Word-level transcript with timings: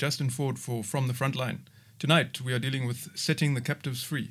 Justin 0.00 0.30
Ford 0.30 0.58
for 0.58 0.82
From 0.82 1.08
the 1.08 1.12
Frontline. 1.12 1.58
Tonight, 1.98 2.40
we 2.40 2.54
are 2.54 2.58
dealing 2.58 2.86
with 2.86 3.14
setting 3.14 3.52
the 3.52 3.60
captives 3.60 4.02
free. 4.02 4.30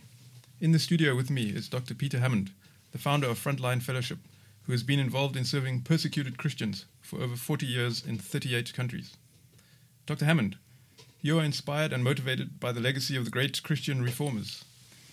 In 0.60 0.72
the 0.72 0.80
studio 0.80 1.16
with 1.16 1.30
me 1.30 1.52
is 1.52 1.70
Dr. 1.70 1.94
Peter 1.94 2.18
Hammond, 2.18 2.50
the 2.92 2.98
founder 2.98 3.28
of 3.28 3.38
Frontline 3.38 3.84
Fellowship, 3.84 4.18
who 4.64 4.72
has 4.72 4.82
been 4.82 5.00
involved 5.00 5.36
in 5.36 5.46
serving 5.46 5.82
persecuted 5.82 6.40
Christians 6.40 6.86
for 7.02 7.22
over 7.22 7.36
40 7.36 7.68
years 7.68 8.04
in 8.04 8.18
38 8.18 8.74
countries. 8.74 9.16
Dr. 10.08 10.26
Hammond, 10.26 10.56
you 11.22 11.38
are 11.38 11.44
inspired 11.44 11.94
and 11.94 12.04
motivated 12.04 12.60
by 12.60 12.72
the 12.72 12.82
legacy 12.82 13.16
of 13.16 13.26
the 13.26 13.30
great 13.30 13.62
Christian 13.62 14.02
reformers. 14.02 14.66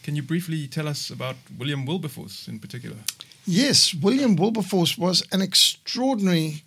Can 0.03 0.17
you 0.17 0.23
briefly 0.23 0.67
tell 0.67 0.89
us 0.89 1.11
about 1.11 1.37
William 1.59 1.85
Wilberforce 1.85 2.49
in 2.49 2.61
particular? 2.61 2.97
Yes, 3.45 3.93
William 3.93 4.37
Wilberforce 4.37 4.97
was 4.97 5.23
an 5.33 5.43
extraordinary 5.43 6.63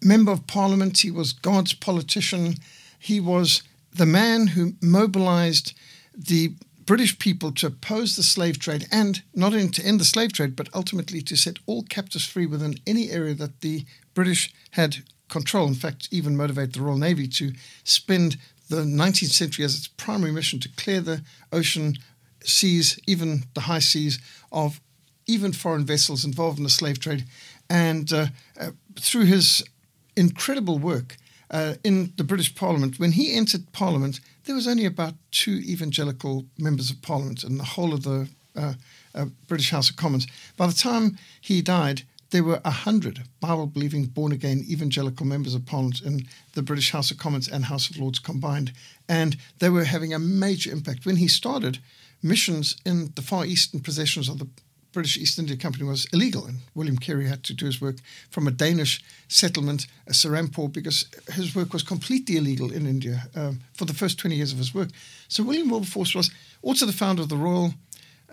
member 0.00 0.32
of 0.32 0.46
parliament. 0.46 1.00
He 1.00 1.10
was 1.10 1.34
God's 1.34 1.74
politician. 1.74 2.54
He 3.04 3.20
was 3.20 3.62
the 3.92 4.06
man 4.06 4.46
who 4.46 4.76
mobilized 4.80 5.74
the 6.16 6.54
British 6.86 7.18
people 7.18 7.52
to 7.52 7.66
oppose 7.66 8.16
the 8.16 8.22
slave 8.22 8.58
trade 8.58 8.86
and 8.90 9.22
not 9.34 9.52
only 9.52 9.68
to 9.68 9.84
end 9.84 10.00
the 10.00 10.06
slave 10.06 10.32
trade, 10.32 10.56
but 10.56 10.70
ultimately 10.72 11.20
to 11.20 11.36
set 11.36 11.58
all 11.66 11.82
captives 11.82 12.26
free 12.26 12.46
within 12.46 12.78
any 12.86 13.10
area 13.10 13.34
that 13.34 13.60
the 13.60 13.84
British 14.14 14.54
had 14.70 15.02
control. 15.28 15.68
In 15.68 15.74
fact, 15.74 16.08
even 16.10 16.34
motivate 16.34 16.72
the 16.72 16.80
Royal 16.80 16.96
Navy 16.96 17.28
to 17.28 17.52
spend 17.84 18.38
the 18.70 18.84
19th 18.84 19.32
century 19.32 19.66
as 19.66 19.76
its 19.76 19.88
primary 19.88 20.32
mission 20.32 20.58
to 20.60 20.70
clear 20.70 21.02
the 21.02 21.22
ocean 21.52 21.98
seas, 22.42 22.98
even 23.06 23.44
the 23.52 23.68
high 23.68 23.80
seas, 23.80 24.18
of 24.50 24.80
even 25.26 25.52
foreign 25.52 25.84
vessels 25.84 26.24
involved 26.24 26.56
in 26.56 26.64
the 26.64 26.70
slave 26.70 27.00
trade. 27.00 27.26
And 27.68 28.10
uh, 28.14 28.28
uh, 28.58 28.70
through 28.98 29.26
his 29.26 29.62
incredible 30.16 30.78
work 30.78 31.18
uh, 31.54 31.74
in 31.84 32.12
the 32.16 32.24
British 32.24 32.54
Parliament, 32.54 32.98
when 32.98 33.12
he 33.12 33.32
entered 33.32 33.72
Parliament, 33.72 34.20
there 34.44 34.56
was 34.56 34.66
only 34.66 34.84
about 34.84 35.14
two 35.30 35.58
evangelical 35.64 36.44
members 36.58 36.90
of 36.90 37.00
Parliament 37.00 37.44
in 37.44 37.58
the 37.58 37.64
whole 37.64 37.94
of 37.94 38.02
the 38.02 38.28
uh, 38.56 38.74
uh, 39.14 39.26
British 39.46 39.70
House 39.70 39.88
of 39.88 39.96
Commons. 39.96 40.26
By 40.56 40.66
the 40.66 40.72
time 40.90 41.16
he 41.40 41.62
died, 41.62 42.02
there 42.30 42.42
were 42.42 42.60
a 42.64 42.70
hundred 42.70 43.22
Bible-believing, 43.38 44.06
born-again 44.06 44.64
evangelical 44.68 45.26
members 45.26 45.54
of 45.54 45.64
Parliament 45.64 46.02
in 46.02 46.26
the 46.54 46.62
British 46.62 46.90
House 46.90 47.12
of 47.12 47.18
Commons 47.18 47.48
and 47.48 47.66
House 47.66 47.88
of 47.88 47.96
Lords 47.98 48.18
combined, 48.18 48.72
and 49.08 49.36
they 49.60 49.70
were 49.70 49.84
having 49.84 50.12
a 50.12 50.18
major 50.18 50.72
impact. 50.72 51.06
When 51.06 51.16
he 51.16 51.28
started, 51.28 51.78
missions 52.20 52.76
in 52.84 53.12
the 53.14 53.22
Far 53.22 53.46
Eastern 53.46 53.80
possessions 53.80 54.28
of 54.28 54.38
the 54.38 54.48
British 54.94 55.16
East 55.18 55.38
India 55.38 55.56
Company 55.56 55.84
was 55.84 56.06
illegal, 56.12 56.46
and 56.46 56.60
William 56.74 56.96
Carey 56.96 57.26
had 57.26 57.42
to 57.44 57.52
do 57.52 57.66
his 57.66 57.80
work 57.80 57.96
from 58.30 58.46
a 58.46 58.52
Danish 58.52 59.02
settlement, 59.28 59.86
a 60.06 60.12
Serampore, 60.12 60.72
because 60.72 61.04
his 61.32 61.54
work 61.54 61.72
was 61.72 61.82
completely 61.82 62.36
illegal 62.36 62.72
in 62.72 62.86
India 62.86 63.24
um, 63.34 63.60
for 63.74 63.84
the 63.84 63.92
first 63.92 64.18
20 64.18 64.36
years 64.36 64.52
of 64.52 64.58
his 64.58 64.72
work. 64.72 64.88
So 65.28 65.42
William 65.42 65.68
Wilberforce 65.68 66.14
was 66.14 66.30
also 66.62 66.86
the 66.86 66.92
founder 66.92 67.22
of 67.22 67.28
the 67.28 67.36
Royal 67.36 67.74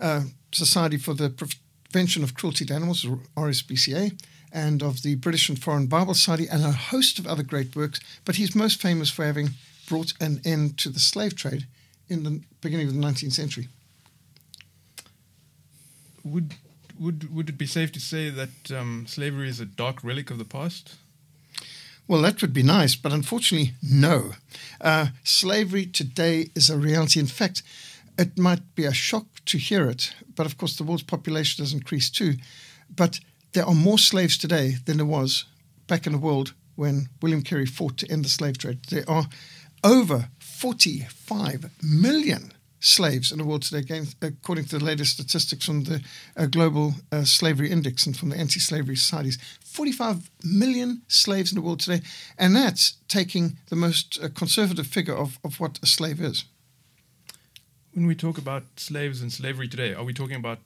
uh, 0.00 0.22
Society 0.52 0.96
for 0.96 1.14
the 1.14 1.30
Prevention 1.30 2.22
of 2.22 2.34
Cruelty 2.34 2.64
to 2.64 2.74
Animals, 2.74 3.04
RSPCA, 3.36 4.18
and 4.52 4.82
of 4.82 5.02
the 5.02 5.16
British 5.16 5.48
and 5.48 5.60
Foreign 5.60 5.86
Bible 5.86 6.14
Society, 6.14 6.46
and 6.48 6.64
a 6.64 6.72
host 6.72 7.18
of 7.18 7.26
other 7.26 7.42
great 7.42 7.74
works. 7.74 7.98
But 8.24 8.36
he's 8.36 8.54
most 8.54 8.80
famous 8.80 9.10
for 9.10 9.24
having 9.24 9.50
brought 9.88 10.14
an 10.20 10.40
end 10.44 10.78
to 10.78 10.90
the 10.90 11.00
slave 11.00 11.34
trade 11.34 11.66
in 12.08 12.22
the 12.22 12.40
beginning 12.60 12.86
of 12.86 12.94
the 12.94 13.00
19th 13.00 13.32
century 13.32 13.68
would 16.24 16.54
would 16.98 17.34
would 17.34 17.48
it 17.48 17.58
be 17.58 17.66
safe 17.66 17.92
to 17.92 18.00
say 18.00 18.30
that 18.30 18.70
um, 18.70 19.06
slavery 19.06 19.48
is 19.48 19.60
a 19.60 19.66
dark 19.66 20.04
relic 20.04 20.30
of 20.30 20.38
the 20.38 20.44
past? 20.44 20.96
Well, 22.08 22.22
that 22.22 22.42
would 22.42 22.52
be 22.52 22.62
nice, 22.62 22.96
but 22.96 23.12
unfortunately, 23.12 23.74
no. 23.82 24.32
Uh, 24.80 25.08
slavery 25.22 25.86
today 25.86 26.50
is 26.54 26.68
a 26.68 26.76
reality. 26.76 27.20
In 27.20 27.26
fact, 27.26 27.62
it 28.18 28.36
might 28.36 28.74
be 28.74 28.84
a 28.84 28.92
shock 28.92 29.26
to 29.46 29.58
hear 29.58 29.88
it, 29.88 30.12
but 30.34 30.44
of 30.44 30.58
course, 30.58 30.76
the 30.76 30.84
world's 30.84 31.04
population 31.04 31.62
has 31.64 31.72
increased 31.72 32.14
too. 32.14 32.34
But 32.94 33.20
there 33.52 33.64
are 33.64 33.74
more 33.74 33.98
slaves 33.98 34.36
today 34.36 34.76
than 34.84 34.96
there 34.96 35.06
was 35.06 35.44
back 35.86 36.06
in 36.06 36.12
the 36.12 36.18
world 36.18 36.54
when 36.74 37.08
William 37.20 37.42
Carey 37.42 37.66
fought 37.66 37.96
to 37.98 38.10
end 38.10 38.24
the 38.24 38.28
slave 38.28 38.58
trade. 38.58 38.80
There 38.90 39.08
are 39.08 39.26
over 39.84 40.28
45 40.38 41.70
million 41.82 42.52
slaves 42.82 43.30
in 43.30 43.38
the 43.38 43.44
world 43.44 43.62
today, 43.62 44.02
according 44.20 44.64
to 44.66 44.78
the 44.78 44.84
latest 44.84 45.12
statistics 45.12 45.64
from 45.64 45.84
the 45.84 46.02
uh, 46.36 46.46
Global 46.46 46.94
uh, 47.12 47.24
Slavery 47.24 47.70
Index 47.70 48.04
and 48.04 48.16
from 48.16 48.30
the 48.30 48.36
anti 48.36 48.60
slavery 48.60 48.96
societies. 48.96 49.38
45 49.64 50.30
million 50.44 51.02
slaves 51.08 51.52
in 51.52 51.56
the 51.56 51.62
world 51.62 51.80
today, 51.80 52.02
and 52.36 52.54
that's 52.54 52.94
taking 53.08 53.56
the 53.68 53.76
most 53.76 54.18
uh, 54.22 54.28
conservative 54.34 54.86
figure 54.86 55.16
of, 55.16 55.38
of 55.44 55.60
what 55.60 55.78
a 55.82 55.86
slave 55.86 56.20
is. 56.20 56.44
When 57.94 58.06
we 58.06 58.14
talk 58.14 58.36
about 58.36 58.64
slaves 58.76 59.22
and 59.22 59.32
slavery 59.32 59.68
today, 59.68 59.94
are 59.94 60.04
we 60.04 60.12
talking 60.12 60.36
about 60.36 60.58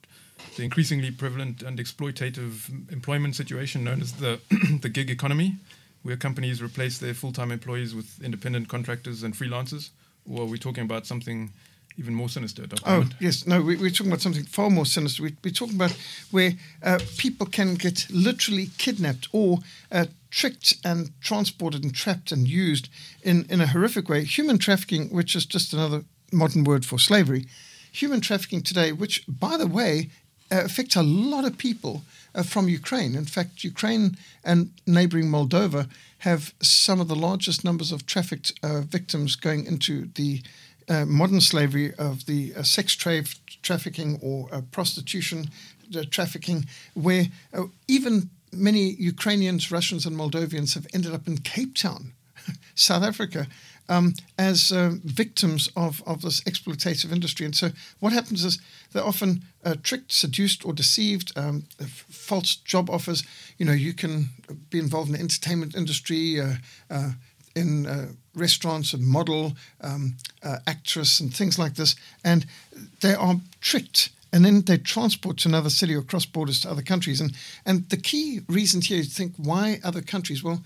the 0.55 0.63
increasingly 0.63 1.11
prevalent 1.11 1.61
and 1.61 1.77
exploitative 1.77 2.91
employment 2.91 3.35
situation 3.35 3.83
known 3.83 4.01
as 4.01 4.13
the, 4.13 4.39
the 4.81 4.89
gig 4.89 5.09
economy, 5.09 5.57
where 6.03 6.17
companies 6.17 6.61
replace 6.61 6.97
their 6.97 7.13
full 7.13 7.31
time 7.31 7.51
employees 7.51 7.93
with 7.93 8.21
independent 8.23 8.69
contractors 8.69 9.23
and 9.23 9.35
freelancers? 9.35 9.89
Or 10.29 10.41
are 10.41 10.45
we 10.45 10.57
talking 10.57 10.83
about 10.83 11.05
something 11.05 11.51
even 11.97 12.13
more 12.13 12.29
sinister. 12.29 12.65
Oh, 12.85 13.05
yes. 13.19 13.47
No, 13.47 13.61
we, 13.61 13.75
are 13.75 13.89
talking 13.89 14.07
about 14.07 14.21
something 14.21 14.43
far 14.43 14.69
more 14.69 14.85
sinister. 14.85 15.23
We, 15.23 15.35
are 15.45 15.53
talking 15.53 15.75
about 15.75 15.97
where 16.31 16.53
uh, 16.83 16.99
people 17.17 17.47
can 17.47 17.75
get 17.75 18.07
literally 18.09 18.69
kidnapped 18.77 19.27
or 19.31 19.59
uh, 19.91 20.05
tricked 20.29 20.75
and 20.85 21.09
transported 21.21 21.83
and 21.83 21.93
trapped 21.93 22.31
and 22.31 22.47
used 22.47 22.89
in, 23.23 23.45
in 23.49 23.61
a 23.61 23.67
horrific 23.67 24.09
way. 24.09 24.23
Human 24.23 24.57
trafficking, 24.57 25.09
which 25.09 25.35
is 25.35 25.45
just 25.45 25.73
another 25.73 26.03
modern 26.31 26.63
word 26.63 26.85
for 26.85 26.99
slavery. 26.99 27.47
Human 27.91 28.21
trafficking 28.21 28.61
today, 28.61 28.91
which, 28.91 29.23
by 29.27 29.57
the 29.57 29.67
way, 29.67 30.09
uh, 30.51 30.61
affects 30.63 30.95
a 30.95 31.03
lot 31.03 31.45
of 31.45 31.57
people 31.57 32.03
uh, 32.35 32.43
from 32.43 32.69
Ukraine. 32.69 33.15
In 33.15 33.25
fact, 33.25 33.63
Ukraine 33.63 34.17
and 34.43 34.71
neighboring 34.85 35.25
Moldova 35.25 35.89
have 36.19 36.53
some 36.61 36.99
of 36.99 37.07
the 37.07 37.15
largest 37.15 37.63
numbers 37.63 37.91
of 37.91 38.05
trafficked 38.05 38.53
uh, 38.63 38.81
victims 38.81 39.35
going 39.35 39.65
into 39.65 40.09
the 40.15 40.41
uh, 40.89 41.05
modern 41.05 41.41
slavery 41.41 41.93
of 41.95 42.25
the 42.25 42.53
uh, 42.55 42.63
sex 42.63 42.95
trade 42.95 43.27
trafficking 43.61 44.19
or 44.21 44.47
uh, 44.51 44.61
prostitution 44.71 45.49
uh, 45.95 46.03
trafficking, 46.09 46.65
where 46.93 47.25
uh, 47.53 47.63
even 47.87 48.29
many 48.53 48.91
Ukrainians, 48.93 49.71
Russians, 49.71 50.05
and 50.05 50.15
Moldovians 50.15 50.75
have 50.75 50.87
ended 50.93 51.13
up 51.13 51.27
in 51.27 51.39
Cape 51.39 51.75
Town, 51.75 52.13
South 52.75 53.03
Africa, 53.03 53.47
um, 53.89 54.13
as 54.37 54.71
victims 55.03 55.69
of, 55.75 56.03
of 56.05 56.21
this 56.21 56.41
exploitative 56.41 57.11
industry. 57.11 57.45
And 57.45 57.55
so, 57.55 57.69
what 57.99 58.11
happens 58.13 58.43
is 58.43 58.59
they're 58.91 59.03
often 59.03 59.43
tricked, 59.83 60.11
seduced, 60.11 60.65
or 60.65 60.73
deceived. 60.73 61.31
Um, 61.37 61.63
false 62.09 62.55
job 62.55 62.89
offers. 62.89 63.23
You 63.57 63.65
know, 63.65 63.73
you 63.73 63.93
can 63.93 64.29
be 64.69 64.79
involved 64.79 65.09
in 65.09 65.13
the 65.15 65.21
entertainment 65.21 65.75
industry 65.75 66.41
in 67.55 68.17
restaurants 68.37 68.93
and 68.93 69.05
model, 69.05 69.53
um, 69.81 70.15
uh, 70.43 70.57
actress, 70.67 71.19
and 71.19 71.33
things 71.33 71.59
like 71.59 71.75
this. 71.75 71.95
And 72.23 72.45
they 73.01 73.13
are 73.13 73.35
tricked 73.59 74.09
and 74.33 74.43
then 74.43 74.61
they 74.61 74.77
transport 74.77 75.37
to 75.37 75.49
another 75.49 75.69
city 75.69 75.95
or 75.95 76.01
cross 76.01 76.25
borders 76.25 76.61
to 76.61 76.69
other 76.69 76.81
countries. 76.81 77.21
And, 77.21 77.33
and 77.65 77.89
the 77.89 77.97
key 77.97 78.41
reason 78.47 78.81
here 78.81 78.99
is 78.99 79.15
think 79.15 79.33
why 79.37 79.79
other 79.83 80.01
countries? 80.01 80.43
Well, 80.43 80.61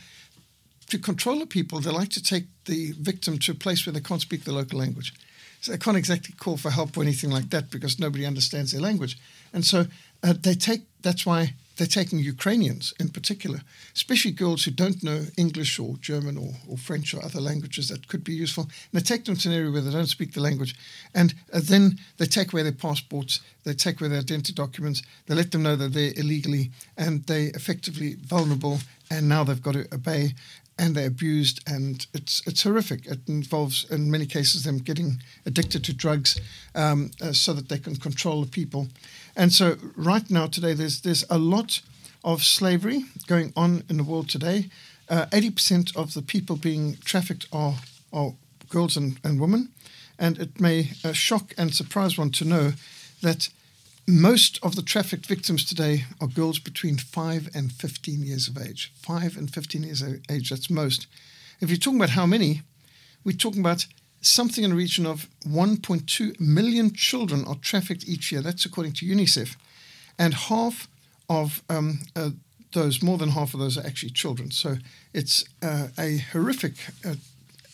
to 0.89 0.97
control 0.97 1.39
the 1.39 1.45
people, 1.45 1.79
they 1.79 1.91
like 1.91 2.09
to 2.09 2.23
take 2.23 2.45
the 2.65 2.93
victim 2.99 3.37
to 3.39 3.51
a 3.51 3.55
place 3.55 3.85
where 3.85 3.93
they 3.93 4.01
can't 4.01 4.21
speak 4.21 4.43
the 4.43 4.51
local 4.51 4.79
language. 4.79 5.13
So 5.61 5.71
they 5.71 5.77
can't 5.77 5.95
exactly 5.95 6.33
call 6.37 6.57
for 6.57 6.71
help 6.71 6.97
or 6.97 7.03
anything 7.03 7.29
like 7.29 7.49
that 7.51 7.69
because 7.69 7.99
nobody 7.99 8.25
understands 8.25 8.71
their 8.71 8.81
language. 8.81 9.17
And 9.53 9.63
so 9.63 9.85
uh, 10.23 10.33
they 10.37 10.55
take, 10.55 10.81
that's 11.01 11.25
why 11.25 11.53
they're 11.77 11.87
taking 11.87 12.19
Ukrainians 12.19 12.93
in 12.99 13.09
particular, 13.09 13.61
especially 13.95 14.31
girls 14.31 14.63
who 14.63 14.71
don't 14.71 15.03
know 15.03 15.25
English 15.37 15.79
or 15.79 15.97
German 15.97 16.37
or, 16.37 16.53
or 16.67 16.77
French 16.77 17.13
or 17.13 17.23
other 17.23 17.41
languages 17.41 17.89
that 17.89 18.07
could 18.07 18.23
be 18.23 18.33
useful. 18.33 18.63
And 18.63 18.93
they 18.93 19.03
take 19.03 19.25
them 19.25 19.35
to 19.35 19.49
an 19.49 19.55
area 19.55 19.71
where 19.71 19.81
they 19.81 19.91
don't 19.91 20.05
speak 20.05 20.33
the 20.33 20.41
language. 20.41 20.75
And 21.13 21.33
uh, 21.53 21.61
then 21.63 21.99
they 22.17 22.25
take 22.25 22.53
away 22.53 22.63
their 22.63 22.71
passports, 22.71 23.39
they 23.63 23.73
take 23.73 23.99
away 23.99 24.09
their 24.09 24.19
identity 24.19 24.53
documents, 24.53 25.01
they 25.25 25.35
let 25.35 25.51
them 25.51 25.63
know 25.63 25.75
that 25.75 25.93
they're 25.93 26.13
illegally 26.15 26.71
and 26.97 27.25
they're 27.25 27.51
effectively 27.55 28.15
vulnerable. 28.15 28.79
And 29.09 29.27
now 29.27 29.43
they've 29.43 29.61
got 29.61 29.73
to 29.73 29.93
obey 29.93 30.33
and 30.81 30.95
they're 30.95 31.07
abused, 31.07 31.61
and 31.67 32.07
it's 32.13 32.41
it's 32.47 32.63
horrific. 32.63 33.05
It 33.05 33.19
involves, 33.27 33.85
in 33.91 34.09
many 34.09 34.25
cases, 34.25 34.63
them 34.63 34.79
getting 34.79 35.21
addicted 35.45 35.83
to 35.83 35.93
drugs 35.93 36.41
um, 36.73 37.11
uh, 37.21 37.33
so 37.33 37.53
that 37.53 37.69
they 37.69 37.77
can 37.77 37.95
control 37.97 38.41
the 38.41 38.49
people. 38.49 38.87
And 39.35 39.51
so, 39.53 39.77
right 39.95 40.29
now, 40.29 40.47
today, 40.47 40.73
there's 40.73 41.01
there's 41.01 41.25
a 41.29 41.37
lot 41.37 41.81
of 42.23 42.43
slavery 42.43 43.05
going 43.27 43.53
on 43.55 43.83
in 43.89 43.97
the 43.97 44.03
world 44.03 44.29
today. 44.29 44.69
Uh, 45.09 45.25
eighty 45.31 45.47
uh, 45.47 45.51
percent 45.51 45.95
of 45.95 46.13
the 46.13 46.21
people 46.21 46.55
being 46.55 46.97
trafficked 47.03 47.47
are 47.51 47.75
are 48.11 48.33
girls 48.69 48.97
and, 48.97 49.19
and 49.23 49.39
women, 49.39 49.69
and 50.17 50.39
it 50.39 50.59
may 50.59 50.91
uh, 51.03 51.13
shock 51.13 51.53
and 51.57 51.73
surprise 51.73 52.17
one 52.17 52.31
to 52.31 52.45
know 52.45 52.73
that 53.21 53.49
most 54.07 54.59
of 54.63 54.75
the 54.75 54.81
trafficked 54.81 55.25
victims 55.25 55.63
today 55.63 56.05
are 56.19 56.27
girls 56.27 56.59
between 56.59 56.97
5 56.97 57.49
and 57.53 57.71
15 57.71 58.23
years 58.23 58.47
of 58.47 58.57
age. 58.57 58.91
5 58.95 59.37
and 59.37 59.53
15 59.53 59.83
years 59.83 60.01
of 60.01 60.19
age, 60.29 60.49
that's 60.49 60.69
most. 60.69 61.07
If 61.59 61.69
you're 61.69 61.77
talking 61.77 61.99
about 61.99 62.11
how 62.11 62.25
many, 62.25 62.61
we're 63.23 63.37
talking 63.37 63.59
about 63.59 63.85
something 64.21 64.63
in 64.63 64.69
the 64.69 64.75
region 64.75 65.05
of 65.05 65.27
1.2 65.47 66.39
million 66.39 66.93
children 66.93 67.43
are 67.45 67.55
trafficked 67.55 68.07
each 68.07 68.31
year. 68.31 68.41
That's 68.41 68.65
according 68.65 68.93
to 68.93 69.05
UNICEF. 69.05 69.55
And 70.17 70.33
half 70.33 70.87
of 71.27 71.63
um, 71.69 71.99
uh, 72.15 72.31
those, 72.73 73.01
more 73.01 73.17
than 73.17 73.29
half 73.29 73.53
of 73.53 73.59
those, 73.59 73.77
are 73.77 73.85
actually 73.85 74.11
children. 74.11 74.51
So 74.51 74.77
it's 75.13 75.43
uh, 75.61 75.87
a 75.97 76.17
horrific 76.17 76.73
uh, 77.05 77.15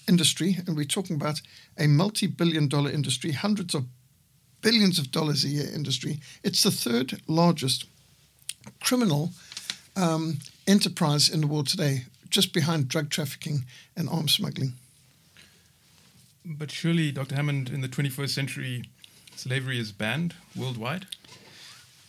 industry. 0.08 0.58
And 0.66 0.76
we're 0.76 0.86
talking 0.86 1.16
about 1.16 1.42
a 1.78 1.88
multi 1.88 2.28
billion 2.28 2.68
dollar 2.68 2.90
industry, 2.90 3.32
hundreds 3.32 3.76
of 3.76 3.86
billions 4.62 4.98
of 4.98 5.12
dollars 5.12 5.44
a 5.44 5.50
year 5.50 5.70
industry. 5.74 6.20
It's 6.44 6.64
the 6.64 6.72
third 6.72 7.22
largest 7.28 7.86
criminal 8.82 9.32
um, 9.96 10.40
enterprise 10.66 11.30
in 11.30 11.42
the 11.42 11.48
world 11.48 11.68
today, 11.68 12.06
just 12.30 12.54
behind 12.54 12.88
drug 12.88 13.10
trafficking 13.10 13.66
and 13.96 14.10
arms 14.10 14.34
smuggling. 14.34 14.74
But 16.50 16.72
surely, 16.72 17.12
Dr. 17.12 17.36
Hammond, 17.36 17.70
in 17.70 17.82
the 17.82 17.90
21st 17.90 18.30
century, 18.30 18.84
slavery 19.36 19.80
is 19.80 19.92
banned 19.92 20.34
worldwide? 20.56 21.06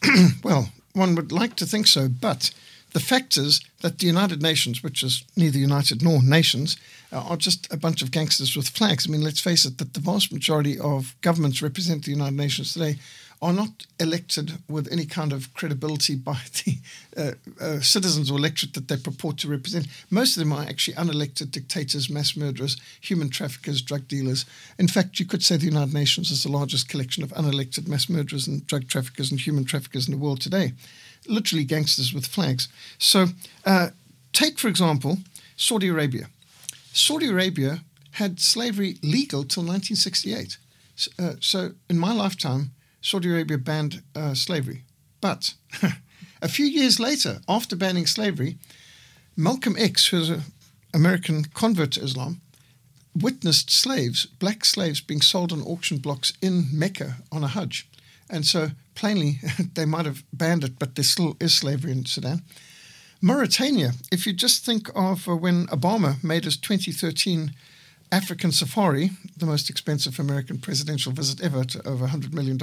well, 0.44 0.70
one 0.92 1.16
would 1.16 1.32
like 1.32 1.56
to 1.56 1.66
think 1.66 1.88
so, 1.88 2.08
but 2.08 2.52
the 2.92 3.00
fact 3.00 3.36
is 3.36 3.60
that 3.80 3.98
the 3.98 4.06
United 4.06 4.40
Nations, 4.40 4.82
which 4.82 5.02
is 5.02 5.24
neither 5.36 5.58
united 5.58 6.02
nor 6.02 6.22
nations, 6.22 6.76
uh, 7.12 7.18
are 7.18 7.36
just 7.36 7.72
a 7.72 7.76
bunch 7.76 8.00
of 8.00 8.12
gangsters 8.12 8.56
with 8.56 8.68
flags. 8.68 9.06
I 9.08 9.10
mean, 9.10 9.22
let's 9.22 9.40
face 9.40 9.64
it, 9.64 9.78
that 9.78 9.94
the 9.94 10.00
vast 10.00 10.32
majority 10.32 10.78
of 10.78 11.16
governments 11.20 11.60
representing 11.60 12.02
the 12.02 12.18
United 12.18 12.36
Nations 12.36 12.72
today 12.72 12.98
are 13.40 13.52
not 13.52 13.86
elected 14.00 14.58
with 14.68 14.90
any 14.90 15.06
kind 15.06 15.32
of 15.32 15.52
credibility 15.54 16.16
by 16.16 16.38
the 16.64 16.78
uh, 17.16 17.32
uh, 17.64 17.80
citizens 17.80 18.30
or 18.30 18.38
electorate 18.38 18.74
that 18.74 18.88
they 18.88 18.96
purport 18.96 19.38
to 19.38 19.48
represent. 19.48 19.86
Most 20.10 20.36
of 20.36 20.40
them 20.40 20.52
are 20.52 20.62
actually 20.62 20.94
unelected 20.94 21.50
dictators, 21.50 22.10
mass 22.10 22.36
murderers, 22.36 22.76
human 23.00 23.30
traffickers, 23.30 23.80
drug 23.80 24.08
dealers. 24.08 24.44
In 24.78 24.88
fact, 24.88 25.20
you 25.20 25.26
could 25.26 25.42
say 25.42 25.56
the 25.56 25.66
United 25.66 25.94
Nations 25.94 26.30
is 26.30 26.42
the 26.42 26.50
largest 26.50 26.88
collection 26.88 27.22
of 27.22 27.30
unelected 27.30 27.86
mass 27.86 28.08
murderers 28.08 28.48
and 28.48 28.66
drug 28.66 28.88
traffickers 28.88 29.30
and 29.30 29.40
human 29.40 29.64
traffickers 29.64 30.08
in 30.08 30.12
the 30.12 30.18
world 30.18 30.40
today. 30.40 30.72
Literally 31.26 31.64
gangsters 31.64 32.12
with 32.12 32.26
flags. 32.26 32.68
So, 32.98 33.26
uh, 33.64 33.90
take, 34.32 34.58
for 34.58 34.68
example, 34.68 35.18
Saudi 35.56 35.88
Arabia. 35.88 36.28
Saudi 36.92 37.28
Arabia 37.28 37.80
had 38.12 38.40
slavery 38.40 38.96
legal 39.02 39.44
till 39.44 39.62
1968. 39.62 40.56
Uh, 41.18 41.34
so, 41.40 41.72
in 41.88 41.98
my 41.98 42.12
lifetime, 42.12 42.72
Saudi 43.00 43.30
Arabia 43.30 43.58
banned 43.58 44.02
uh, 44.14 44.34
slavery. 44.34 44.84
But 45.20 45.54
a 46.42 46.48
few 46.48 46.66
years 46.66 47.00
later, 47.00 47.40
after 47.48 47.76
banning 47.76 48.06
slavery, 48.06 48.58
Malcolm 49.36 49.76
X, 49.78 50.08
who's 50.08 50.30
an 50.30 50.42
American 50.94 51.44
convert 51.44 51.92
to 51.92 52.02
Islam, 52.02 52.40
witnessed 53.14 53.70
slaves, 53.70 54.26
black 54.26 54.64
slaves, 54.64 55.00
being 55.00 55.20
sold 55.20 55.52
on 55.52 55.62
auction 55.62 55.98
blocks 55.98 56.32
in 56.40 56.66
Mecca 56.72 57.16
on 57.32 57.44
a 57.44 57.48
Hajj. 57.48 57.88
And 58.30 58.44
so, 58.44 58.70
plainly, 58.94 59.40
they 59.74 59.84
might 59.84 60.06
have 60.06 60.24
banned 60.32 60.64
it, 60.64 60.78
but 60.78 60.94
there 60.94 61.04
still 61.04 61.36
is 61.40 61.56
slavery 61.56 61.92
in 61.92 62.04
Sudan. 62.04 62.42
Mauritania, 63.20 63.92
if 64.12 64.26
you 64.26 64.32
just 64.32 64.64
think 64.64 64.90
of 64.94 65.28
uh, 65.28 65.34
when 65.34 65.66
Obama 65.68 66.22
made 66.22 66.44
his 66.44 66.56
2013 66.56 67.52
African 68.10 68.52
Safari, 68.52 69.10
the 69.36 69.46
most 69.46 69.68
expensive 69.70 70.18
American 70.18 70.58
presidential 70.58 71.12
visit 71.12 71.42
ever 71.42 71.64
to 71.64 71.86
over 71.86 72.06
$100 72.06 72.32
million. 72.32 72.58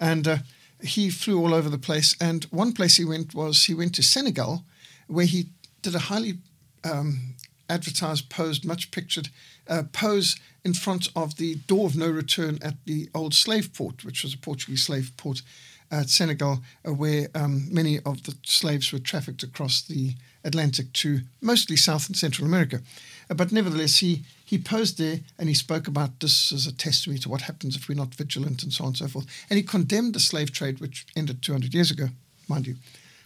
And 0.00 0.26
uh, 0.26 0.38
he 0.82 1.10
flew 1.10 1.38
all 1.38 1.54
over 1.54 1.68
the 1.68 1.78
place. 1.78 2.16
And 2.20 2.44
one 2.44 2.72
place 2.72 2.96
he 2.96 3.04
went 3.04 3.34
was 3.34 3.64
he 3.64 3.74
went 3.74 3.94
to 3.96 4.02
Senegal, 4.02 4.64
where 5.06 5.26
he 5.26 5.48
did 5.82 5.94
a 5.94 6.00
highly 6.00 6.38
um, 6.84 7.34
advertised, 7.68 8.28
posed, 8.28 8.64
much 8.64 8.90
pictured 8.90 9.28
uh, 9.68 9.84
pose 9.92 10.36
in 10.64 10.74
front 10.74 11.08
of 11.14 11.36
the 11.36 11.56
door 11.66 11.86
of 11.86 11.96
no 11.96 12.08
return 12.08 12.58
at 12.62 12.74
the 12.84 13.08
old 13.14 13.34
slave 13.34 13.72
port, 13.72 14.04
which 14.04 14.22
was 14.22 14.34
a 14.34 14.38
Portuguese 14.38 14.84
slave 14.84 15.12
port 15.16 15.42
at 15.90 16.08
Senegal, 16.08 16.62
uh, 16.86 16.92
where 16.92 17.28
um, 17.34 17.68
many 17.70 17.98
of 18.00 18.22
the 18.24 18.34
slaves 18.44 18.92
were 18.92 18.98
trafficked 18.98 19.42
across 19.42 19.82
the 19.82 20.14
Atlantic 20.44 20.92
to 20.94 21.20
mostly 21.40 21.76
South 21.76 22.06
and 22.08 22.16
Central 22.16 22.46
America. 22.46 22.80
But 23.28 23.52
nevertheless, 23.52 23.98
he, 23.98 24.22
he 24.44 24.58
posed 24.58 24.98
there 24.98 25.20
and 25.38 25.48
he 25.48 25.54
spoke 25.54 25.88
about 25.88 26.20
this 26.20 26.52
as 26.52 26.66
a 26.66 26.72
testimony 26.72 27.18
to 27.20 27.28
what 27.28 27.42
happens 27.42 27.76
if 27.76 27.88
we're 27.88 27.94
not 27.94 28.14
vigilant 28.14 28.62
and 28.62 28.72
so 28.72 28.84
on 28.84 28.88
and 28.88 28.96
so 28.96 29.08
forth. 29.08 29.26
And 29.48 29.56
he 29.56 29.62
condemned 29.62 30.14
the 30.14 30.20
slave 30.20 30.52
trade, 30.52 30.80
which 30.80 31.06
ended 31.16 31.42
200 31.42 31.74
years 31.74 31.90
ago, 31.90 32.08
mind 32.48 32.66
you, 32.66 32.76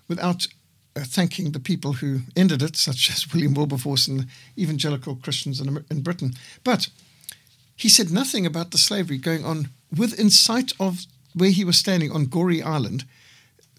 without 0.08 0.46
uh, 0.96 1.00
thanking 1.04 1.52
the 1.52 1.60
people 1.60 1.94
who 1.94 2.20
ended 2.34 2.62
it, 2.62 2.76
such 2.76 3.10
as 3.10 3.32
William 3.32 3.54
Wilberforce 3.54 4.08
and 4.08 4.26
evangelical 4.56 5.16
Christians 5.16 5.60
in, 5.60 5.84
in 5.90 6.02
Britain. 6.02 6.34
But 6.64 6.88
he 7.76 7.88
said 7.88 8.10
nothing 8.10 8.46
about 8.46 8.70
the 8.70 8.78
slavery 8.78 9.19
going 9.19 9.44
on 9.44 9.69
within 9.94 10.31
sight 10.31 10.72
of 10.81 11.04
where 11.34 11.50
he 11.50 11.64
was 11.64 11.76
standing 11.76 12.10
on 12.10 12.26
Gorée 12.26 12.64
Island. 12.64 13.04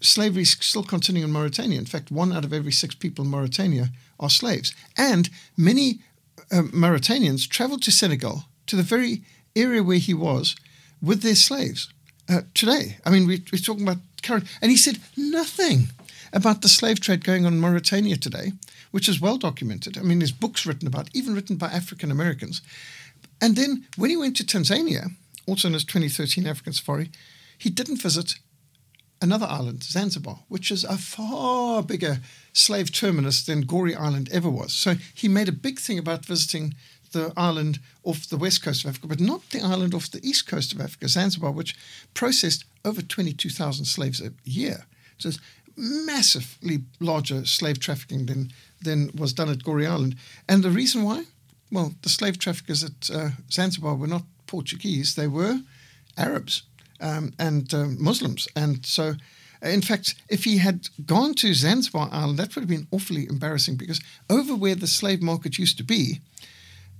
Slavery 0.00 0.42
is 0.42 0.52
still 0.60 0.84
continuing 0.84 1.26
in 1.26 1.32
Mauritania. 1.32 1.78
In 1.78 1.86
fact, 1.86 2.12
one 2.12 2.32
out 2.32 2.44
of 2.44 2.52
every 2.52 2.70
six 2.70 2.94
people 2.94 3.24
in 3.24 3.30
Mauritania 3.30 3.90
are 4.20 4.30
slaves. 4.30 4.72
And 4.96 5.28
many 5.56 6.00
uh, 6.50 6.62
Mauritanians 6.62 7.48
traveled 7.48 7.82
to 7.82 7.90
Senegal, 7.90 8.44
to 8.66 8.76
the 8.76 8.82
very 8.82 9.22
area 9.54 9.82
where 9.82 9.98
he 9.98 10.14
was, 10.14 10.56
with 11.00 11.22
their 11.22 11.34
slaves 11.34 11.92
uh, 12.28 12.42
today. 12.54 12.98
I 13.04 13.10
mean, 13.10 13.26
we, 13.26 13.44
we're 13.52 13.58
talking 13.58 13.82
about 13.82 13.98
current. 14.22 14.44
And 14.60 14.70
he 14.70 14.76
said 14.76 14.98
nothing 15.16 15.88
about 16.32 16.62
the 16.62 16.68
slave 16.68 17.00
trade 17.00 17.24
going 17.24 17.46
on 17.46 17.54
in 17.54 17.60
Mauritania 17.60 18.16
today, 18.16 18.52
which 18.90 19.08
is 19.08 19.20
well 19.20 19.38
documented. 19.38 19.96
I 19.96 20.02
mean, 20.02 20.18
there's 20.18 20.32
books 20.32 20.66
written 20.66 20.86
about, 20.86 21.08
even 21.14 21.34
written 21.34 21.56
by 21.56 21.68
African 21.68 22.10
Americans. 22.10 22.62
And 23.40 23.56
then 23.56 23.86
when 23.96 24.10
he 24.10 24.16
went 24.16 24.36
to 24.36 24.44
Tanzania, 24.44 25.12
also 25.46 25.68
in 25.68 25.74
his 25.74 25.84
2013 25.84 26.46
African 26.46 26.72
safari, 26.72 27.10
he 27.56 27.70
didn't 27.70 28.02
visit 28.02 28.34
another 29.20 29.46
island, 29.46 29.82
Zanzibar, 29.82 30.40
which 30.48 30.70
is 30.70 30.84
a 30.84 30.96
far 30.96 31.82
bigger 31.82 32.20
slave 32.58 32.92
terminus 32.92 33.44
than 33.44 33.66
Gorée 33.66 33.96
Island 33.96 34.28
ever 34.32 34.50
was. 34.50 34.72
So 34.72 34.94
he 35.14 35.28
made 35.28 35.48
a 35.48 35.52
big 35.52 35.78
thing 35.78 35.98
about 35.98 36.26
visiting 36.26 36.74
the 37.12 37.32
island 37.36 37.78
off 38.04 38.28
the 38.28 38.36
west 38.36 38.62
coast 38.62 38.84
of 38.84 38.90
Africa, 38.90 39.06
but 39.06 39.20
not 39.20 39.48
the 39.50 39.60
island 39.60 39.94
off 39.94 40.10
the 40.10 40.26
east 40.26 40.46
coast 40.46 40.72
of 40.72 40.80
Africa, 40.80 41.08
Zanzibar, 41.08 41.52
which 41.52 41.76
processed 42.14 42.64
over 42.84 43.00
22,000 43.00 43.84
slaves 43.84 44.20
a 44.20 44.32
year. 44.44 44.84
So 45.18 45.30
it's 45.30 45.38
massively 45.76 46.80
larger 47.00 47.46
slave 47.46 47.78
trafficking 47.78 48.26
than, 48.26 48.52
than 48.82 49.10
was 49.14 49.32
done 49.32 49.48
at 49.48 49.58
Gorée 49.58 49.88
Island. 49.88 50.16
And 50.48 50.62
the 50.62 50.70
reason 50.70 51.02
why? 51.02 51.24
Well, 51.70 51.94
the 52.02 52.08
slave 52.08 52.38
traffickers 52.38 52.82
at 52.82 53.10
uh, 53.12 53.30
Zanzibar 53.50 53.94
were 53.94 54.06
not 54.06 54.24
Portuguese, 54.46 55.14
they 55.14 55.28
were 55.28 55.60
Arabs 56.16 56.62
um, 57.00 57.32
and 57.38 57.72
uh, 57.72 57.86
Muslims. 57.98 58.48
And 58.56 58.84
so, 58.84 59.14
in 59.62 59.82
fact, 59.82 60.14
if 60.28 60.44
he 60.44 60.58
had 60.58 60.88
gone 61.04 61.34
to 61.34 61.54
Zanzibar 61.54 62.08
Island, 62.12 62.38
that 62.38 62.54
would 62.54 62.62
have 62.62 62.68
been 62.68 62.88
awfully 62.90 63.26
embarrassing 63.28 63.76
because 63.76 64.00
over 64.30 64.54
where 64.54 64.74
the 64.74 64.86
slave 64.86 65.22
market 65.22 65.58
used 65.58 65.76
to 65.78 65.84
be, 65.84 66.20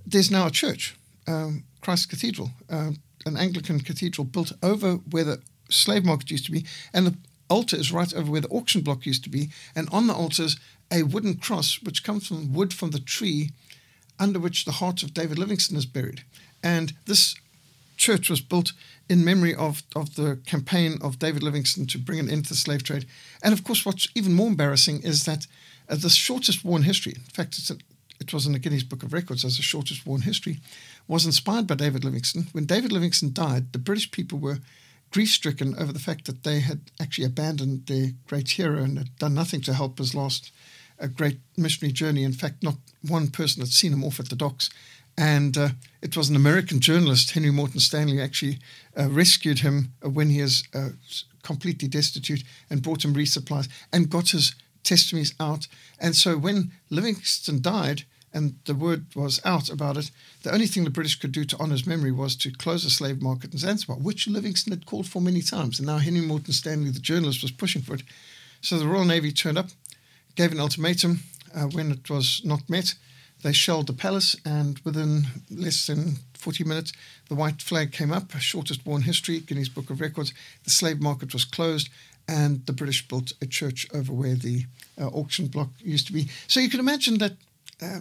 there's 0.05 0.31
now 0.31 0.47
a 0.47 0.51
church, 0.51 0.95
um, 1.27 1.63
Christ 1.81 2.09
Cathedral, 2.09 2.51
uh, 2.69 2.91
an 3.25 3.37
Anglican 3.37 3.79
cathedral 3.79 4.25
built 4.25 4.51
over 4.63 4.95
where 4.95 5.23
the 5.23 5.41
slave 5.69 6.05
market 6.05 6.31
used 6.31 6.45
to 6.45 6.51
be, 6.51 6.65
and 6.93 7.07
the 7.07 7.17
altar 7.49 7.75
is 7.75 7.91
right 7.91 8.13
over 8.13 8.31
where 8.31 8.41
the 8.41 8.47
auction 8.49 8.81
block 8.81 9.05
used 9.05 9.23
to 9.23 9.29
be, 9.29 9.49
and 9.75 9.87
on 9.91 10.07
the 10.07 10.13
altar 10.13 10.43
is 10.43 10.57
a 10.91 11.03
wooden 11.03 11.35
cross 11.35 11.79
which 11.83 12.03
comes 12.03 12.27
from 12.27 12.53
wood 12.53 12.73
from 12.73 12.91
the 12.91 12.99
tree 12.99 13.51
under 14.19 14.39
which 14.39 14.65
the 14.65 14.73
heart 14.73 15.03
of 15.03 15.13
David 15.13 15.37
Livingstone 15.37 15.77
is 15.77 15.85
buried. 15.85 16.23
And 16.63 16.93
this 17.05 17.35
church 17.99 18.29
was 18.29 18.41
built 18.41 18.71
in 19.09 19.23
memory 19.25 19.53
of, 19.53 19.83
of 19.95 20.15
the 20.15 20.39
campaign 20.45 20.97
of 21.01 21.19
David 21.19 21.43
Livingstone 21.43 21.85
to 21.87 21.99
bring 21.99 22.19
an 22.19 22.29
end 22.29 22.45
to 22.45 22.49
the 22.49 22.55
slave 22.55 22.83
trade. 22.83 23.05
And 23.43 23.53
of 23.53 23.63
course, 23.63 23.85
what's 23.85 24.07
even 24.15 24.33
more 24.33 24.47
embarrassing 24.47 25.03
is 25.03 25.25
that 25.25 25.45
uh, 25.87 25.95
the 25.95 26.09
shortest 26.09 26.63
war 26.63 26.77
in 26.77 26.83
history, 26.83 27.13
in 27.15 27.21
fact, 27.21 27.59
it 28.19 28.33
was 28.33 28.45
in 28.45 28.53
the 28.53 28.59
Guinness 28.59 28.83
Book 28.83 29.03
of 29.03 29.13
Records 29.13 29.43
as 29.43 29.57
the 29.57 29.63
shortest 29.63 30.05
war 30.05 30.17
in 30.17 30.23
history, 30.23 30.59
was 31.07 31.25
inspired 31.25 31.67
by 31.67 31.75
David 31.75 32.03
Livingstone. 32.03 32.47
When 32.53 32.65
David 32.65 32.91
Livingstone 32.91 33.33
died, 33.33 33.73
the 33.73 33.79
British 33.79 34.09
people 34.11 34.39
were 34.39 34.59
grief 35.11 35.29
stricken 35.29 35.75
over 35.77 35.91
the 35.91 35.99
fact 35.99 36.25
that 36.25 36.43
they 36.43 36.59
had 36.59 36.91
actually 37.01 37.25
abandoned 37.25 37.87
their 37.87 38.11
great 38.27 38.49
hero 38.51 38.83
and 38.83 38.97
had 38.97 39.15
done 39.17 39.33
nothing 39.33 39.61
to 39.61 39.73
help 39.73 39.97
his 39.97 40.15
last 40.15 40.51
a 40.99 41.07
great 41.07 41.39
missionary 41.57 41.93
journey. 41.93 42.23
In 42.23 42.33
fact, 42.33 42.61
not 42.61 42.75
one 43.07 43.29
person 43.29 43.61
had 43.61 43.69
seen 43.69 43.93
him 43.93 44.03
off 44.03 44.19
at 44.19 44.29
the 44.29 44.35
docks. 44.35 44.69
And 45.19 45.57
uh, 45.57 45.69
it 46.01 46.15
was 46.15 46.29
an 46.29 46.37
American 46.37 46.79
journalist, 46.79 47.31
Henry 47.31 47.51
Morton 47.51 47.81
Stanley, 47.81 48.21
actually 48.21 48.57
uh, 48.97 49.09
rescued 49.09 49.59
him 49.59 49.91
when 50.01 50.29
he 50.29 50.41
was 50.41 50.63
uh, 50.73 50.91
completely 51.43 51.89
destitute 51.89 52.41
and 52.69 52.81
brought 52.81 53.03
him 53.03 53.13
resupplies 53.13 53.67
and 53.91 54.09
got 54.09 54.29
his 54.29 54.55
testimonies 54.83 55.33
out. 55.37 55.67
And 55.99 56.15
so 56.15 56.37
when 56.37 56.71
Livingstone 56.89 57.61
died 57.61 58.03
and 58.33 58.55
the 58.63 58.73
word 58.73 59.07
was 59.13 59.41
out 59.43 59.67
about 59.69 59.97
it, 59.97 60.09
the 60.43 60.53
only 60.53 60.67
thing 60.67 60.85
the 60.85 60.89
British 60.89 61.19
could 61.19 61.33
do 61.33 61.43
to 61.43 61.57
honour 61.57 61.73
his 61.73 61.85
memory 61.85 62.13
was 62.13 62.37
to 62.37 62.51
close 62.51 62.85
the 62.85 62.89
slave 62.89 63.21
market 63.21 63.51
in 63.51 63.59
Zanzibar, 63.59 63.97
which 63.97 64.25
Livingstone 64.25 64.71
had 64.71 64.85
called 64.85 65.07
for 65.07 65.21
many 65.21 65.41
times. 65.41 65.79
And 65.79 65.87
now 65.87 65.97
Henry 65.97 66.21
Morton 66.21 66.53
Stanley, 66.53 66.91
the 66.91 66.99
journalist, 67.01 67.41
was 67.41 67.51
pushing 67.51 67.81
for 67.81 67.95
it. 67.95 68.03
So 68.61 68.79
the 68.79 68.87
Royal 68.87 69.03
Navy 69.03 69.33
turned 69.33 69.57
up, 69.57 69.67
gave 70.35 70.53
an 70.53 70.61
ultimatum 70.61 71.19
uh, 71.53 71.63
when 71.63 71.91
it 71.91 72.09
was 72.09 72.41
not 72.45 72.69
met 72.69 72.93
they 73.41 73.53
shelled 73.53 73.87
the 73.87 73.93
palace, 73.93 74.35
and 74.45 74.79
within 74.79 75.25
less 75.49 75.87
than 75.87 76.17
40 76.33 76.63
minutes, 76.65 76.91
the 77.29 77.35
white 77.35 77.61
flag 77.61 77.91
came 77.91 78.11
up, 78.11 78.31
shortest 78.39 78.85
war 78.85 78.97
in 78.97 79.03
history, 79.03 79.39
Guinness 79.39 79.69
Book 79.69 79.89
of 79.89 80.01
Records. 80.01 80.33
The 80.63 80.69
slave 80.69 81.01
market 81.01 81.33
was 81.33 81.45
closed, 81.45 81.89
and 82.27 82.65
the 82.65 82.73
British 82.73 83.07
built 83.07 83.33
a 83.41 83.45
church 83.45 83.87
over 83.93 84.11
where 84.11 84.35
the 84.35 84.65
uh, 84.99 85.07
auction 85.07 85.47
block 85.47 85.69
used 85.79 86.07
to 86.07 86.13
be. 86.13 86.27
So 86.47 86.59
you 86.59 86.69
can 86.69 86.79
imagine 86.79 87.17
that 87.19 87.33
uh, 87.81 87.99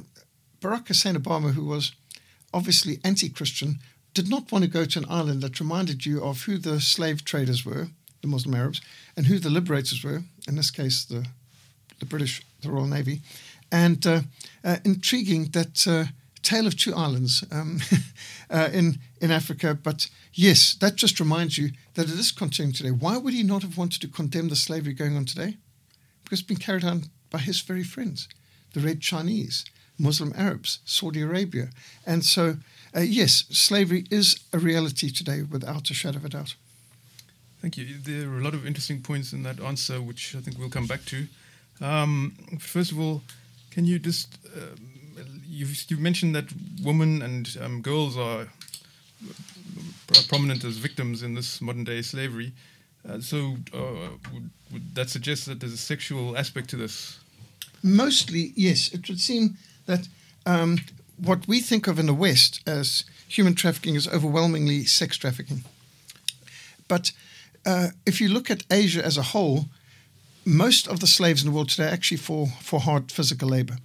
Barack 0.61 0.89
Hussein 0.89 1.15
Obama, 1.15 1.53
who 1.53 1.65
was 1.65 1.93
obviously 2.53 2.99
anti 3.05 3.29
Christian, 3.29 3.79
did 4.15 4.29
not 4.29 4.51
want 4.51 4.65
to 4.65 4.71
go 4.71 4.85
to 4.85 4.99
an 4.99 5.07
island 5.09 5.43
that 5.43 5.61
reminded 5.61 6.05
you 6.05 6.23
of 6.23 6.43
who 6.43 6.59
the 6.59 6.81
slave 6.81 7.25
traders 7.25 7.65
were, 7.65 7.89
the 8.21 8.29
Muslim 8.29 8.55
Arabs, 8.55 8.81
and 9.17 9.27
who 9.27 9.39
the 9.39 9.51
liberators 9.51 10.03
were, 10.03 10.23
in 10.49 10.57
this 10.57 10.71
case, 10.71 11.05
the, 11.05 11.27
the 12.01 12.07
British, 12.07 12.43
the 12.63 12.71
Royal 12.71 12.87
Navy. 12.87 13.21
And 13.71 14.07
uh, 14.07 14.21
uh, 14.65 14.77
intriguing 14.85 15.47
that 15.53 15.87
uh, 15.87 16.11
tale 16.43 16.67
of 16.67 16.77
two 16.77 16.95
islands 16.95 17.45
um, 17.51 17.81
in, 18.51 18.99
in 19.21 19.31
Africa. 19.31 19.75
But 19.75 20.09
yes, 20.33 20.75
that 20.75 20.97
just 20.97 21.21
reminds 21.21 21.59
you 21.59 21.71
that 21.95 22.07
it 22.07 22.19
is 22.19 22.33
continuing 22.33 22.75
today. 22.75 22.91
Why 22.91 23.19
would 23.19 23.35
he 23.35 23.43
not 23.43 23.63
have 23.63 23.77
wanted 23.77 24.01
to 24.03 24.09
condemn 24.09 24.49
the 24.49 24.57
slavery 24.57 24.95
going 24.95 25.17
on 25.17 25.25
today? 25.27 25.57
Because 26.25 26.41
it's 26.41 26.49
been 26.49 26.57
carried 26.57 26.85
on 26.85 27.05
by 27.31 27.39
his 27.39 27.61
very 27.61 27.83
friends, 27.83 28.29
the 28.73 28.81
Red 28.81 29.01
Chinese, 29.01 29.65
Muslim 29.99 30.33
Arabs, 30.37 30.79
Saudi 30.85 31.23
Arabia. 31.23 31.71
And 32.07 32.25
so, 32.25 32.57
uh, 32.97 33.01
yes, 33.01 33.45
slavery 33.51 34.05
is 34.11 34.41
a 34.53 34.59
reality 34.59 35.11
today 35.11 35.43
without 35.43 35.91
a 35.91 35.95
shadow 35.95 36.19
of 36.19 36.25
a 36.25 36.29
doubt. 36.29 36.55
Thank 37.61 37.77
you. 37.77 37.99
There 37.99 38.31
are 38.31 38.39
a 38.39 38.43
lot 38.43 38.55
of 38.55 38.67
interesting 38.67 39.03
points 39.03 39.33
in 39.33 39.43
that 39.43 39.61
answer, 39.61 40.01
which 40.01 40.37
I 40.37 40.41
think 40.41 40.59
we'll 40.59 40.71
come 40.71 40.87
back 40.87 41.05
to. 41.07 41.27
Um, 41.81 42.35
first 42.61 42.93
of 42.93 43.01
all, 43.01 43.23
can 43.71 43.85
you 43.85 43.99
just 43.99 44.39
uh, 44.57 44.77
you've, 45.49 45.91
you 45.91 45.97
mentioned 45.97 46.35
that 46.35 46.47
women 46.83 47.23
and 47.23 47.57
um, 47.61 47.81
girls 47.83 48.17
are 48.17 48.47
prominent 50.29 50.65
as 50.65 50.77
victims 50.77 51.23
in 51.23 51.35
this 51.35 51.61
modern 51.61 51.85
day 51.85 52.03
slavery. 52.03 52.53
Uh, 53.09 53.21
so, 53.21 53.57
uh, 53.75 54.11
would, 54.33 54.51
would 54.73 54.95
that 54.95 55.09
suggest 55.09 55.47
that 55.47 55.61
there's 55.61 55.73
a 55.73 55.77
sexual 55.79 56.37
aspect 56.37 56.69
to 56.71 56.77
this? 56.77 57.19
Mostly, 57.83 58.53
yes. 58.55 58.93
It 58.93 59.09
would 59.09 59.21
seem 59.21 59.57
that 59.87 60.09
um, 60.47 60.79
what 61.17 61.47
we 61.49 61.61
think 61.61 61.87
of 61.87 61.99
in 61.99 62.07
the 62.07 62.15
West 62.15 62.61
as 62.67 63.05
human 63.29 63.55
trafficking 63.55 63.95
is 63.95 64.09
overwhelmingly 64.09 64.85
sex 64.85 65.17
trafficking. 65.17 65.65
But 66.87 67.13
uh, 67.65 67.89
if 68.07 68.21
you 68.21 68.29
look 68.29 68.51
at 68.51 68.65
Asia 68.71 69.05
as 69.05 69.17
a 69.17 69.23
whole, 69.23 69.67
most 70.49 70.89
of 70.89 71.01
the 71.01 71.07
slaves 71.07 71.43
in 71.43 71.51
the 71.51 71.55
world 71.55 71.69
today 71.69 71.89
actually 71.89 72.17
for, 72.17 72.47
for 72.61 72.81
hard 72.81 73.13
physical 73.13 73.49
labor. 73.49 73.77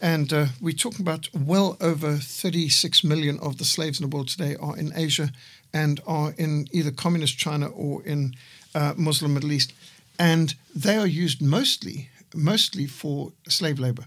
And 0.00 0.32
uh, 0.32 0.46
we're 0.60 0.72
talking 0.72 1.00
about 1.00 1.28
well 1.34 1.76
over 1.80 2.16
36 2.16 3.04
million 3.04 3.38
of 3.40 3.58
the 3.58 3.64
slaves 3.64 4.00
in 4.00 4.08
the 4.08 4.16
world 4.16 4.28
today 4.28 4.56
are 4.60 4.76
in 4.76 4.92
Asia 4.94 5.30
and 5.74 6.00
are 6.06 6.32
in 6.38 6.68
either 6.72 6.90
communist 6.90 7.38
China 7.38 7.66
or 7.68 8.02
in 8.04 8.34
uh, 8.74 8.94
Muslim 8.96 9.34
Middle 9.34 9.52
East. 9.52 9.72
And 10.18 10.54
they 10.74 10.96
are 10.96 11.06
used 11.06 11.42
mostly, 11.42 12.08
mostly 12.34 12.86
for 12.86 13.32
slave 13.48 13.78
labor. 13.78 14.06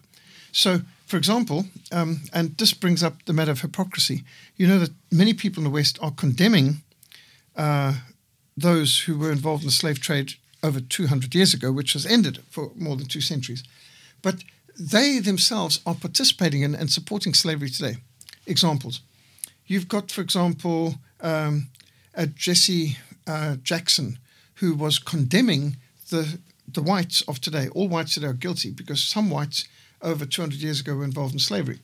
So, 0.51 0.81
for 1.05 1.17
example, 1.17 1.65
um, 1.91 2.21
and 2.33 2.57
this 2.57 2.73
brings 2.73 3.03
up 3.03 3.25
the 3.25 3.33
matter 3.33 3.51
of 3.51 3.61
hypocrisy, 3.61 4.23
you 4.55 4.67
know 4.67 4.79
that 4.79 4.91
many 5.11 5.33
people 5.33 5.61
in 5.61 5.65
the 5.65 5.69
West 5.69 5.99
are 6.01 6.11
condemning 6.11 6.81
uh, 7.57 7.95
those 8.55 9.01
who 9.01 9.17
were 9.17 9.31
involved 9.31 9.63
in 9.63 9.67
the 9.67 9.73
slave 9.73 9.99
trade 9.99 10.35
over 10.65 10.79
200 10.79 11.35
years 11.35 11.53
ago, 11.53 11.71
which 11.71 11.93
has 11.93 12.05
ended 12.05 12.39
for 12.49 12.71
more 12.75 12.95
than 12.95 13.07
two 13.07 13.21
centuries. 13.21 13.63
But 14.21 14.43
they 14.77 15.19
themselves 15.19 15.79
are 15.85 15.95
participating 15.95 16.63
in 16.63 16.75
and 16.75 16.89
supporting 16.91 17.33
slavery 17.33 17.69
today. 17.69 17.97
Examples. 18.45 19.01
You've 19.67 19.87
got, 19.87 20.11
for 20.11 20.21
example, 20.21 20.95
um, 21.21 21.67
Jesse 22.35 22.97
uh, 23.27 23.55
Jackson, 23.63 24.19
who 24.55 24.73
was 24.75 24.99
condemning 24.99 25.77
the, 26.09 26.39
the 26.67 26.81
whites 26.81 27.21
of 27.21 27.39
today. 27.41 27.69
All 27.69 27.87
whites 27.87 28.13
today 28.13 28.27
are 28.27 28.33
guilty 28.33 28.71
because 28.71 29.01
some 29.03 29.29
whites 29.29 29.65
over 30.01 30.25
200 30.25 30.59
years 30.61 30.79
ago 30.79 30.95
were 30.95 31.03
involved 31.03 31.33
in 31.33 31.39
slavery. 31.39 31.79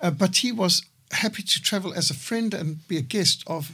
Uh, 0.00 0.10
but 0.10 0.36
he 0.36 0.52
was 0.52 0.82
happy 1.10 1.42
to 1.42 1.62
travel 1.62 1.92
as 1.94 2.10
a 2.10 2.14
friend 2.14 2.54
and 2.54 2.86
be 2.88 2.96
a 2.96 3.02
guest 3.02 3.44
of 3.46 3.72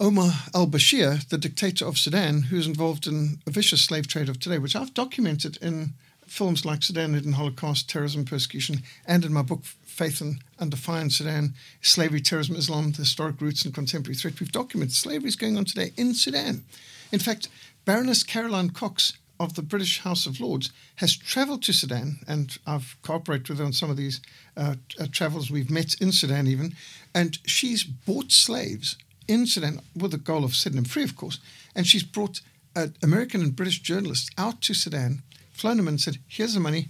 Omar 0.00 0.30
al 0.54 0.68
Bashir, 0.68 1.28
the 1.28 1.36
dictator 1.36 1.84
of 1.84 1.98
Sudan, 1.98 2.42
who's 2.42 2.68
involved 2.68 3.08
in 3.08 3.40
a 3.48 3.50
vicious 3.50 3.82
slave 3.82 4.06
trade 4.06 4.28
of 4.28 4.38
today, 4.38 4.58
which 4.58 4.76
I've 4.76 4.94
documented 4.94 5.58
in 5.60 5.94
films 6.24 6.64
like 6.64 6.84
Sudan 6.84 7.14
Hidden 7.14 7.32
Holocaust, 7.32 7.90
Terrorism, 7.90 8.24
Persecution, 8.24 8.84
and 9.06 9.24
in 9.24 9.32
my 9.32 9.42
book, 9.42 9.64
Faith 9.64 10.20
and 10.20 10.38
Undefined 10.60 11.12
Sudan, 11.12 11.54
Slavery, 11.82 12.20
Terrorism, 12.20 12.54
Islam, 12.54 12.92
the 12.92 12.98
Historic 12.98 13.40
Roots 13.40 13.64
and 13.64 13.74
Contemporary 13.74 14.14
Threat, 14.14 14.38
we've 14.38 14.52
documented 14.52 14.94
slavery 14.94 15.26
is 15.26 15.34
going 15.34 15.58
on 15.58 15.64
today 15.64 15.90
in 15.96 16.14
Sudan. 16.14 16.62
In 17.10 17.18
fact, 17.18 17.48
Baroness 17.84 18.22
Caroline 18.22 18.70
Cox 18.70 19.14
of 19.40 19.54
the 19.54 19.62
British 19.62 20.02
House 20.02 20.26
of 20.26 20.40
Lords 20.40 20.70
has 20.96 21.16
travelled 21.16 21.64
to 21.64 21.72
Sudan, 21.72 22.20
and 22.28 22.56
I've 22.68 22.96
cooperated 23.02 23.48
with 23.48 23.58
her 23.58 23.64
on 23.64 23.72
some 23.72 23.90
of 23.90 23.96
these 23.96 24.20
uh, 24.56 24.76
uh, 25.00 25.06
travels 25.10 25.50
we've 25.50 25.72
met 25.72 26.00
in 26.00 26.12
Sudan 26.12 26.46
even, 26.46 26.76
and 27.12 27.38
she's 27.44 27.82
bought 27.82 28.30
slaves 28.30 28.96
in 29.28 29.46
Sudan 29.46 29.80
with 29.94 30.10
the 30.10 30.18
goal 30.18 30.44
of 30.44 30.54
setting 30.54 30.76
them 30.76 30.84
free, 30.84 31.04
of 31.04 31.16
course, 31.16 31.38
and 31.74 31.86
she's 31.86 32.02
brought 32.02 32.40
uh, 32.74 32.88
American 33.02 33.42
and 33.42 33.54
British 33.54 33.80
journalists 33.80 34.30
out 34.38 34.60
to 34.62 34.74
Sudan 34.74 35.22
flown 35.52 35.76
them 35.76 35.88
and 35.88 36.00
said, 36.00 36.18
Here's 36.26 36.54
the 36.54 36.60
money, 36.60 36.88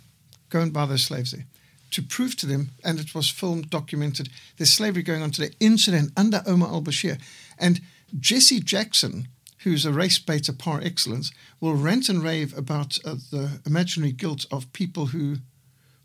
go 0.50 0.60
and 0.60 0.72
buy 0.72 0.86
those 0.86 1.04
slaves 1.04 1.32
there. 1.32 1.46
To 1.92 2.02
prove 2.02 2.36
to 2.36 2.46
them, 2.46 2.70
and 2.84 3.00
it 3.00 3.14
was 3.14 3.30
filmed, 3.30 3.70
documented, 3.70 4.28
there's 4.56 4.72
slavery 4.72 5.02
going 5.02 5.22
on 5.22 5.30
today 5.30 5.54
in 5.58 5.78
Sudan 5.78 6.12
under 6.16 6.42
Omar 6.46 6.68
al 6.68 6.82
Bashir. 6.82 7.18
And 7.58 7.80
Jesse 8.18 8.60
Jackson, 8.60 9.28
who's 9.58 9.86
a 9.86 9.92
race 9.92 10.18
baiter 10.18 10.52
par 10.52 10.80
excellence, 10.82 11.32
will 11.60 11.74
rant 11.74 12.08
and 12.10 12.22
rave 12.22 12.56
about 12.56 12.98
uh, 13.04 13.16
the 13.30 13.60
imaginary 13.64 14.12
guilt 14.12 14.44
of 14.50 14.70
people 14.74 15.06
who, 15.06 15.36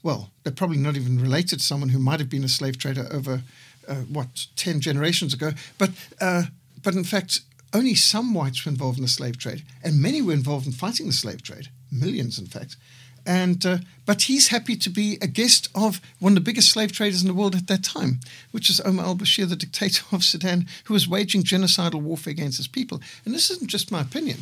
well, 0.02 0.30
they're 0.44 0.54
probably 0.54 0.78
not 0.78 0.96
even 0.96 1.20
related 1.20 1.60
to 1.60 1.66
someone 1.66 1.90
who 1.90 2.00
might 2.00 2.20
have 2.22 2.30
been 2.30 2.46
a 2.46 2.50
slave 2.50 2.78
trader 2.78 3.08
over, 3.12 3.42
what, 4.12 4.48
10 4.56 4.82
generations 4.82 5.34
ago. 5.34 5.52
But, 5.78 5.92
uh, 6.22 6.44
but 6.82 6.96
in 6.96 7.04
fact, 7.04 7.42
only 7.74 7.96
some 7.96 8.34
whites 8.34 8.66
were 8.66 8.70
involved 8.70 8.98
in 9.00 9.04
the 9.04 9.10
slave 9.10 9.38
trade, 9.38 9.64
and 9.84 10.02
many 10.02 10.22
were 10.22 10.34
involved 10.34 10.68
in 10.68 10.74
fighting 10.74 11.08
the 11.08 11.14
slave 11.14 11.42
trade 11.42 11.70
millions, 11.92 12.40
in 12.40 12.46
fact. 12.46 12.76
And 13.26 13.66
uh, 13.66 13.78
but 14.06 14.24
he's 14.24 14.50
happy 14.50 14.76
to 14.76 14.90
be 14.90 15.18
a 15.22 15.28
guest 15.28 15.70
of 15.74 16.02
one 16.20 16.34
of 16.34 16.36
the 16.36 16.42
biggest 16.42 16.70
slave 16.70 16.92
traders 16.92 17.22
in 17.22 17.28
the 17.28 17.34
world 17.34 17.56
at 17.56 17.68
that 17.68 17.84
time, 17.84 18.20
which 18.52 18.70
is 18.70 18.82
Omar 18.82 19.06
al-Bashir, 19.06 19.48
the 19.48 19.56
dictator 19.56 20.04
of 20.12 20.24
Sudan, 20.24 20.68
who 20.86 20.94
was 20.94 21.08
waging 21.08 21.44
genocidal 21.44 22.02
warfare 22.02 22.32
against 22.32 22.58
his 22.58 22.68
people. 22.68 23.02
And 23.24 23.34
this 23.34 23.50
isn't 23.50 23.70
just 23.70 23.92
my 23.92 24.02
opinion. 24.02 24.40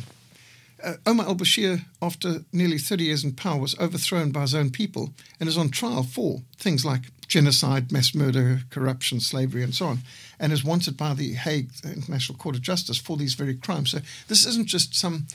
Uh, 0.82 0.94
Omar 1.06 1.26
al-Bashir, 1.26 1.84
after 2.00 2.44
nearly 2.52 2.76
30 2.76 3.04
years 3.04 3.22
in 3.22 3.34
power, 3.34 3.60
was 3.60 3.78
overthrown 3.78 4.32
by 4.32 4.40
his 4.40 4.54
own 4.54 4.70
people 4.70 5.14
and 5.38 5.48
is 5.48 5.56
on 5.56 5.68
trial 5.68 6.02
for 6.02 6.42
things 6.56 6.84
like 6.84 7.02
genocide, 7.32 7.90
mass 7.90 8.14
murder, 8.14 8.60
corruption, 8.68 9.18
slavery, 9.18 9.62
and 9.62 9.74
so 9.74 9.86
on, 9.86 9.98
and 10.38 10.52
is 10.52 10.62
wanted 10.62 10.98
by 10.98 11.14
the 11.14 11.32
Hague 11.32 11.70
International 11.82 12.36
Court 12.36 12.56
of 12.56 12.60
Justice 12.60 12.98
for 12.98 13.16
these 13.16 13.32
very 13.32 13.54
crimes. 13.54 13.92
So 13.92 14.00
this 14.28 14.44
isn't 14.44 14.68
just 14.68 14.94
some 14.94 15.26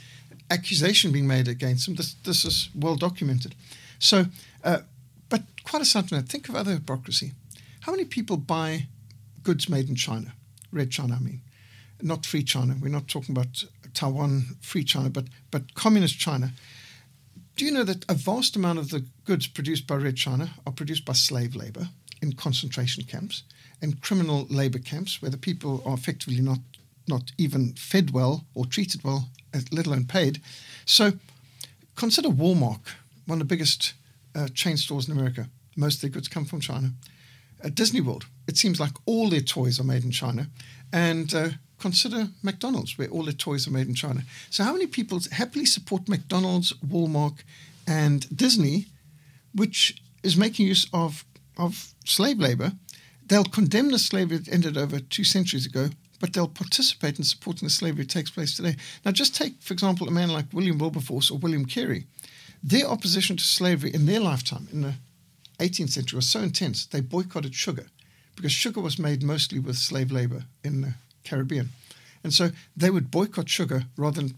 accusation 0.51 1.11
being 1.11 1.27
made 1.27 1.47
against 1.47 1.87
him. 1.87 1.95
This, 1.95 2.13
this 2.23 2.45
is 2.45 2.69
well 2.75 2.97
documented. 2.97 3.55
So, 3.97 4.25
uh, 4.63 4.81
but 5.27 5.41
quite 5.63 5.81
aside 5.81 6.07
from 6.07 6.19
that, 6.19 6.29
think 6.29 6.47
of 6.47 6.55
other 6.55 6.73
hypocrisy. 6.73 7.31
How 7.79 7.91
many 7.91 8.05
people 8.05 8.37
buy 8.37 8.85
goods 9.41 9.67
made 9.67 9.89
in 9.89 9.95
China? 9.95 10.33
Red 10.71 10.91
China, 10.91 11.15
I 11.15 11.23
mean. 11.23 11.41
Not 11.99 12.27
free 12.27 12.43
China. 12.43 12.75
We're 12.79 12.89
not 12.89 13.07
talking 13.07 13.35
about 13.35 13.63
Taiwan, 13.95 14.57
free 14.61 14.83
China, 14.83 15.09
but, 15.09 15.25
but 15.49 15.73
communist 15.73 16.19
China. 16.19 16.51
Do 17.57 17.65
you 17.65 17.71
know 17.71 17.83
that 17.83 18.05
a 18.07 18.13
vast 18.13 18.55
amount 18.55 18.77
of 18.77 18.91
the 18.91 19.03
goods 19.25 19.47
produced 19.47 19.87
by 19.87 19.95
Red 19.95 20.15
China 20.15 20.51
are 20.67 20.71
produced 20.71 21.05
by 21.05 21.13
slave 21.13 21.55
labor 21.55 21.89
in 22.21 22.33
concentration 22.33 23.03
camps 23.03 23.41
and 23.81 23.99
criminal 23.99 24.45
labor 24.47 24.77
camps 24.77 25.23
where 25.23 25.31
the 25.31 25.39
people 25.39 25.81
are 25.83 25.95
effectively 25.95 26.39
not, 26.39 26.59
not 27.07 27.31
even 27.39 27.73
fed 27.73 28.11
well 28.11 28.45
or 28.53 28.67
treated 28.67 29.03
well 29.03 29.29
let 29.71 29.87
alone 29.87 30.05
paid. 30.05 30.39
So 30.85 31.13
consider 31.95 32.29
Walmart, 32.29 32.81
one 33.25 33.41
of 33.41 33.47
the 33.47 33.55
biggest 33.55 33.93
uh, 34.35 34.49
chain 34.49 34.77
stores 34.77 35.07
in 35.07 35.17
America. 35.17 35.49
Most 35.75 35.95
of 35.95 36.01
their 36.01 36.09
goods 36.11 36.27
come 36.27 36.45
from 36.45 36.59
China. 36.59 36.91
Uh, 37.63 37.69
Disney 37.73 38.01
World, 38.01 38.27
it 38.47 38.57
seems 38.57 38.79
like 38.79 38.93
all 39.07 39.29
their 39.29 39.41
toys 39.41 39.79
are 39.79 39.83
made 39.83 40.03
in 40.03 40.11
China. 40.11 40.47
And 40.93 41.33
uh, 41.33 41.49
consider 41.79 42.29
McDonald's, 42.43 42.97
where 42.97 43.09
all 43.09 43.23
their 43.23 43.33
toys 43.33 43.67
are 43.67 43.71
made 43.71 43.87
in 43.87 43.95
China. 43.95 44.21
So, 44.49 44.63
how 44.63 44.73
many 44.73 44.87
people 44.87 45.19
happily 45.31 45.65
support 45.65 46.09
McDonald's, 46.09 46.73
Walmart, 46.73 47.39
and 47.87 48.27
Disney, 48.35 48.87
which 49.53 50.01
is 50.23 50.35
making 50.35 50.67
use 50.67 50.87
of, 50.93 51.25
of 51.57 51.93
slave 52.05 52.39
labor? 52.39 52.73
They'll 53.25 53.43
condemn 53.43 53.91
the 53.91 53.99
slavery 53.99 54.37
that 54.37 54.53
ended 54.53 54.77
over 54.77 54.99
two 54.99 55.23
centuries 55.23 55.65
ago 55.65 55.89
but 56.19 56.33
they'll 56.33 56.47
participate 56.47 57.17
in 57.17 57.23
supporting 57.23 57.67
the 57.67 57.71
slavery 57.71 58.03
that 58.03 58.09
takes 58.09 58.31
place 58.31 58.55
today. 58.55 58.75
Now, 59.05 59.11
just 59.11 59.35
take, 59.35 59.61
for 59.61 59.73
example, 59.73 60.07
a 60.07 60.11
man 60.11 60.29
like 60.29 60.51
William 60.51 60.77
Wilberforce 60.77 61.29
or 61.29 61.37
William 61.37 61.65
Carey. 61.65 62.05
Their 62.63 62.87
opposition 62.87 63.37
to 63.37 63.43
slavery 63.43 63.93
in 63.93 64.05
their 64.05 64.19
lifetime, 64.19 64.67
in 64.71 64.81
the 64.81 64.93
18th 65.59 65.91
century 65.91 66.17
was 66.17 66.27
so 66.27 66.39
intense, 66.39 66.85
they 66.85 67.01
boycotted 67.01 67.53
sugar 67.53 67.87
because 68.35 68.51
sugar 68.51 68.81
was 68.81 68.99
made 68.99 69.23
mostly 69.23 69.59
with 69.59 69.77
slave 69.77 70.11
labor 70.11 70.45
in 70.63 70.81
the 70.81 70.93
Caribbean. 71.27 71.69
And 72.23 72.33
so 72.33 72.51
they 72.75 72.89
would 72.89 73.11
boycott 73.11 73.49
sugar 73.49 73.83
rather 73.95 74.21
than 74.21 74.35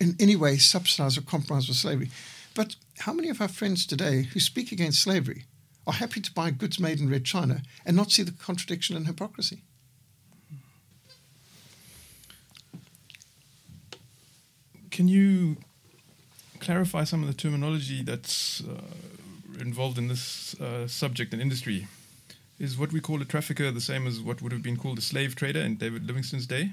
in 0.00 0.16
any 0.20 0.36
way 0.36 0.56
subsidize 0.56 1.18
or 1.18 1.22
compromise 1.22 1.68
with 1.68 1.76
slavery. 1.76 2.10
But 2.54 2.76
how 3.00 3.12
many 3.12 3.28
of 3.28 3.40
our 3.40 3.48
friends 3.48 3.86
today 3.86 4.22
who 4.22 4.40
speak 4.40 4.72
against 4.72 5.02
slavery 5.02 5.44
are 5.86 5.94
happy 5.94 6.20
to 6.20 6.32
buy 6.32 6.50
goods 6.50 6.78
made 6.78 7.00
in 7.00 7.10
Red 7.10 7.24
China 7.24 7.62
and 7.84 7.96
not 7.96 8.10
see 8.10 8.22
the 8.22 8.32
contradiction 8.32 8.96
and 8.96 9.06
hypocrisy? 9.06 9.62
Can 14.90 15.08
you 15.08 15.56
clarify 16.58 17.04
some 17.04 17.22
of 17.22 17.28
the 17.28 17.34
terminology 17.34 18.02
that's 18.02 18.62
uh, 18.62 19.60
involved 19.60 19.96
in 19.96 20.08
this 20.08 20.54
uh, 20.60 20.88
subject 20.88 21.32
and 21.32 21.40
industry? 21.40 21.86
Is 22.58 22.76
what 22.76 22.92
we 22.92 23.00
call 23.00 23.22
a 23.22 23.24
trafficker 23.24 23.70
the 23.70 23.80
same 23.80 24.06
as 24.06 24.20
what 24.20 24.42
would 24.42 24.50
have 24.50 24.62
been 24.62 24.76
called 24.76 24.98
a 24.98 25.00
slave 25.00 25.36
trader 25.36 25.60
in 25.60 25.76
David 25.76 26.06
Livingstone's 26.06 26.46
day? 26.46 26.72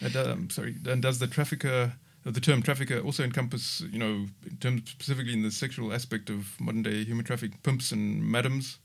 And, 0.00 0.16
um, 0.16 0.50
sorry, 0.50 0.74
and 0.86 1.02
does 1.02 1.18
the 1.18 1.26
trafficker, 1.26 1.92
uh, 2.26 2.30
the 2.30 2.40
term 2.40 2.62
trafficker, 2.62 2.98
also 3.00 3.22
encompass, 3.22 3.82
you 3.92 3.98
know, 3.98 4.26
in 4.46 4.56
terms 4.58 4.90
specifically 4.90 5.34
in 5.34 5.42
the 5.42 5.50
sexual 5.50 5.92
aspect 5.92 6.30
of 6.30 6.58
modern 6.58 6.82
day 6.82 7.04
human 7.04 7.24
trafficking, 7.24 7.58
pimps 7.62 7.92
and 7.92 8.24
madams? 8.24 8.78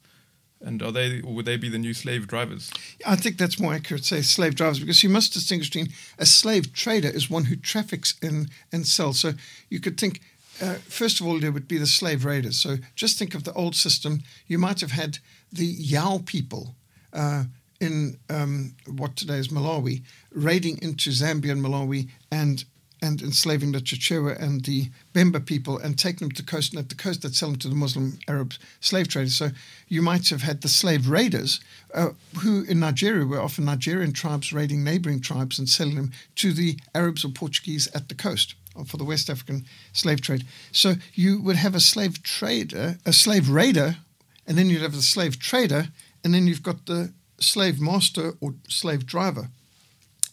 And 0.59 0.81
are 0.81 0.91
they, 0.91 1.21
or 1.21 1.35
would 1.35 1.45
they 1.45 1.55
be 1.55 1.69
the 1.69 1.77
new 1.77 1.93
slave 1.93 2.27
drivers? 2.27 2.71
I 3.05 3.15
think 3.15 3.37
that's 3.37 3.59
more 3.59 3.73
accurate 3.73 4.05
say 4.05 4.21
slave 4.21 4.55
drivers 4.55 4.79
because 4.79 5.03
you 5.03 5.09
must 5.09 5.33
distinguish 5.33 5.69
between 5.69 5.93
a 6.17 6.25
slave 6.25 6.73
trader 6.73 7.09
is 7.09 7.29
one 7.29 7.45
who 7.45 7.55
traffics 7.55 8.15
in 8.21 8.49
and 8.71 8.85
sells. 8.87 9.19
So 9.19 9.33
you 9.69 9.79
could 9.79 9.99
think, 9.99 10.19
uh, 10.61 10.75
first 10.87 11.19
of 11.19 11.27
all, 11.27 11.39
there 11.39 11.51
would 11.51 11.67
be 11.67 11.77
the 11.77 11.87
slave 11.87 12.25
raiders. 12.25 12.59
So 12.59 12.77
just 12.95 13.17
think 13.17 13.35
of 13.35 13.43
the 13.43 13.53
old 13.53 13.75
system. 13.75 14.21
You 14.47 14.57
might 14.57 14.81
have 14.81 14.91
had 14.91 15.19
the 15.51 15.65
Yao 15.65 16.21
people 16.25 16.75
uh, 17.13 17.45
in 17.79 18.17
um, 18.29 18.75
what 18.87 19.15
today 19.15 19.37
is 19.37 19.49
Malawi 19.49 20.01
raiding 20.31 20.81
into 20.81 21.11
Zambia 21.11 21.51
and 21.51 21.63
Malawi 21.63 22.09
and 22.31 22.65
and 22.99 23.21
enslaving 23.21 23.71
the 23.71 23.79
Chichewa 23.79 24.41
and 24.41 24.65
the 24.65 24.89
Bemba 25.13 25.45
people 25.45 25.77
and 25.77 25.99
taking 25.99 26.27
them 26.27 26.31
to 26.31 26.41
the 26.41 26.51
coast, 26.51 26.73
and 26.73 26.79
at 26.79 26.89
the 26.89 26.95
coast 26.95 27.21
they'd 27.21 27.35
sell 27.35 27.49
them 27.49 27.59
to 27.59 27.69
the 27.69 27.75
Muslim 27.75 28.17
Arab 28.27 28.53
slave 28.79 29.07
traders. 29.07 29.35
So 29.35 29.49
you 29.87 30.01
might 30.01 30.29
have 30.29 30.41
had 30.41 30.61
the 30.61 30.67
slave 30.67 31.07
raiders, 31.07 31.59
uh, 31.93 32.09
who 32.39 32.63
in 32.63 32.79
Nigeria 32.79 33.25
were 33.25 33.39
often 33.39 33.65
Nigerian 33.65 34.13
tribes 34.13 34.51
raiding 34.51 34.83
neighboring 34.83 35.21
tribes 35.21 35.59
and 35.59 35.69
selling 35.69 35.95
them 35.95 36.11
to 36.37 36.51
the 36.53 36.79
Arabs 36.95 37.23
or 37.23 37.29
Portuguese 37.29 37.87
at 37.93 38.09
the 38.09 38.15
coast 38.15 38.55
for 38.85 38.97
the 38.97 39.03
West 39.03 39.29
African 39.29 39.65
slave 39.93 40.21
trade. 40.21 40.45
So 40.71 40.95
you 41.13 41.41
would 41.41 41.55
have 41.55 41.75
a 41.75 41.79
slave 41.79 42.23
trader, 42.23 42.97
a 43.05 43.13
slave 43.13 43.49
raider, 43.49 43.97
and 44.45 44.57
then 44.57 44.69
you'd 44.69 44.81
have 44.81 44.95
the 44.95 45.01
slave 45.01 45.39
trader, 45.39 45.89
and 46.23 46.33
then 46.33 46.47
you've 46.47 46.63
got 46.63 46.85
the 46.85 47.11
slave 47.39 47.79
master 47.79 48.33
or 48.39 48.55
slave 48.67 49.05
driver. 49.05 49.49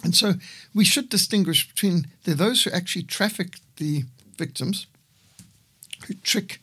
And 0.02 0.14
so 0.14 0.34
we 0.74 0.84
should 0.84 1.08
distinguish 1.08 1.66
between 1.66 2.06
those 2.24 2.64
who 2.64 2.70
actually 2.70 3.04
traffic 3.04 3.56
the 3.76 4.04
victims, 4.36 4.86
who 6.06 6.14
trick, 6.14 6.60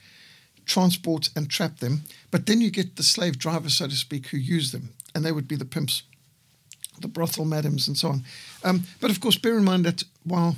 transport, 0.65 1.29
and 1.35 1.49
trap 1.49 1.79
them, 1.79 2.03
but 2.29 2.45
then 2.45 2.61
you 2.61 2.69
get 2.69 2.95
the 2.95 3.03
slave 3.03 3.37
drivers, 3.37 3.77
so 3.77 3.87
to 3.87 3.95
speak, 3.95 4.27
who 4.27 4.37
use 4.37 4.71
them, 4.71 4.93
and 5.13 5.25
they 5.25 5.31
would 5.31 5.47
be 5.47 5.55
the 5.55 5.65
pimps, 5.65 6.03
the 6.99 7.07
brothel 7.07 7.45
madams, 7.45 7.87
and 7.87 7.97
so 7.97 8.09
on. 8.09 8.23
Um, 8.63 8.83
but 8.99 9.11
of 9.11 9.19
course, 9.19 9.37
bear 9.37 9.57
in 9.57 9.63
mind 9.63 9.85
that 9.85 10.03
while 10.23 10.55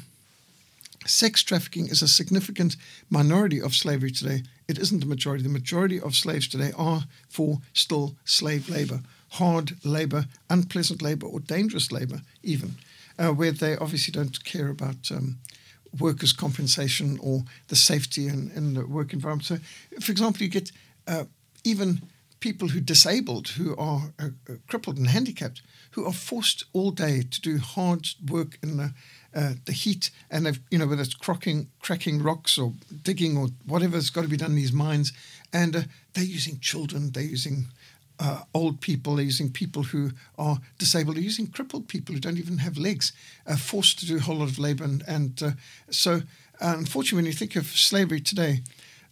sex 1.05 1.43
trafficking 1.43 1.87
is 1.87 2.01
a 2.01 2.07
significant 2.07 2.75
minority 3.09 3.61
of 3.61 3.75
slavery 3.75 4.11
today, 4.11 4.43
it 4.67 4.77
isn't 4.77 4.99
the 4.99 5.05
majority. 5.05 5.43
The 5.43 5.49
majority 5.49 5.99
of 5.99 6.15
slaves 6.15 6.47
today 6.47 6.71
are 6.77 7.03
for 7.29 7.59
still 7.73 8.15
slave 8.25 8.69
labor 8.69 9.01
hard 9.33 9.73
labor, 9.83 10.25
unpleasant 10.49 11.01
labor, 11.01 11.25
or 11.25 11.39
dangerous 11.39 11.91
labor, 11.91 12.21
even, 12.43 12.75
uh, 13.17 13.29
where 13.29 13.51
they 13.51 13.75
obviously 13.77 14.11
don't 14.11 14.43
care 14.43 14.69
about 14.69 15.11
um, 15.11 15.37
workers' 15.99 16.33
compensation 16.33 17.17
or 17.21 17.43
the 17.67 17.75
safety 17.75 18.27
in, 18.27 18.73
the 18.73 18.85
work 18.85 19.11
environment. 19.11 19.45
So, 19.45 19.57
for 19.99 20.11
example, 20.11 20.43
you 20.43 20.49
get 20.49 20.71
uh, 21.07 21.25
even 21.63 22.03
people 22.39 22.67
who 22.67 22.77
are 22.77 22.81
disabled, 22.81 23.49
who 23.49 23.75
are 23.75 24.13
uh, 24.19 24.29
uh, 24.47 24.53
crippled 24.67 24.97
and 24.97 25.07
handicapped, 25.07 25.61
who 25.91 26.05
are 26.05 26.13
forced 26.13 26.65
all 26.73 26.91
day 26.91 27.23
to 27.23 27.41
do 27.41 27.57
hard 27.57 28.07
work 28.29 28.59
in 28.61 28.77
the 28.77 28.93
uh, 29.35 29.53
the 29.65 29.71
heat, 29.71 30.11
and 30.29 30.45
they've, 30.45 30.59
you 30.69 30.77
know 30.77 30.87
whether 30.87 31.01
it's 31.01 31.13
cracking, 31.13 31.67
cracking 31.81 32.21
rocks 32.21 32.57
or 32.57 32.73
digging 33.03 33.37
or 33.37 33.47
whatever's 33.65 34.09
got 34.09 34.21
to 34.21 34.27
be 34.27 34.37
done 34.37 34.51
in 34.51 34.57
these 34.57 34.73
mines, 34.73 35.13
and 35.51 35.75
uh, 35.75 35.81
they're 36.13 36.23
using 36.23 36.59
children, 36.59 37.11
they're 37.11 37.23
using 37.23 37.67
uh, 38.19 38.43
old 38.53 38.79
people, 38.79 39.15
they're 39.15 39.25
using 39.25 39.51
people 39.51 39.83
who 39.83 40.11
are 40.37 40.57
disabled, 40.77 41.15
they're 41.15 41.23
using 41.23 41.47
crippled 41.47 41.87
people 41.87 42.13
who 42.13 42.21
don't 42.21 42.37
even 42.37 42.59
have 42.59 42.77
legs, 42.77 43.11
uh, 43.47 43.55
forced 43.55 43.99
to 43.99 44.05
do 44.05 44.17
a 44.17 44.21
whole 44.21 44.37
lot 44.37 44.49
of 44.49 44.59
labor. 44.59 44.83
And, 44.83 45.03
and 45.07 45.41
uh, 45.43 45.51
so, 45.89 46.21
uh, 46.61 46.75
unfortunately, 46.77 47.17
when 47.17 47.25
you 47.25 47.33
think 47.33 47.55
of 47.55 47.65
slavery 47.65 48.21
today, 48.21 48.61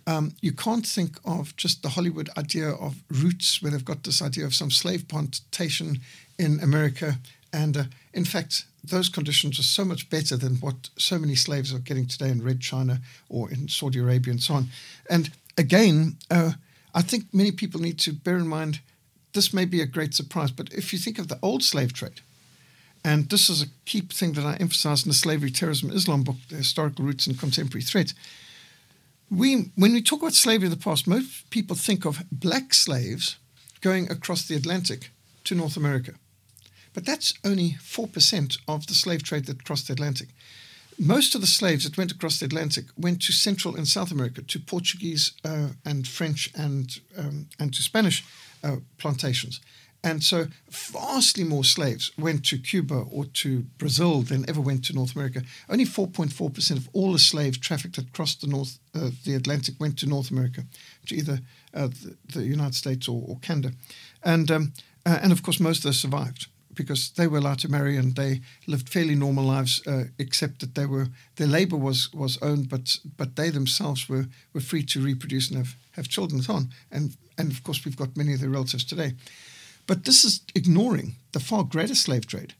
um, 0.08 0.34
you 0.42 0.52
can't 0.52 0.86
think 0.86 1.18
of 1.26 1.56
just 1.56 1.84
the 1.84 1.90
Hollywood 1.90 2.30
idea 2.38 2.70
of 2.70 3.04
roots, 3.10 3.62
where 3.62 3.72
they've 3.72 3.86
got 3.86 4.04
this 4.04 4.22
idea 4.22 4.46
of 4.46 4.56
some 4.56 4.72
slave 4.72 5.08
plantation 5.08 6.00
in 6.38 6.60
America. 6.60 7.18
And 7.54 7.78
uh, 7.78 7.84
in 8.14 8.26
fact, 8.26 8.66
those 8.84 9.10
conditions 9.10 9.60
are 9.60 9.64
so 9.64 9.86
much 9.86 10.10
better 10.10 10.36
than 10.36 10.56
what 10.56 10.90
so 10.98 11.20
many 11.20 11.36
slaves 11.36 11.74
are 11.74 11.80
getting 11.80 12.08
today 12.08 12.30
in 12.30 12.44
Red 12.44 12.62
China 12.62 13.02
or 13.30 13.52
in 13.52 13.68
Saudi 13.68 14.00
Arabia 14.00 14.32
and 14.32 14.42
so 14.42 14.56
on. 14.56 14.68
And 15.10 15.32
again, 15.58 16.18
uh, 16.30 16.54
I 16.94 17.02
think 17.02 17.26
many 17.34 17.52
people 17.52 17.80
need 17.80 18.00
to 18.00 18.14
bear 18.14 18.38
in 18.38 18.48
mind 18.48 18.80
this 19.34 19.54
may 19.54 19.66
be 19.66 19.82
a 19.82 19.86
great 19.86 20.14
surprise, 20.14 20.52
but 20.52 20.74
if 20.74 20.92
you 20.92 21.00
think 21.00 21.18
of 21.18 21.28
the 21.28 21.40
old 21.42 21.64
slave 21.64 21.94
trade, 21.94 22.22
and 23.04 23.30
this 23.30 23.50
is 23.50 23.62
a 23.62 23.68
key 23.86 24.02
thing 24.02 24.34
that 24.34 24.46
I 24.46 24.56
emphasize 24.56 25.04
in 25.04 25.10
the 25.10 25.16
Slavery, 25.16 25.52
Terrorism, 25.52 25.90
Islam 25.92 26.24
book, 26.24 26.36
The 26.50 26.58
Historical 26.58 27.06
Roots 27.06 27.28
and 27.28 27.40
Contemporary 27.40 27.82
Threats. 27.82 28.14
We, 29.30 29.72
when 29.76 29.94
we 29.94 30.02
talk 30.02 30.22
about 30.22 30.34
slavery 30.34 30.68
of 30.68 30.72
the 30.78 30.84
past, 30.84 31.08
most 31.08 31.50
people 31.50 31.76
think 31.76 32.06
of 32.06 32.24
black 32.32 32.74
slaves 32.74 33.38
going 33.80 34.12
across 34.12 34.46
the 34.46 34.56
Atlantic 34.56 35.10
to 35.46 35.56
North 35.56 35.78
America. 35.78 36.14
But 36.94 37.06
that's 37.06 37.34
only 37.46 37.78
4% 37.82 38.58
of 38.68 38.88
the 38.88 38.94
slave 38.94 39.24
trade 39.24 39.46
that 39.46 39.64
crossed 39.64 39.88
the 39.88 39.94
Atlantic. 39.94 40.30
Most 41.00 41.34
of 41.34 41.42
the 41.42 41.48
slaves 41.48 41.86
that 41.86 41.98
went 41.98 42.12
across 42.12 42.40
the 42.40 42.46
Atlantic 42.46 42.86
went 42.96 43.22
to 43.24 43.32
Central 43.32 43.76
and 43.76 43.88
South 43.88 44.12
America, 44.12 44.42
to 44.42 44.60
Portuguese 44.60 45.32
uh, 45.44 45.70
and 45.86 46.08
French 46.08 46.52
and, 46.56 47.00
um, 47.18 47.48
and 47.60 47.74
to 47.74 47.82
Spanish 47.82 48.24
uh, 48.64 48.78
plantations. 48.98 49.62
And 50.04 50.24
so 50.24 50.48
vastly 50.70 51.44
more 51.44 51.64
slaves 51.64 52.12
went 52.18 52.44
to 52.46 52.58
Cuba 52.58 53.06
or 53.12 53.26
to 53.26 53.62
Brazil 53.78 54.22
than 54.24 54.50
ever 54.50 54.60
went 54.60 54.84
to 54.86 54.94
North 54.94 55.16
America. 55.16 55.44
Only 55.70 55.86
4.4% 55.86 56.78
of 56.78 56.90
all 56.94 57.14
the 57.14 57.20
slaves 57.20 57.60
trafficked 57.60 58.00
across 58.00 58.36
the 58.36 58.48
North, 58.48 58.80
uh, 58.96 59.12
the 59.26 59.36
Atlantic 59.36 59.76
went 59.80 60.00
to 60.00 60.08
North 60.08 60.32
America, 60.32 60.64
to 61.06 61.16
either 61.16 61.40
uh, 61.74 61.88
the, 61.88 62.16
the, 62.34 62.44
United 62.44 62.76
States 62.76 63.08
or, 63.08 63.24
or 63.28 63.38
Canada. 63.40 63.74
And, 64.24 64.50
um, 64.50 64.74
uh, 65.06 65.20
and 65.22 65.32
of 65.32 65.44
course, 65.44 65.60
most 65.60 65.80
of 65.80 65.84
those 65.84 66.00
survived 66.00 66.48
because 66.74 67.12
they 67.12 67.28
were 67.28 67.38
allowed 67.38 67.60
to 67.60 67.70
marry 67.70 67.98
and 67.98 68.16
they 68.16 68.42
lived 68.68 68.90
fairly 68.90 69.16
normal 69.16 69.46
lives, 69.46 69.86
uh, 69.88 70.06
except 70.18 70.60
that 70.60 70.76
they 70.76 70.86
were 70.86 71.08
their 71.36 71.48
labor 71.48 71.78
was 71.78 72.14
was 72.14 72.38
owned, 72.42 72.70
but 72.70 73.00
but 73.18 73.36
they 73.36 73.50
themselves 73.50 74.10
were 74.10 74.28
were 74.54 74.62
free 74.62 74.84
to 74.84 75.02
reproduce 75.02 75.50
and 75.50 75.58
have 75.58 75.76
have 75.92 76.08
children 76.08 76.40
and 76.40 76.46
so 76.46 76.54
on. 76.54 76.70
And 76.92 77.18
and 77.38 77.52
of 77.52 77.64
course 77.64 77.86
we've 77.86 77.98
got 77.98 78.18
many 78.18 78.34
of 78.34 78.40
their 78.40 78.50
relatives 78.50 78.84
today. 78.84 79.14
But 79.88 80.06
this 80.06 80.24
is 80.24 80.42
ignoring 80.56 81.16
the 81.32 81.40
far 81.40 81.64
greater 81.64 81.96
slave 81.96 82.26
trade, 82.28 82.54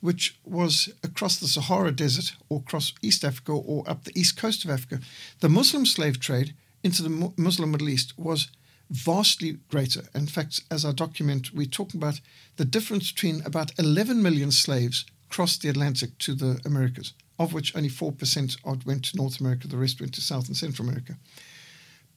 which 0.00 0.38
was 0.44 0.88
across 1.02 1.38
the 1.38 1.48
Sahara 1.48 1.92
Desert 1.92 2.34
or 2.48 2.58
across 2.58 2.92
East 3.02 3.24
Africa 3.24 3.52
or 3.52 3.88
up 3.88 4.04
the 4.04 4.18
east 4.18 4.36
coast 4.36 4.64
of 4.64 4.70
Africa. 4.70 5.00
The 5.40 5.48
Muslim 5.48 5.86
slave 5.86 6.18
trade 6.18 6.54
into 6.82 7.02
the 7.02 7.32
Muslim 7.36 7.70
Middle 7.70 7.88
East 7.88 8.18
was 8.18 8.48
vastly 8.92 9.58
greater. 9.68 10.02
In 10.14 10.26
fact, 10.26 10.60
as 10.70 10.84
I 10.84 10.92
document, 10.92 11.54
we 11.54 11.66
talk 11.66 11.94
about 11.94 12.20
the 12.56 12.64
difference 12.66 13.10
between 13.10 13.42
about 13.44 13.72
11 13.78 14.22
million 14.22 14.50
slaves 14.50 15.06
crossed 15.30 15.62
the 15.62 15.70
Atlantic 15.70 16.18
to 16.18 16.34
the 16.34 16.60
Americas, 16.66 17.14
of 17.38 17.54
which 17.54 17.74
only 17.74 17.88
4% 17.88 18.86
went 18.86 19.04
to 19.06 19.16
North 19.16 19.40
America, 19.40 19.66
the 19.66 19.78
rest 19.78 20.00
went 20.00 20.12
to 20.14 20.20
South 20.20 20.46
and 20.46 20.56
Central 20.56 20.86
America. 20.86 21.16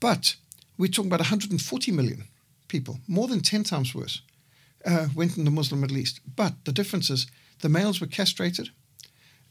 But 0.02 0.36
we're 0.78 0.92
talking 0.92 1.10
about 1.10 1.22
140 1.22 1.92
million 1.94 2.26
people, 2.68 3.00
more 3.08 3.30
than 3.30 3.40
10 3.40 3.64
times 3.64 3.96
worse, 3.96 4.22
uh, 4.86 5.08
went 5.16 5.38
in 5.38 5.46
the 5.46 5.52
Muslim 5.52 5.80
Middle 5.80 5.98
East. 5.98 6.20
But 6.36 6.66
the 6.66 6.74
difference 6.74 7.10
is 7.10 7.28
the 7.62 7.70
males 7.70 8.02
were 8.02 8.08
castrated, 8.08 8.70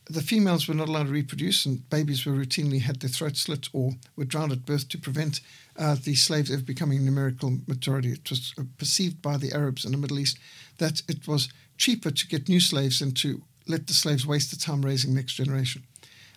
the 0.06 0.22
females 0.22 0.68
were 0.68 0.74
not 0.74 0.88
allowed 0.88 1.06
to 1.06 1.12
reproduce, 1.12 1.64
and 1.64 1.88
babies 1.88 2.26
were 2.26 2.32
routinely 2.32 2.80
had 2.80 3.00
their 3.00 3.08
throats 3.08 3.40
slit 3.40 3.68
or 3.72 3.92
were 4.16 4.24
drowned 4.24 4.52
at 4.52 4.66
birth 4.66 4.88
to 4.90 4.98
prevent 4.98 5.40
uh, 5.78 5.96
the 6.02 6.14
slaves 6.14 6.50
ever 6.50 6.62
becoming 6.62 7.04
numerical 7.04 7.58
majority. 7.66 8.12
It 8.12 8.28
was 8.28 8.52
uh, 8.58 8.64
perceived 8.76 9.22
by 9.22 9.38
the 9.38 9.52
Arabs 9.52 9.84
in 9.84 9.92
the 9.92 9.98
Middle 9.98 10.18
East 10.18 10.38
that 10.78 11.02
it 11.08 11.26
was 11.26 11.48
cheaper 11.78 12.10
to 12.10 12.28
get 12.28 12.48
new 12.48 12.60
slaves 12.60 12.98
than 12.98 13.12
to 13.12 13.42
let 13.66 13.86
the 13.86 13.94
slaves 13.94 14.26
waste 14.26 14.50
the 14.50 14.56
time 14.56 14.82
raising 14.82 15.14
next 15.14 15.34
generation. 15.34 15.84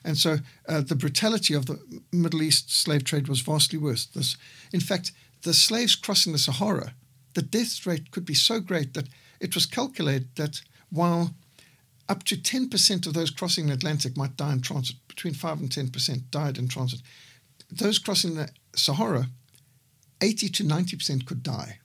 And 0.03 0.17
so 0.17 0.37
uh, 0.69 0.81
the 0.81 0.95
brutality 0.95 1.53
of 1.53 1.65
the 1.65 1.79
Middle 2.13 2.41
East 2.41 2.71
slave 2.71 3.03
trade 3.03 3.27
was 3.27 3.41
vastly 3.41 3.77
worse. 3.77 4.05
This, 4.05 4.37
in 4.71 4.79
fact, 4.79 5.11
the 5.41 5.53
slaves 5.53 5.95
crossing 5.95 6.31
the 6.31 6.39
Sahara, 6.39 6.93
the 7.33 7.41
death 7.41 7.85
rate 7.85 8.11
could 8.11 8.25
be 8.25 8.33
so 8.33 8.61
great 8.61 8.93
that 8.93 9.09
it 9.41 9.53
was 9.53 9.65
calculated 9.65 10.29
that 10.35 10.61
while 10.89 11.35
up 12.09 12.23
to 12.23 12.35
10% 12.35 13.07
of 13.07 13.13
those 13.13 13.31
crossing 13.31 13.67
the 13.67 13.73
Atlantic 13.73 14.15
might 14.15 14.37
die 14.37 14.53
in 14.53 14.61
transit, 14.61 14.95
between 15.07 15.33
5 15.33 15.59
and 15.59 15.69
10% 15.69 16.31
died 16.31 16.57
in 16.57 16.67
transit. 16.67 17.01
Those 17.69 17.99
crossing 17.99 18.35
the 18.35 18.49
Sahara, 18.75 19.27
80 20.21 20.49
to 20.49 20.63
90% 20.63 21.25
could 21.25 21.43
die, 21.43 21.79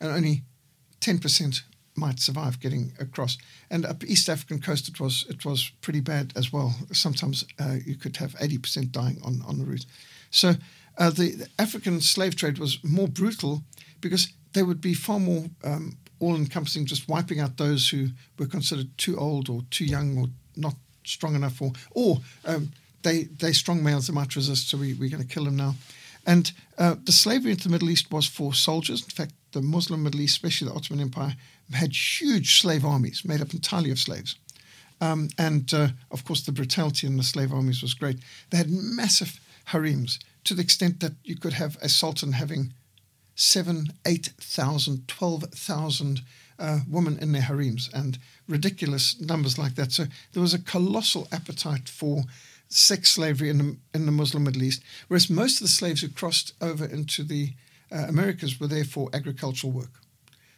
and 0.00 0.10
only 0.10 0.42
10% 1.00 1.62
might 1.96 2.18
survive 2.18 2.60
getting 2.60 2.92
across. 2.98 3.38
And 3.70 3.84
up 3.84 4.04
East 4.04 4.28
African 4.28 4.60
coast, 4.60 4.88
it 4.88 5.00
was 5.00 5.24
it 5.28 5.44
was 5.44 5.70
pretty 5.80 6.00
bad 6.00 6.32
as 6.36 6.52
well. 6.52 6.74
Sometimes 6.92 7.44
uh, 7.58 7.76
you 7.84 7.96
could 7.96 8.16
have 8.18 8.34
80% 8.34 8.92
dying 8.92 9.18
on, 9.24 9.42
on 9.46 9.58
the 9.58 9.64
route. 9.64 9.86
So 10.30 10.54
uh, 10.98 11.10
the, 11.10 11.32
the, 11.32 11.48
African 11.58 12.00
slave 12.00 12.36
trade 12.36 12.58
was 12.58 12.78
more 12.82 13.08
brutal 13.08 13.62
because 14.00 14.28
they 14.52 14.62
would 14.62 14.80
be 14.80 14.94
far 14.94 15.18
more 15.18 15.46
um, 15.64 15.98
all-encompassing, 16.20 16.86
just 16.86 17.08
wiping 17.08 17.40
out 17.40 17.56
those 17.56 17.88
who 17.88 18.08
were 18.38 18.46
considered 18.46 18.88
too 18.96 19.18
old 19.18 19.48
or 19.48 19.62
too 19.70 19.84
young 19.84 20.18
or 20.18 20.26
not 20.56 20.74
strong 21.04 21.34
enough, 21.34 21.60
or 21.62 21.72
or 21.90 22.18
um, 22.44 22.72
they 23.02 23.24
they 23.24 23.52
strong 23.52 23.82
males 23.82 24.06
that 24.06 24.12
might 24.12 24.34
resist, 24.36 24.68
so 24.68 24.78
we, 24.78 24.94
we're 24.94 25.10
going 25.10 25.22
to 25.22 25.34
kill 25.34 25.44
them 25.44 25.56
now. 25.56 25.74
And 26.26 26.52
uh, 26.76 26.96
the 27.04 27.12
slavery 27.12 27.52
into 27.52 27.64
the 27.64 27.70
Middle 27.70 27.90
East 27.90 28.10
was 28.10 28.26
for 28.26 28.52
soldiers. 28.52 29.02
In 29.02 29.10
fact, 29.10 29.32
the 29.52 29.62
Muslim 29.62 30.02
Middle 30.02 30.20
East, 30.20 30.36
especially 30.36 30.68
the 30.68 30.74
Ottoman 30.74 31.00
Empire, 31.00 31.36
had 31.72 31.92
huge 31.94 32.60
slave 32.60 32.84
armies 32.84 33.24
made 33.24 33.40
up 33.40 33.54
entirely 33.54 33.92
of 33.92 33.98
slaves. 33.98 34.36
Um, 35.00 35.28
and 35.38 35.72
uh, 35.72 35.88
of 36.10 36.24
course, 36.24 36.42
the 36.42 36.52
brutality 36.52 37.06
in 37.06 37.16
the 37.16 37.22
slave 37.22 37.52
armies 37.52 37.82
was 37.82 37.94
great. 37.94 38.18
They 38.50 38.58
had 38.58 38.70
massive 38.70 39.38
harems 39.66 40.18
to 40.44 40.54
the 40.54 40.62
extent 40.62 41.00
that 41.00 41.12
you 41.22 41.36
could 41.36 41.52
have 41.52 41.76
a 41.82 41.88
sultan 41.88 42.32
having 42.32 42.72
seven, 43.36 43.92
eight 44.04 44.32
thousand, 44.40 45.06
twelve 45.06 45.44
thousand 45.54 46.22
uh, 46.58 46.80
women 46.88 47.18
in 47.20 47.32
their 47.32 47.42
harems 47.42 47.90
and 47.92 48.18
ridiculous 48.48 49.20
numbers 49.20 49.58
like 49.58 49.74
that. 49.74 49.92
So 49.92 50.06
there 50.32 50.42
was 50.42 50.54
a 50.54 50.58
colossal 50.58 51.28
appetite 51.30 51.88
for 51.88 52.24
sex 52.68 53.10
slavery 53.10 53.50
in 53.50 53.58
the, 53.58 53.76
in 53.94 54.06
the 54.06 54.12
Muslim 54.12 54.42
Middle 54.44 54.62
East, 54.62 54.82
whereas 55.06 55.30
most 55.30 55.60
of 55.60 55.66
the 55.66 55.68
slaves 55.68 56.00
who 56.00 56.08
crossed 56.08 56.54
over 56.60 56.84
into 56.84 57.22
the 57.22 57.52
uh, 57.92 58.06
Americas 58.08 58.58
were 58.58 58.66
there 58.66 58.84
for 58.84 59.08
agricultural 59.12 59.72
work. 59.72 60.00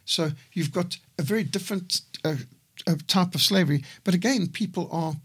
So 0.05 0.31
you've 0.53 0.71
got 0.71 0.97
a 1.19 1.21
very 1.21 1.43
different 1.43 2.01
uh, 2.23 2.35
type 3.07 3.35
of 3.35 3.41
slavery, 3.41 3.83
but 4.03 4.15
again, 4.15 4.47
people 4.47 4.89
are 4.91 5.15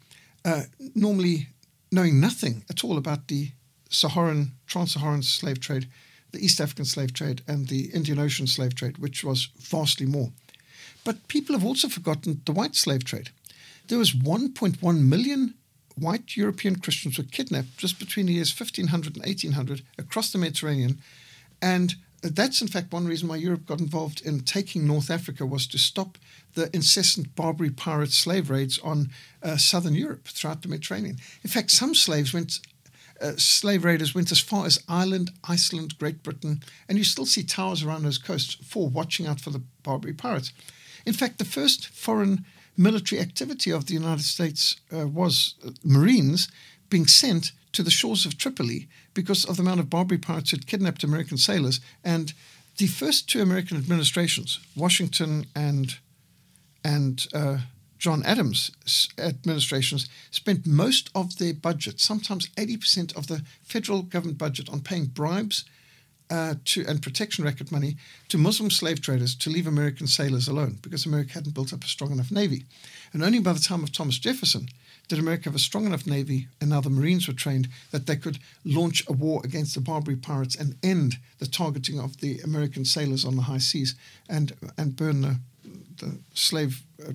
uh, 0.44 0.64
normally 0.94 1.48
knowing 1.90 2.20
nothing 2.20 2.64
at 2.68 2.84
all 2.84 2.98
about 2.98 3.28
the 3.28 3.52
Saharan, 3.88 4.52
trans-Saharan 4.66 5.22
slave 5.22 5.60
trade, 5.60 5.88
the 6.34 6.44
East 6.44 6.60
African 6.60 6.84
slave 6.84 7.12
trade, 7.12 7.42
and 7.48 7.68
the 7.68 7.86
Indian 7.94 8.18
Ocean 8.18 8.46
slave 8.46 8.74
trade, 8.74 8.98
which 8.98 9.24
was 9.24 9.48
vastly 9.58 10.06
more. 10.06 10.30
But 11.04 11.28
people 11.28 11.54
have 11.54 11.64
also 11.64 11.88
forgotten 11.88 12.40
the 12.44 12.52
white 12.52 12.74
slave 12.74 13.04
trade. 13.04 13.30
There 13.88 13.98
was 13.98 14.12
1.1 14.12 15.00
million 15.00 15.54
white 15.96 16.36
European 16.36 16.76
Christians 16.76 17.18
were 17.18 17.24
kidnapped 17.24 17.76
just 17.76 17.98
between 17.98 18.26
the 18.26 18.32
years 18.32 18.58
1500 18.58 19.16
and 19.16 19.24
1800 19.24 19.82
across 19.98 20.32
the 20.32 20.38
Mediterranean. 20.38 20.98
And 21.62 21.94
that's 22.22 22.62
in 22.62 22.68
fact 22.68 22.92
one 22.92 23.06
reason 23.06 23.28
why 23.28 23.36
Europe 23.36 23.66
got 23.66 23.80
involved 23.80 24.22
in 24.24 24.40
taking 24.40 24.86
North 24.86 25.10
Africa 25.10 25.44
was 25.44 25.66
to 25.68 25.78
stop 25.78 26.16
the 26.54 26.74
incessant 26.74 27.34
Barbary 27.36 27.70
pirate 27.70 28.12
slave 28.12 28.50
raids 28.50 28.78
on 28.78 29.10
uh, 29.42 29.56
southern 29.56 29.94
Europe 29.94 30.26
throughout 30.28 30.62
the 30.62 30.68
Mediterranean. 30.68 31.18
In 31.42 31.50
fact, 31.50 31.70
some 31.70 31.94
slaves 31.94 32.32
went. 32.32 32.60
Uh, 33.24 33.32
slave 33.38 33.84
raiders 33.84 34.14
went 34.14 34.30
as 34.30 34.40
far 34.40 34.66
as 34.66 34.84
Ireland, 34.86 35.30
Iceland, 35.48 35.98
Great 35.98 36.22
Britain, 36.22 36.62
and 36.88 36.98
you 36.98 37.04
still 37.04 37.24
see 37.24 37.42
towers 37.42 37.82
around 37.82 38.02
those 38.02 38.18
coasts 38.18 38.56
for 38.62 38.88
watching 38.88 39.26
out 39.26 39.40
for 39.40 39.48
the 39.48 39.62
Barbary 39.82 40.12
pirates. 40.12 40.52
In 41.06 41.14
fact, 41.14 41.38
the 41.38 41.46
first 41.46 41.88
foreign 41.88 42.44
military 42.76 43.22
activity 43.22 43.70
of 43.70 43.86
the 43.86 43.94
United 43.94 44.24
States 44.24 44.76
uh, 44.92 45.06
was 45.06 45.54
uh, 45.66 45.70
Marines 45.82 46.48
being 46.90 47.06
sent 47.06 47.52
to 47.72 47.82
the 47.82 47.90
shores 47.90 48.26
of 48.26 48.36
Tripoli 48.36 48.88
because 49.14 49.46
of 49.46 49.56
the 49.56 49.62
amount 49.62 49.80
of 49.80 49.88
Barbary 49.88 50.18
pirates 50.18 50.50
who 50.50 50.58
had 50.58 50.66
kidnapped 50.66 51.02
American 51.02 51.38
sailors. 51.38 51.80
And 52.04 52.34
the 52.76 52.88
first 52.88 53.28
two 53.28 53.40
American 53.40 53.78
administrations, 53.78 54.60
Washington 54.76 55.46
and 55.54 55.96
and 56.84 57.26
uh, 57.32 57.58
John 58.04 58.22
Adams 58.26 58.70
administrations, 59.18 60.10
spent 60.30 60.66
most 60.66 61.08
of 61.14 61.38
their 61.38 61.54
budget, 61.54 62.00
sometimes 62.00 62.48
80% 62.48 63.16
of 63.16 63.28
the 63.28 63.42
federal 63.62 64.02
government 64.02 64.36
budget, 64.36 64.68
on 64.68 64.82
paying 64.82 65.06
bribes 65.06 65.64
uh, 66.28 66.56
to 66.66 66.84
and 66.86 67.00
protection 67.00 67.46
racket 67.46 67.72
money 67.72 67.96
to 68.28 68.36
Muslim 68.36 68.70
slave 68.70 69.00
traders 69.00 69.34
to 69.36 69.48
leave 69.48 69.66
American 69.66 70.06
sailors 70.06 70.48
alone 70.48 70.78
because 70.82 71.06
America 71.06 71.32
hadn't 71.32 71.54
built 71.54 71.72
up 71.72 71.82
a 71.82 71.86
strong 71.86 72.12
enough 72.12 72.30
navy. 72.30 72.64
And 73.14 73.24
only 73.24 73.38
by 73.38 73.54
the 73.54 73.58
time 73.58 73.82
of 73.82 73.90
Thomas 73.90 74.18
Jefferson 74.18 74.68
did 75.08 75.18
America 75.18 75.44
have 75.44 75.54
a 75.54 75.58
strong 75.58 75.86
enough 75.86 76.06
navy 76.06 76.48
and 76.60 76.68
now 76.68 76.82
the 76.82 76.90
Marines 76.90 77.26
were 77.26 77.32
trained 77.32 77.68
that 77.90 78.06
they 78.06 78.16
could 78.16 78.38
launch 78.66 79.02
a 79.08 79.14
war 79.14 79.40
against 79.44 79.74
the 79.74 79.80
Barbary 79.80 80.16
pirates 80.16 80.56
and 80.56 80.76
end 80.82 81.16
the 81.38 81.46
targeting 81.46 81.98
of 81.98 82.20
the 82.20 82.38
American 82.40 82.84
sailors 82.84 83.24
on 83.24 83.36
the 83.36 83.42
high 83.42 83.64
seas 83.70 83.94
and 84.28 84.52
and 84.76 84.94
burn 84.94 85.22
the, 85.22 85.38
the 86.00 86.18
slave. 86.34 86.82
Uh, 87.02 87.12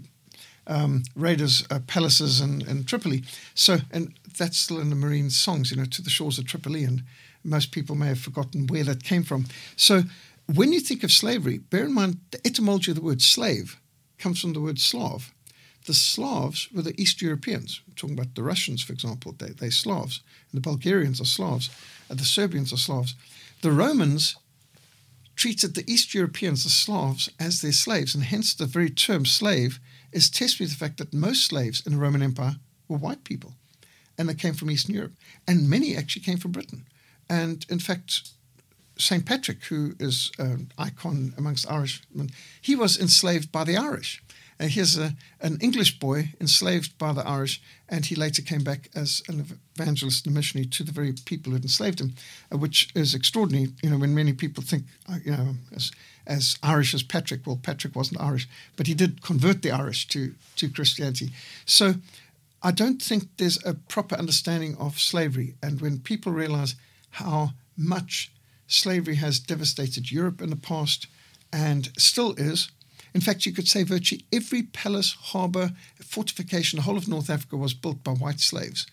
um, 0.70 1.04
raiders' 1.16 1.66
uh, 1.70 1.80
palaces 1.88 2.40
in, 2.40 2.86
Tripoli. 2.86 3.24
So, 3.56 3.80
and 3.92 4.14
that's 4.38 4.58
still 4.58 4.80
in 4.80 4.90
the 4.90 4.96
Marine 4.96 5.30
songs, 5.30 5.72
you 5.72 5.78
know, 5.78 5.86
to 5.86 6.02
the 6.02 6.10
shores 6.10 6.38
of 6.38 6.46
Tripoli 6.46 6.86
and 6.86 7.04
most 7.44 7.72
people 7.72 7.96
may 7.96 8.08
have 8.08 8.20
forgotten 8.20 8.68
where 8.68 8.84
that 8.84 9.04
came 9.04 9.24
from. 9.24 9.46
So 9.76 10.04
when 10.46 10.74
you 10.74 10.80
think 10.80 11.04
of 11.04 11.12
slavery, 11.12 11.58
bear 11.58 11.86
in 11.86 11.94
mind 11.94 12.20
the 12.32 12.46
etymology 12.46 12.92
of 12.92 12.96
the 12.96 13.04
word 13.04 13.22
slave 13.22 13.78
comes 14.18 14.42
from 14.42 14.54
the 14.54 14.62
word 14.62 14.80
Slav. 14.80 15.34
The 15.86 15.94
Slavs 15.94 16.70
were 16.72 16.82
the 16.82 17.00
East 17.02 17.22
Europeans. 17.22 17.82
I'm 17.88 17.94
talking 17.96 18.20
about 18.20 18.36
the 18.36 18.44
Russians, 18.44 18.84
for 18.84 18.94
example, 18.94 19.34
they, 19.38 19.50
they're 19.50 19.72
Slavs. 19.72 20.22
And 20.52 20.62
the 20.62 20.70
Bulgarians 20.70 21.22
are 21.22 21.26
Slavs. 21.26 21.70
And 22.10 22.20
the 22.20 22.26
Serbians 22.26 22.74
are 22.74 22.78
Slavs. 22.78 23.16
The 23.62 23.72
Romans 23.72 24.36
treated 25.36 25.74
the 25.74 25.90
East 25.90 26.14
Europeans, 26.14 26.64
the 26.64 26.70
Slavs, 26.70 27.30
as 27.40 27.62
their 27.62 27.72
slaves. 27.72 28.14
And 28.14 28.26
hence 28.26 28.54
the 28.54 28.66
very 28.66 28.90
term 28.90 29.26
slave 29.26 29.80
is 30.12 30.30
tested 30.30 30.62
with 30.62 30.72
the 30.72 30.78
fact 30.78 30.98
that 30.98 31.14
most 31.14 31.46
slaves 31.46 31.86
in 31.86 31.94
the 31.94 32.00
Roman 32.00 32.22
Empire 32.22 32.56
were 32.88 32.98
white 32.98 33.24
people. 33.24 33.54
And 34.18 34.28
they 34.28 34.34
came 34.34 34.54
from 34.54 34.70
Eastern 34.70 34.96
Europe. 34.96 35.14
And 35.48 35.70
many 35.70 35.96
actually 35.96 36.24
came 36.24 36.38
from 36.38 36.52
Britain. 36.52 36.86
And 37.30 37.66
in 37.70 37.80
fact, 37.80 38.32
St. 38.98 39.26
Patrick, 39.26 39.64
who 39.66 39.94
is 40.00 40.32
an 40.38 40.72
icon 40.78 41.34
amongst 41.38 41.72
Irishmen, 41.72 42.32
he 42.62 42.76
was 42.76 43.00
enslaved 43.00 43.52
by 43.52 43.64
the 43.64 43.78
Irish. 43.78 44.22
And 44.60 44.70
here's 44.72 44.98
a, 44.98 45.16
an 45.40 45.58
English 45.62 46.00
boy 46.00 46.34
enslaved 46.42 46.98
by 46.98 47.14
the 47.14 47.26
Irish, 47.26 47.62
and 47.88 48.06
he 48.06 48.16
later 48.16 48.42
came 48.42 48.64
back 48.64 48.90
as 48.94 49.24
an 49.30 49.60
evangelist 49.78 50.26
and 50.26 50.36
missionary 50.36 50.68
to 50.68 50.84
the 50.84 50.92
very 50.92 51.14
people 51.14 51.52
who 51.52 51.56
had 51.56 51.64
enslaved 51.64 52.02
him, 52.02 52.14
uh, 52.52 52.58
which 52.58 52.90
is 52.94 53.16
extraordinary. 53.16 53.70
You 53.82 53.92
know, 53.92 53.98
when 53.98 54.14
many 54.14 54.34
people 54.34 54.62
think, 54.62 54.84
uh, 55.10 55.20
you 55.24 55.32
know, 55.32 55.56
as, 55.74 55.92
as 56.28 56.58
Irish 56.62 56.94
as 56.94 57.04
Patrick, 57.04 57.48
well, 57.48 57.60
Patrick 57.62 57.96
wasn't 57.96 58.20
Irish, 58.20 58.50
but 58.76 58.88
he 58.88 58.94
did 58.94 59.24
convert 59.24 59.62
the 59.62 59.72
Irish 59.72 60.08
to, 60.10 60.36
to 60.58 60.70
Christianity. 60.70 61.30
So 61.66 61.94
I 62.62 62.72
don't 62.72 63.02
think 63.02 63.30
there's 63.38 63.64
a 63.66 63.74
proper 63.74 64.16
understanding 64.16 64.76
of 64.78 65.00
slavery. 65.00 65.56
And 65.64 65.80
when 65.80 66.00
people 66.00 66.34
realize 66.34 66.76
how 67.12 67.52
much 67.78 68.32
slavery 68.68 69.16
has 69.16 69.40
devastated 69.40 70.12
Europe 70.12 70.42
in 70.42 70.50
the 70.50 70.56
past 70.56 71.08
and 71.52 71.90
still 71.98 72.34
is. 72.38 72.70
In 73.14 73.22
fact, 73.22 73.46
you 73.46 73.52
could 73.52 73.68
say 73.68 73.84
virtually 73.84 74.26
every 74.32 74.64
palace, 74.64 75.14
harbour, 75.14 75.72
fortification, 76.02 76.78
the 76.78 76.84
whole 76.84 76.98
of 76.98 77.08
North 77.08 77.30
Africa 77.30 77.58
was 77.58 77.74
built 77.74 78.04
by 78.04 78.12
white 78.12 78.40
slaves, 78.40 78.86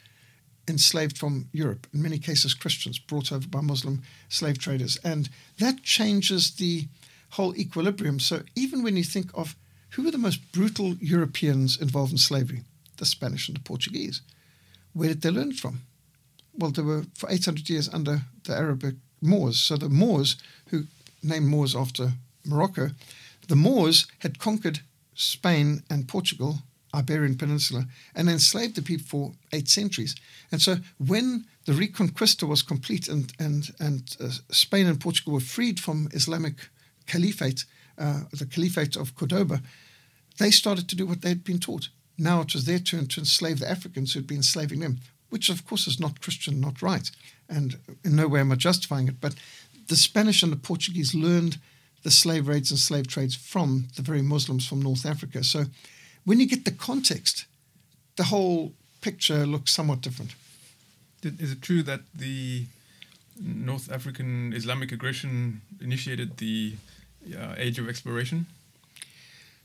enslaved 0.68 1.18
from 1.18 1.48
Europe, 1.52 1.86
in 1.92 2.02
many 2.02 2.18
cases 2.18 2.54
Christians, 2.54 2.98
brought 2.98 3.32
over 3.32 3.46
by 3.46 3.60
Muslim 3.60 4.02
slave 4.28 4.58
traders. 4.58 4.98
And 5.04 5.28
that 5.58 5.82
changes 5.82 6.52
the 6.52 6.88
whole 7.30 7.54
equilibrium. 7.56 8.20
So 8.20 8.42
even 8.54 8.82
when 8.82 8.96
you 8.96 9.04
think 9.04 9.30
of 9.34 9.56
who 9.90 10.02
were 10.02 10.10
the 10.10 10.18
most 10.18 10.52
brutal 10.52 10.94
Europeans 10.94 11.80
involved 11.80 12.12
in 12.12 12.18
slavery, 12.18 12.62
the 12.96 13.06
Spanish 13.06 13.48
and 13.48 13.56
the 13.56 13.62
Portuguese, 13.62 14.22
where 14.92 15.08
did 15.08 15.22
they 15.22 15.30
learn 15.30 15.52
from? 15.52 15.82
well, 16.58 16.70
they 16.70 16.82
were 16.82 17.04
for 17.14 17.30
800 17.30 17.68
years 17.68 17.88
under 17.92 18.22
the 18.44 18.54
Arabic 18.54 18.94
Moors. 19.20 19.58
So 19.58 19.76
the 19.76 19.88
Moors, 19.88 20.36
who 20.68 20.84
named 21.22 21.46
Moors 21.46 21.76
after 21.76 22.12
Morocco, 22.44 22.90
the 23.48 23.56
Moors 23.56 24.06
had 24.20 24.38
conquered 24.38 24.80
Spain 25.14 25.82
and 25.88 26.08
Portugal, 26.08 26.58
Iberian 26.94 27.36
Peninsula, 27.36 27.86
and 28.14 28.28
enslaved 28.28 28.76
the 28.76 28.82
people 28.82 29.06
for 29.06 29.32
eight 29.52 29.68
centuries. 29.68 30.14
And 30.50 30.60
so 30.60 30.76
when 30.98 31.46
the 31.64 31.72
Reconquista 31.72 32.46
was 32.46 32.62
complete 32.62 33.08
and, 33.08 33.32
and, 33.38 33.70
and 33.80 34.16
uh, 34.20 34.30
Spain 34.50 34.86
and 34.86 35.00
Portugal 35.00 35.32
were 35.32 35.40
freed 35.40 35.80
from 35.80 36.08
Islamic 36.12 36.68
caliphate, 37.06 37.64
uh, 37.98 38.22
the 38.32 38.46
caliphate 38.46 38.96
of 38.96 39.14
Cordoba, 39.14 39.62
they 40.38 40.50
started 40.50 40.88
to 40.88 40.96
do 40.96 41.06
what 41.06 41.22
they 41.22 41.30
had 41.30 41.44
been 41.44 41.58
taught. 41.58 41.88
Now 42.18 42.40
it 42.40 42.52
was 42.52 42.64
their 42.64 42.78
turn 42.78 43.06
to 43.08 43.20
enslave 43.20 43.58
the 43.58 43.70
Africans 43.70 44.12
who 44.12 44.20
had 44.20 44.26
been 44.26 44.38
enslaving 44.38 44.80
them 44.80 45.00
which 45.30 45.48
of 45.48 45.66
course 45.66 45.86
is 45.86 46.00
not 46.00 46.20
Christian, 46.20 46.60
not 46.60 46.82
right, 46.82 47.10
and 47.48 47.78
in 48.04 48.16
no 48.16 48.28
way 48.28 48.40
am 48.40 48.52
I 48.52 48.54
justifying 48.56 49.08
it, 49.08 49.20
but 49.20 49.34
the 49.88 49.96
Spanish 49.96 50.42
and 50.42 50.52
the 50.52 50.56
Portuguese 50.56 51.14
learned 51.14 51.58
the 52.02 52.10
slave 52.10 52.48
raids 52.48 52.70
and 52.70 52.78
slave 52.78 53.06
trades 53.06 53.34
from 53.34 53.88
the 53.96 54.02
very 54.02 54.22
Muslims 54.22 54.66
from 54.66 54.80
North 54.82 55.04
Africa. 55.04 55.42
So 55.42 55.64
when 56.24 56.40
you 56.40 56.46
get 56.46 56.64
the 56.64 56.70
context, 56.70 57.46
the 58.16 58.24
whole 58.24 58.72
picture 59.00 59.46
looks 59.46 59.72
somewhat 59.72 60.00
different. 60.00 60.34
Is 61.22 61.52
it 61.52 61.62
true 61.62 61.82
that 61.82 62.00
the 62.14 62.66
North 63.40 63.90
African 63.90 64.52
Islamic 64.52 64.92
aggression 64.92 65.60
initiated 65.80 66.36
the 66.38 66.74
uh, 67.36 67.54
age 67.56 67.78
of 67.78 67.88
exploration? 67.88 68.46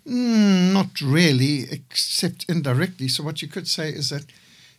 Mm, 0.07 0.73
not 0.73 0.99
really, 1.01 1.67
except 1.71 2.45
indirectly. 2.49 3.07
So, 3.07 3.23
what 3.23 3.41
you 3.41 3.47
could 3.47 3.67
say 3.67 3.89
is 3.89 4.09
that 4.09 4.25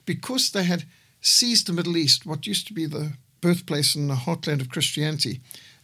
because 0.05 0.51
they 0.51 0.65
had 0.65 0.85
seized 1.21 1.67
the 1.67 1.73
Middle 1.73 1.97
East, 1.97 2.27
what 2.27 2.47
used 2.47 2.67
to 2.67 2.73
be 2.73 2.87
the 2.87 3.12
birthplace 3.41 3.95
and 3.95 4.11
the 4.11 4.15
heartland 4.15 4.61
of 4.61 4.69
Christianity, 4.69 5.41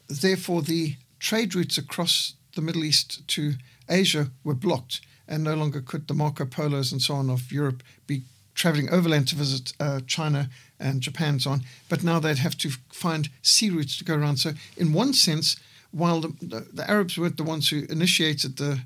therefore 0.08 0.62
the 0.62 0.96
trade 1.18 1.54
routes 1.54 1.78
across 1.78 2.34
the 2.54 2.62
Middle 2.62 2.84
East 2.84 3.26
to 3.28 3.54
Asia 3.88 4.30
were 4.44 4.54
blocked, 4.54 5.00
and 5.26 5.44
no 5.44 5.54
longer 5.54 5.80
could 5.80 6.08
the 6.08 6.14
Marco 6.14 6.44
Polos 6.44 6.92
and 6.92 7.00
so 7.02 7.14
on 7.14 7.30
of 7.30 7.52
Europe 7.52 7.82
be 8.06 8.22
traveling 8.54 8.90
overland 8.90 9.28
to 9.28 9.36
visit 9.36 9.72
uh, 9.78 10.00
China 10.06 10.50
and 10.80 11.00
Japan 11.00 11.30
and 11.30 11.42
so 11.42 11.50
on. 11.50 11.62
But 11.88 12.02
now 12.02 12.18
they'd 12.18 12.38
have 12.38 12.58
to 12.58 12.70
find 12.92 13.28
sea 13.42 13.70
routes 13.70 13.96
to 13.98 14.04
go 14.04 14.14
around. 14.16 14.38
So, 14.38 14.52
in 14.76 14.92
one 14.92 15.12
sense, 15.12 15.56
while 15.90 16.20
the, 16.20 16.28
the, 16.42 16.60
the 16.72 16.90
Arabs 16.90 17.16
weren't 17.16 17.36
the 17.36 17.44
ones 17.44 17.70
who 17.70 17.84
initiated 17.88 18.56
the 18.56 18.80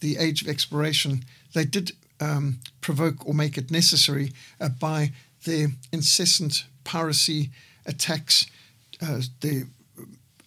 the 0.00 0.16
age 0.16 0.42
of 0.42 0.48
exploration, 0.48 1.24
they 1.54 1.64
did 1.64 1.90
um, 2.20 2.60
provoke 2.80 3.26
or 3.26 3.34
make 3.34 3.58
it 3.58 3.70
necessary 3.70 4.32
uh, 4.60 4.68
by 4.68 5.12
their 5.44 5.68
incessant 5.92 6.64
piracy 6.84 7.50
attacks, 7.84 8.46
uh, 9.02 9.20
the 9.40 9.66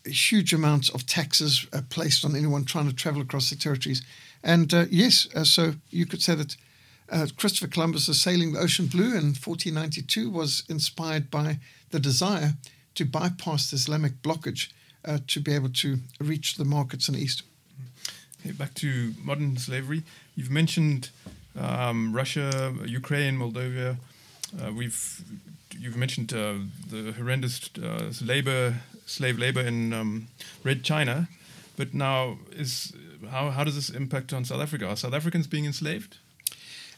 huge 0.05 0.53
amounts 0.53 0.89
of 0.89 1.05
taxes 1.05 1.67
uh, 1.73 1.81
placed 1.89 2.25
on 2.25 2.35
anyone 2.35 2.65
trying 2.65 2.87
to 2.87 2.95
travel 2.95 3.21
across 3.21 3.49
the 3.49 3.55
territories. 3.55 4.01
And 4.43 4.73
uh, 4.73 4.85
yes, 4.89 5.27
uh, 5.35 5.43
so 5.43 5.73
you 5.89 6.05
could 6.05 6.21
say 6.21 6.35
that 6.35 6.55
Christopher 7.35 7.67
Columbus' 7.67 8.21
sailing 8.21 8.53
the 8.53 8.59
ocean 8.59 8.87
blue 8.87 9.09
in 9.09 9.35
1492 9.35 10.29
was 10.29 10.63
inspired 10.69 11.29
by 11.29 11.59
the 11.89 11.99
desire 11.99 12.53
to 12.95 13.03
bypass 13.03 13.69
the 13.69 13.75
Islamic 13.75 14.21
blockage 14.21 14.69
to 15.27 15.39
be 15.41 15.53
able 15.53 15.67
to 15.69 15.97
reach 16.21 16.55
the 16.55 16.63
markets 16.63 17.09
in 17.09 17.15
the 17.15 17.21
east. 17.21 17.43
Okay, 18.39 18.53
back 18.53 18.73
to 18.75 19.13
modern 19.21 19.57
slavery. 19.57 20.03
You've 20.35 20.49
mentioned 20.49 21.09
um, 21.59 22.13
Russia, 22.13 22.73
Ukraine, 22.85 23.37
Moldova. 23.37 23.97
Uh, 24.59 24.71
we've 24.71 25.21
you've 25.79 25.95
mentioned 25.95 26.33
uh, 26.33 26.55
the 26.89 27.11
horrendous 27.13 27.69
uh, 27.81 28.11
labor, 28.23 28.75
slave 29.11 29.37
labor 29.37 29.61
in 29.61 29.93
um, 29.93 30.27
Red 30.63 30.83
China, 30.83 31.27
but 31.77 31.93
now 31.93 32.37
is 32.51 32.93
how 33.29 33.49
how 33.51 33.63
does 33.63 33.75
this 33.75 33.89
impact 33.89 34.33
on 34.33 34.45
South 34.45 34.61
Africa? 34.61 34.87
Are 34.87 34.95
South 34.95 35.13
Africans 35.13 35.47
being 35.47 35.65
enslaved? 35.65 36.17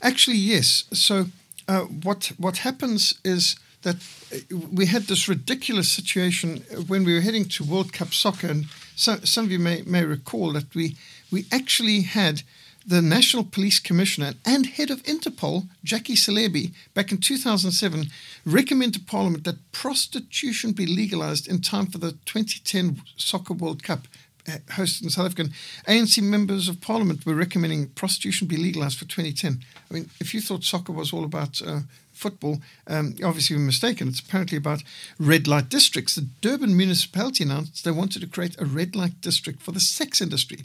Actually, 0.02 0.38
yes. 0.38 0.86
So 0.93 1.26
uh, 1.67 1.82
what 2.04 2.32
what 2.38 2.58
happens 2.58 3.19
is 3.23 3.56
that 3.82 3.95
uh, 3.95 4.58
we 4.71 4.86
had 4.86 5.04
this 5.04 5.28
ridiculous 5.28 5.91
situation 5.91 6.63
when 6.88 7.04
we 7.04 7.13
were 7.13 7.21
heading 7.21 7.45
to 7.45 7.63
World 7.63 7.91
Cup 7.93 8.13
soccer, 8.13 8.47
and 8.47 8.65
so, 8.95 9.17
some 9.23 9.45
of 9.45 9.52
you 9.52 9.60
may 9.60 9.84
may 9.86 10.04
recall 10.06 10.54
that 10.54 10.76
we 10.76 10.95
we 11.32 11.45
actually 11.52 12.02
had 12.02 12.43
the 12.86 13.02
National 13.02 13.43
Police 13.43 13.80
Commissioner 13.80 14.34
and 14.46 14.65
head 14.65 14.89
of 14.89 15.04
Interpol, 15.04 15.67
Jackie 15.84 16.15
Selebi, 16.15 16.74
back 16.93 17.12
in 17.12 17.17
2007, 17.17 18.08
recommend 18.46 18.93
to 18.93 19.00
Parliament 19.00 19.43
that 19.46 19.72
prostitution 19.72 20.74
be 20.74 20.86
legalized 20.86 21.48
in 21.48 21.62
time 21.62 21.88
for 21.88 21.98
the 21.98 22.12
2010 22.26 23.02
Soccer 23.15 23.54
World 23.54 23.84
Cup 23.84 24.08
uh, 24.48 24.58
hosted 24.72 25.04
in 25.04 25.10
South 25.10 25.26
Africa. 25.28 25.50
ANC 25.88 26.22
members 26.22 26.67
of 26.67 26.82
Parliament 26.82 27.26
were 27.26 27.36
recommending 27.36 27.88
prostitution 27.89 28.48
be 28.48 28.58
legalized 28.58 28.98
for 28.98 29.06
2010. 29.06 29.63
I 29.89 29.93
mean, 29.93 30.10
if 30.19 30.34
you 30.34 30.41
thought 30.41 30.63
soccer 30.63 30.91
was 30.91 31.13
all 31.13 31.24
about 31.24 31.62
uh, 31.62 31.82
football, 32.12 32.60
um, 32.88 33.15
obviously 33.24 33.56
you're 33.56 33.65
mistaken. 33.65 34.10
It's 34.10 34.19
apparently 34.19 34.58
about 34.58 34.84
red 35.17 35.48
light 35.48 35.69
districts. 35.69 36.15
The 36.15 36.28
Durban 36.41 36.76
municipality 36.76 37.43
announced 37.43 37.84
they 37.86 37.91
wanted 37.91 38.22
to 38.22 38.28
create 38.28 38.60
a 38.60 38.65
red 38.65 38.96
light 38.96 39.22
district 39.22 39.62
for 39.62 39.72
the 39.72 39.80
sex 39.80 40.19
industry. 40.22 40.60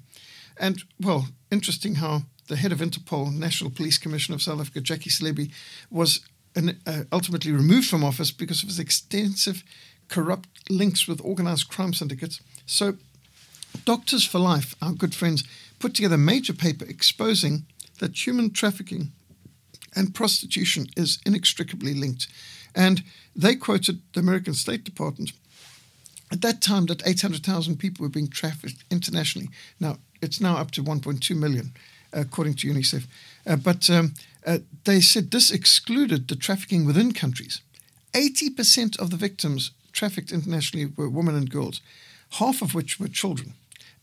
And, 0.59 0.83
well, 1.01 1.29
interesting 1.51 1.97
how 1.97 2.23
the 2.49 2.57
head 2.57 2.73
of 2.73 2.79
Interpol, 2.79 3.33
National 3.33 3.71
Police 3.71 3.99
Commissioner 3.99 4.37
of 4.37 4.42
South 4.42 4.61
Africa, 4.61 4.81
Jackie 4.81 5.11
Selebi, 5.11 5.53
was 5.90 6.21
an, 6.57 6.81
uh, 6.87 7.05
ultimately 7.12 7.53
removed 7.53 7.88
from 7.88 8.05
office 8.05 8.31
because 8.31 8.62
of 8.62 8.68
his 8.68 8.79
extensive 8.79 9.62
corrupt 10.09 10.49
links 10.71 11.07
with 11.07 11.21
organized 11.23 11.68
crime 11.68 11.92
syndicates. 11.92 12.40
So, 12.66 12.97
Doctors 13.85 14.25
for 14.25 14.38
Life, 14.38 14.75
our 14.81 14.92
good 14.92 15.14
friends, 15.14 15.44
put 15.79 15.94
together 15.94 16.14
a 16.14 16.18
major 16.18 16.55
paper 16.55 16.85
exposing 16.87 17.66
that 17.99 18.27
human 18.27 18.51
trafficking 18.51 19.12
and 19.94 20.14
prostitution 20.14 20.87
is 20.97 21.18
inextricably 21.27 21.94
linked. 21.94 22.29
And 22.75 23.03
they 23.35 23.57
quoted 23.57 24.01
the 24.12 24.21
American 24.21 24.55
State 24.55 24.85
Department 24.85 25.33
at 26.31 26.42
that 26.42 26.61
time 26.61 26.87
that 26.87 27.07
800,000 27.07 27.79
people 27.79 28.05
were 28.05 28.11
being 28.11 28.29
trafficked 28.29 28.85
internationally. 28.90 29.49
Now, 29.81 29.99
it's 30.21 30.41
now 30.41 30.57
up 30.57 30.71
to 30.73 30.83
1.2 30.83 31.37
million, 31.37 31.73
according 32.13 32.55
to 32.55 32.69
UNICEF. 32.69 33.07
Uh, 33.47 33.57
but 33.57 33.89
um, 33.91 34.15
uh, 34.47 34.59
they 34.85 35.01
said 35.01 35.31
this 35.31 35.51
excluded 35.51 36.29
the 36.29 36.37
trafficking 36.37 36.85
within 36.85 37.13
countries. 37.13 37.61
80% 38.13 38.99
of 38.99 39.11
the 39.11 39.17
victims 39.17 39.73
trafficked 39.93 40.33
internationally 40.33 40.91
were 40.97 41.09
women 41.09 41.35
and 41.35 41.51
girls, 41.51 41.81
half 42.33 42.63
of 42.63 42.75
which 42.75 42.99
were 42.99 43.09
children. 43.09 43.55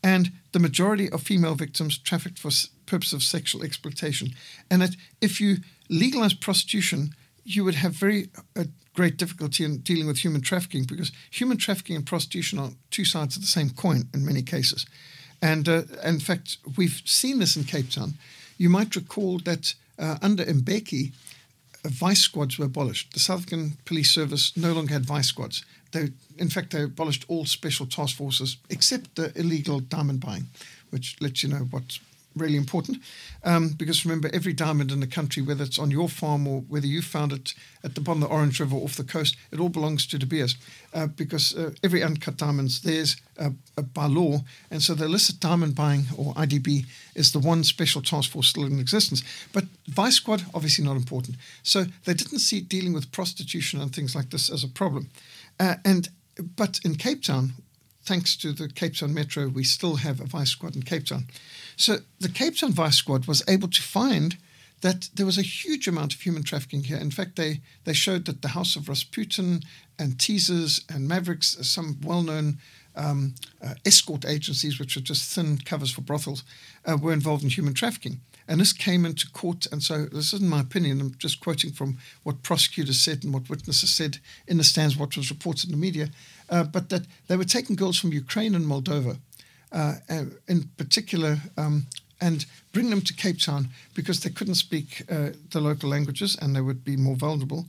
And 0.04 0.32
the 0.52 0.60
majority 0.60 1.10
of 1.10 1.24
female 1.24 1.56
victims 1.56 1.98
trafficked 1.98 2.38
for 2.38 2.52
purpose 2.86 3.14
of 3.14 3.24
sexual 3.24 3.64
exploitation. 3.64 4.30
And 4.70 4.82
that 4.82 4.96
if 5.20 5.42
you 5.42 5.58
legalize 5.90 6.34
prostitution, 6.34 7.16
you 7.44 7.64
would 7.64 7.76
have 7.76 7.94
very 7.94 8.30
uh, 8.56 8.66
great 8.94 9.18
difficulty 9.18 9.64
in 9.64 9.80
dealing 9.80 10.08
with 10.08 10.20
human 10.20 10.42
trafficking 10.42 10.84
because 10.84 11.12
human 11.30 11.58
trafficking 11.58 11.96
and 11.96 12.06
prostitution 12.06 12.60
are 12.60 12.72
two 12.92 13.06
sides 13.06 13.36
of 13.36 13.42
the 13.42 13.48
same 13.48 13.70
coin 13.70 14.04
in 14.14 14.26
many 14.26 14.42
cases. 14.42 14.86
And 15.46 15.70
uh, 15.70 15.84
in 16.04 16.20
fact, 16.20 16.58
we've 16.76 17.04
seen 17.06 17.38
this 17.38 17.56
in 17.56 17.66
Cape 17.66 17.92
Town. 17.92 18.16
You 18.58 18.68
might 18.68 18.96
recall 18.96 19.38
that 19.40 19.76
uh, 20.00 20.18
under 20.24 20.44
Mbeki, 20.44 21.12
uh, 21.86 21.90
vice 21.90 22.22
squads 22.22 22.58
were 22.58 22.66
abolished. 22.66 23.14
The 23.14 23.20
South 23.20 23.42
African 23.42 23.78
Police 23.86 24.10
Service 24.10 24.58
no 24.58 24.74
longer 24.74 24.94
had 24.94 25.06
vice 25.06 25.28
squads. 25.28 25.64
They, 25.92 26.10
in 26.40 26.50
fact, 26.50 26.72
they 26.72 26.82
abolished 26.82 27.26
all 27.28 27.46
special 27.46 27.86
task 27.86 28.18
forces 28.18 28.58
except 28.72 29.16
the 29.16 29.32
illegal 29.40 29.82
diamond 29.82 30.20
buying, 30.20 30.48
which 30.90 31.16
lets 31.22 31.44
you 31.44 31.50
know 31.50 31.68
what 31.70 32.00
really 32.36 32.58
important 32.58 33.00
um, 33.46 33.70
because 33.70 34.06
remember, 34.06 34.30
every 34.34 34.54
diamond 34.54 34.92
in 34.92 35.00
the 35.00 35.08
country, 35.08 35.44
whether 35.44 35.64
it's 35.64 35.78
on 35.78 35.92
your 35.92 36.10
farm 36.10 36.48
or 36.48 36.62
whether 36.62 36.88
you 36.88 37.04
found 37.04 37.32
it 37.32 37.54
at 37.84 37.94
the 37.94 38.02
bottom 38.02 38.24
of 38.24 38.30
the 38.30 38.36
Orange 38.36 38.60
River 38.60 38.76
off 38.76 38.96
the 38.96 39.04
coast, 39.04 39.38
it 39.52 39.60
all 39.60 39.70
belongs 39.70 40.08
to 40.08 40.18
De 40.18 40.26
Beers 40.26 40.58
uh, 40.94 41.06
because 41.06 41.56
uh, 41.56 41.72
every 41.84 42.02
uncut 42.02 42.38
diamond's 42.38 42.82
theirs 42.82 43.18
uh, 43.40 43.52
uh 43.78 43.84
by 43.84 44.08
law. 44.08 44.40
And 44.72 44.82
so 44.82 44.96
the 44.96 45.06
illicit 45.06 45.40
diamond 45.40 45.76
buying, 45.76 46.06
or 46.18 46.34
IDB, 46.34 46.88
is 47.14 47.32
the 47.32 47.40
one 47.40 47.64
special 47.64 48.02
task 48.02 48.32
force 48.32 48.48
still 48.48 48.66
in 48.66 48.80
existence. 48.80 49.24
But 49.54 49.66
Vice 49.88 50.16
Squad, 50.16 50.46
obviously 50.56 50.84
not 50.84 50.98
important. 50.98 51.38
So 51.62 51.86
they 52.06 52.16
didn't 52.16 52.40
see 52.40 52.62
dealing 52.62 52.94
with 52.94 53.12
prostitution 53.12 53.80
and 53.80 53.94
things 53.94 54.16
like 54.16 54.32
this 54.32 54.50
as 54.50 54.64
a 54.64 54.68
problem. 54.68 55.10
Uh, 55.60 55.76
and 55.86 56.10
But 56.56 56.80
in 56.84 56.96
Cape 56.96 57.22
Town, 57.22 57.54
thanks 58.06 58.36
to 58.38 58.54
the 58.54 58.70
Cape 58.70 58.96
Town 58.96 59.14
Metro, 59.14 59.48
we 59.48 59.64
still 59.64 59.98
have 59.98 60.20
a 60.20 60.26
vice 60.26 60.50
squad 60.50 60.76
in 60.76 60.84
Cape 60.84 61.06
Town. 61.06 61.26
So 61.76 61.98
the 62.20 62.30
Cape 62.30 62.58
Town 62.58 62.72
vice 62.72 62.96
squad 62.96 63.26
was 63.26 63.44
able 63.48 63.68
to 63.68 63.82
find 63.82 64.38
that 64.82 65.10
there 65.16 65.26
was 65.26 65.38
a 65.38 65.42
huge 65.42 65.88
amount 65.88 66.14
of 66.14 66.22
human 66.22 66.44
trafficking 66.44 66.84
here. 66.84 66.98
In 66.98 67.12
fact, 67.12 67.36
they, 67.36 67.62
they 67.86 67.94
showed 67.94 68.26
that 68.26 68.42
the 68.42 68.50
House 68.50 68.76
of 68.76 68.88
Rasputin 68.88 69.62
and 69.98 70.20
Teasers 70.20 70.86
and 70.90 71.08
Mavericks, 71.08 71.58
some 71.62 71.98
well 72.04 72.22
known 72.22 72.60
um, 72.96 73.36
uh, 73.64 73.74
escort 73.86 74.26
agencies, 74.26 74.80
which 74.80 74.96
are 74.96 75.02
just 75.02 75.34
thin 75.34 75.58
covers 75.58 75.92
for 75.92 76.02
brothels, 76.02 76.44
uh, 76.86 76.98
were 77.02 77.14
involved 77.14 77.44
in 77.44 77.50
human 77.50 77.74
trafficking. 77.74 78.20
And 78.48 78.60
this 78.60 78.74
came 78.74 79.06
into 79.06 79.30
court. 79.32 79.66
And 79.72 79.82
so, 79.82 80.06
this 80.06 80.34
isn't 80.34 80.50
my 80.50 80.62
opinion. 80.62 81.02
I'm 81.02 81.16
just 81.18 81.40
quoting 81.40 81.72
from 81.72 81.98
what 82.24 82.44
prosecutors 82.44 83.00
said 83.00 83.24
and 83.24 83.34
what 83.34 83.50
witnesses 83.50 83.94
said 83.94 84.20
in 84.48 84.58
the 84.58 84.64
stands, 84.64 84.96
what 84.96 85.18
was 85.18 85.32
reported 85.32 85.66
in 85.66 85.72
the 85.72 85.78
media. 85.78 86.10
Uh, 86.50 86.64
but 86.64 86.90
that 86.90 87.08
they 87.28 87.38
were 87.38 87.44
taking 87.44 87.76
girls 87.76 87.98
from 87.98 88.14
Ukraine 88.14 88.54
and 88.54 88.66
Moldova, 88.66 89.18
uh, 89.76 89.96
in 90.48 90.70
particular, 90.78 91.38
um, 91.58 91.86
and 92.22 92.46
bring 92.72 92.90
them 92.90 93.02
to 93.02 93.14
Cape 93.14 93.40
Town 93.40 93.70
because 93.94 94.22
they 94.22 94.30
couldn't 94.30 94.56
speak 94.56 95.04
uh, 95.12 95.32
the 95.52 95.60
local 95.60 95.90
languages 95.90 96.38
and 96.42 96.56
they 96.56 96.62
would 96.62 96.84
be 96.84 96.98
more 96.98 97.16
vulnerable. 97.16 97.66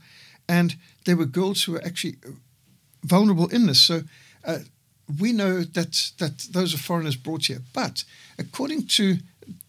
And 0.47 0.75
there 1.03 1.17
were 1.17 1.25
girls 1.25 1.63
who 1.63 1.73
were 1.73 1.85
actually 1.85 2.15
vulnerable 3.03 3.47
in 3.49 3.67
this. 3.67 3.81
So 3.81 4.03
uh, 4.45 4.59
we 5.19 5.33
know 5.33 5.63
that 5.63 6.11
that 6.17 6.47
those 6.51 6.73
are 6.73 6.77
foreigners 6.77 7.17
brought 7.17 7.45
here. 7.45 7.61
But 7.73 8.03
according 8.39 8.87
to 8.87 9.17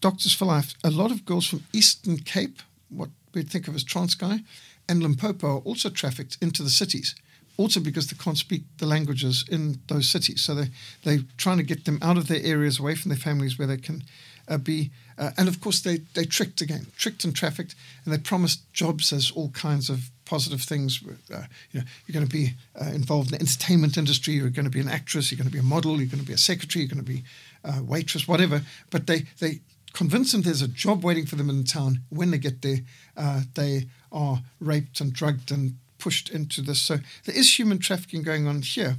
Doctors 0.01 0.33
for 0.33 0.45
Life, 0.45 0.73
a 0.83 0.89
lot 0.89 1.11
of 1.11 1.25
girls 1.25 1.47
from 1.47 1.63
Eastern 1.73 2.17
Cape, 2.17 2.61
what 2.89 3.09
we 3.33 3.43
think 3.43 3.67
of 3.67 3.75
as 3.75 3.83
Transkei, 3.83 4.43
and 4.87 5.03
Limpopo 5.03 5.47
are 5.47 5.65
also 5.65 5.89
trafficked 5.89 6.37
into 6.41 6.63
the 6.63 6.69
cities 6.69 7.15
also 7.59 7.81
because 7.81 8.07
they 8.07 8.17
can't 8.17 8.37
speak 8.37 8.63
the 8.77 8.85
languages 8.85 9.43
in 9.51 9.81
those 9.87 10.09
cities. 10.09 10.41
So 10.41 10.55
they, 10.55 10.69
they're 11.03 11.25
trying 11.35 11.57
to 11.57 11.63
get 11.63 11.83
them 11.83 11.99
out 12.01 12.17
of 12.17 12.29
their 12.29 12.41
areas, 12.41 12.79
away 12.79 12.95
from 12.95 13.09
their 13.09 13.17
families 13.17 13.59
where 13.59 13.67
they 13.67 13.77
can 13.77 14.03
uh, 14.47 14.57
be. 14.57 14.91
Uh, 15.17 15.31
and 15.37 15.49
of 15.49 15.59
course, 15.59 15.81
they, 15.81 15.97
they 16.13 16.23
tricked 16.23 16.61
again, 16.61 16.87
tricked 16.97 17.25
and 17.25 17.35
trafficked, 17.35 17.75
and 18.05 18.13
they 18.13 18.17
promised 18.17 18.61
jobs 18.71 19.11
as 19.11 19.31
all 19.31 19.49
kinds 19.49 19.89
of 19.89 20.09
positive 20.23 20.61
things. 20.61 21.03
Uh, 21.05 21.43
you 21.71 21.81
know, 21.81 21.85
you're 22.07 22.13
going 22.13 22.25
to 22.25 22.31
be 22.31 22.53
uh, 22.81 22.85
involved 22.85 23.33
in 23.33 23.37
the 23.37 23.41
entertainment 23.41 23.97
industry, 23.97 24.35
you're 24.35 24.49
going 24.49 24.63
to 24.63 24.71
be 24.71 24.79
an 24.79 24.87
actress, 24.87 25.29
you're 25.29 25.37
going 25.37 25.49
to 25.49 25.53
be 25.53 25.59
a 25.59 25.63
model, 25.63 25.97
you're 25.97 26.09
going 26.09 26.23
to 26.23 26.27
be 26.27 26.33
a 26.33 26.37
secretary, 26.37 26.85
you're 26.85 26.95
going 26.95 27.05
to 27.05 27.11
be 27.11 27.23
a 27.65 27.83
waitress, 27.83 28.25
whatever. 28.25 28.61
But 28.89 29.05
they, 29.05 29.25
they 29.41 29.59
convince 29.91 30.31
them 30.31 30.43
there's 30.43 30.61
a 30.61 30.67
job 30.69 31.03
waiting 31.03 31.25
for 31.25 31.35
them 31.35 31.49
in 31.49 31.65
town. 31.65 31.99
When 32.07 32.31
they 32.31 32.37
get 32.37 32.61
there, 32.61 32.77
uh, 33.17 33.41
they 33.53 33.87
are 34.13 34.39
raped 34.61 35.01
and 35.01 35.11
drugged 35.11 35.51
and 35.51 35.75
pushed 35.99 36.29
into 36.29 36.61
this. 36.61 36.81
So 36.81 36.97
there 37.25 37.35
is 37.35 37.59
human 37.59 37.79
trafficking 37.79 38.23
going 38.23 38.47
on 38.47 38.61
here. 38.61 38.97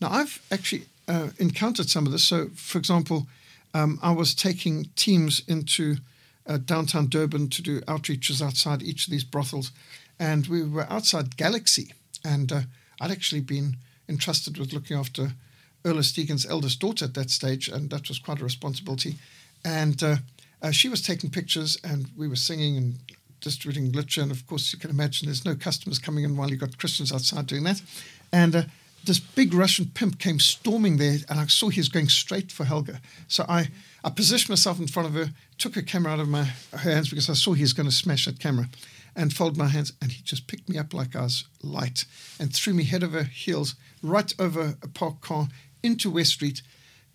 Now, 0.00 0.10
I've 0.10 0.40
actually 0.50 0.84
uh, 1.08 1.30
encountered 1.38 1.88
some 1.88 2.06
of 2.06 2.12
this. 2.12 2.24
So, 2.24 2.48
for 2.54 2.78
example, 2.78 3.26
um, 3.74 3.98
I 4.02 4.12
was 4.12 4.34
taking 4.34 4.86
teams 4.96 5.42
into 5.48 5.96
uh, 6.46 6.58
downtown 6.58 7.08
Durban 7.08 7.48
to 7.50 7.62
do 7.62 7.80
outreaches 7.82 8.42
outside 8.42 8.82
each 8.82 9.06
of 9.06 9.10
these 9.10 9.24
brothels, 9.24 9.72
and 10.18 10.46
we 10.46 10.62
were 10.62 10.86
outside 10.92 11.36
Galaxy, 11.36 11.92
and 12.24 12.52
uh, 12.52 12.60
I'd 13.00 13.10
actually 13.10 13.40
been 13.40 13.76
entrusted 14.08 14.58
with 14.58 14.72
looking 14.72 14.96
after 14.96 15.32
Erla 15.84 16.02
Stegen's 16.02 16.46
eldest 16.46 16.80
daughter 16.80 17.06
at 17.06 17.14
that 17.14 17.30
stage, 17.30 17.68
and 17.68 17.90
that 17.90 18.08
was 18.08 18.18
quite 18.18 18.40
a 18.40 18.44
responsibility. 18.44 19.16
And 19.64 20.02
uh, 20.02 20.16
uh, 20.60 20.70
she 20.70 20.88
was 20.88 21.02
taking 21.02 21.30
pictures, 21.30 21.78
and 21.82 22.08
we 22.16 22.28
were 22.28 22.36
singing 22.36 22.76
and 22.76 22.98
distributing 23.42 23.92
literature. 23.92 24.22
And 24.22 24.30
of 24.30 24.46
course, 24.46 24.72
you 24.72 24.78
can 24.78 24.90
imagine 24.90 25.26
there's 25.26 25.44
no 25.44 25.54
customers 25.54 25.98
coming 25.98 26.24
in 26.24 26.36
while 26.36 26.50
you've 26.50 26.60
got 26.60 26.78
Christians 26.78 27.12
outside 27.12 27.46
doing 27.46 27.64
that. 27.64 27.82
And 28.32 28.56
uh, 28.56 28.62
this 29.04 29.18
big 29.18 29.52
Russian 29.52 29.90
pimp 29.92 30.18
came 30.18 30.38
storming 30.38 30.96
there, 30.96 31.18
and 31.28 31.40
I 31.40 31.46
saw 31.46 31.68
he 31.68 31.80
was 31.80 31.88
going 31.88 32.08
straight 32.08 32.52
for 32.52 32.64
Helga. 32.64 33.00
So 33.28 33.44
I, 33.48 33.68
I 34.04 34.10
positioned 34.10 34.50
myself 34.50 34.78
in 34.78 34.86
front 34.86 35.08
of 35.08 35.14
her, 35.14 35.32
took 35.58 35.74
her 35.74 35.82
camera 35.82 36.12
out 36.12 36.20
of 36.20 36.28
my 36.28 36.44
hands 36.72 37.10
because 37.10 37.28
I 37.28 37.34
saw 37.34 37.52
he 37.52 37.62
was 37.62 37.72
going 37.72 37.88
to 37.88 37.94
smash 37.94 38.26
that 38.26 38.38
camera, 38.38 38.68
and 39.14 39.32
folded 39.32 39.58
my 39.58 39.68
hands, 39.68 39.92
and 40.00 40.12
he 40.12 40.22
just 40.22 40.46
picked 40.46 40.68
me 40.68 40.78
up 40.78 40.94
like 40.94 41.16
I 41.16 41.22
was 41.22 41.44
light 41.62 42.04
and 42.38 42.54
threw 42.54 42.74
me 42.74 42.84
head 42.84 43.04
over 43.04 43.24
heels 43.24 43.74
right 44.02 44.32
over 44.38 44.76
a 44.82 44.88
parked 44.88 45.20
car 45.20 45.48
into 45.82 46.10
West 46.10 46.32
Street. 46.32 46.62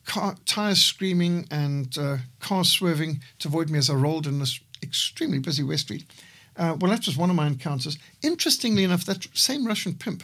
Car, 0.05 0.35
tires 0.45 0.81
screaming 0.81 1.47
and 1.51 1.97
uh, 1.97 2.17
cars 2.39 2.69
swerving 2.69 3.21
to 3.39 3.47
avoid 3.47 3.69
me 3.69 3.79
as 3.79 3.89
I 3.89 3.93
rolled 3.95 4.27
in 4.27 4.39
this 4.39 4.59
extremely 4.81 5.39
busy 5.39 5.63
West 5.63 5.83
Street. 5.83 6.05
Uh, 6.55 6.75
well, 6.79 6.91
that 6.91 7.05
was 7.05 7.17
one 7.17 7.29
of 7.29 7.35
my 7.35 7.47
encounters. 7.47 7.97
Interestingly 8.21 8.83
enough, 8.83 9.05
that 9.05 9.27
same 9.33 9.65
Russian 9.65 9.93
pimp 9.93 10.23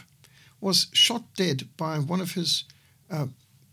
was 0.60 0.88
shot 0.92 1.22
dead 1.36 1.68
by 1.76 1.98
one 1.98 2.20
of 2.20 2.32
his 2.32 2.64
uh, 3.10 3.26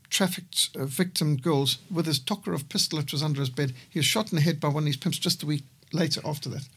trafficked 0.10 0.70
uh, 0.76 0.86
victim 0.86 1.38
girls 1.38 1.80
with 1.90 2.06
his 2.06 2.20
Tokarev 2.20 2.70
pistol 2.70 3.00
that 3.00 3.12
was 3.12 3.24
under 3.24 3.40
his 3.40 3.50
bed. 3.50 3.74
He 3.90 4.00
was 4.00 4.06
shot 4.06 4.32
in 4.32 4.36
the 4.36 4.44
head 4.44 4.60
by 4.60 4.68
one 4.68 4.84
of 4.84 4.86
these 4.86 4.98
pimps 4.98 5.18
just 5.18 5.42
a 5.42 5.46
week 5.46 5.64
later 5.92 6.22
after 6.24 6.50
that. 6.50 6.68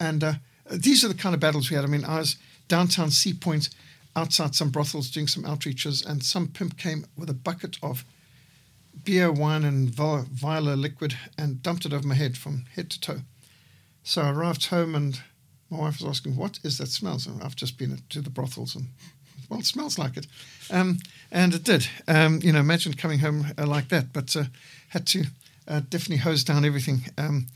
And 0.00 0.24
uh, 0.24 0.32
these 0.70 1.04
are 1.04 1.08
the 1.08 1.14
kind 1.14 1.34
of 1.34 1.40
battles 1.40 1.70
we 1.70 1.76
had. 1.76 1.84
I 1.84 1.88
mean, 1.88 2.04
I 2.04 2.18
was 2.18 2.36
downtown 2.68 3.10
Sea 3.10 3.34
Point 3.34 3.68
outside 4.16 4.54
some 4.54 4.70
brothels 4.70 5.10
doing 5.10 5.28
some 5.28 5.44
outreaches, 5.44 6.04
and 6.04 6.24
some 6.24 6.48
pimp 6.48 6.76
came 6.76 7.06
with 7.16 7.30
a 7.30 7.34
bucket 7.34 7.76
of 7.82 8.04
beer, 9.04 9.30
wine, 9.30 9.64
and 9.64 9.90
viola 9.90 10.74
liquid 10.74 11.16
and 11.38 11.62
dumped 11.62 11.84
it 11.84 11.92
over 11.92 12.06
my 12.06 12.14
head 12.14 12.36
from 12.36 12.64
head 12.74 12.90
to 12.90 13.00
toe. 13.00 13.20
So 14.02 14.22
I 14.22 14.30
arrived 14.30 14.66
home, 14.66 14.94
and 14.94 15.20
my 15.70 15.78
wife 15.78 16.00
was 16.00 16.08
asking, 16.08 16.36
What 16.36 16.58
is 16.64 16.78
that 16.78 16.88
smell? 16.88 17.18
So 17.18 17.32
I've 17.42 17.56
just 17.56 17.78
been 17.78 17.98
to 18.10 18.20
the 18.20 18.30
brothels 18.30 18.74
and 18.74 18.88
well, 19.50 19.58
it 19.58 19.66
smells 19.66 19.98
like 19.98 20.16
it. 20.16 20.26
Um, 20.70 20.98
and 21.32 21.52
it 21.54 21.64
did. 21.64 21.88
Um, 22.06 22.40
you 22.42 22.52
know, 22.52 22.60
imagine 22.60 22.94
coming 22.94 23.18
home 23.18 23.46
uh, 23.58 23.66
like 23.66 23.88
that, 23.88 24.12
but 24.12 24.34
uh, 24.36 24.44
had 24.90 25.06
to 25.08 25.24
uh, 25.66 25.80
definitely 25.80 26.18
hose 26.18 26.44
down 26.44 26.64
everything. 26.64 27.00
Um, 27.18 27.48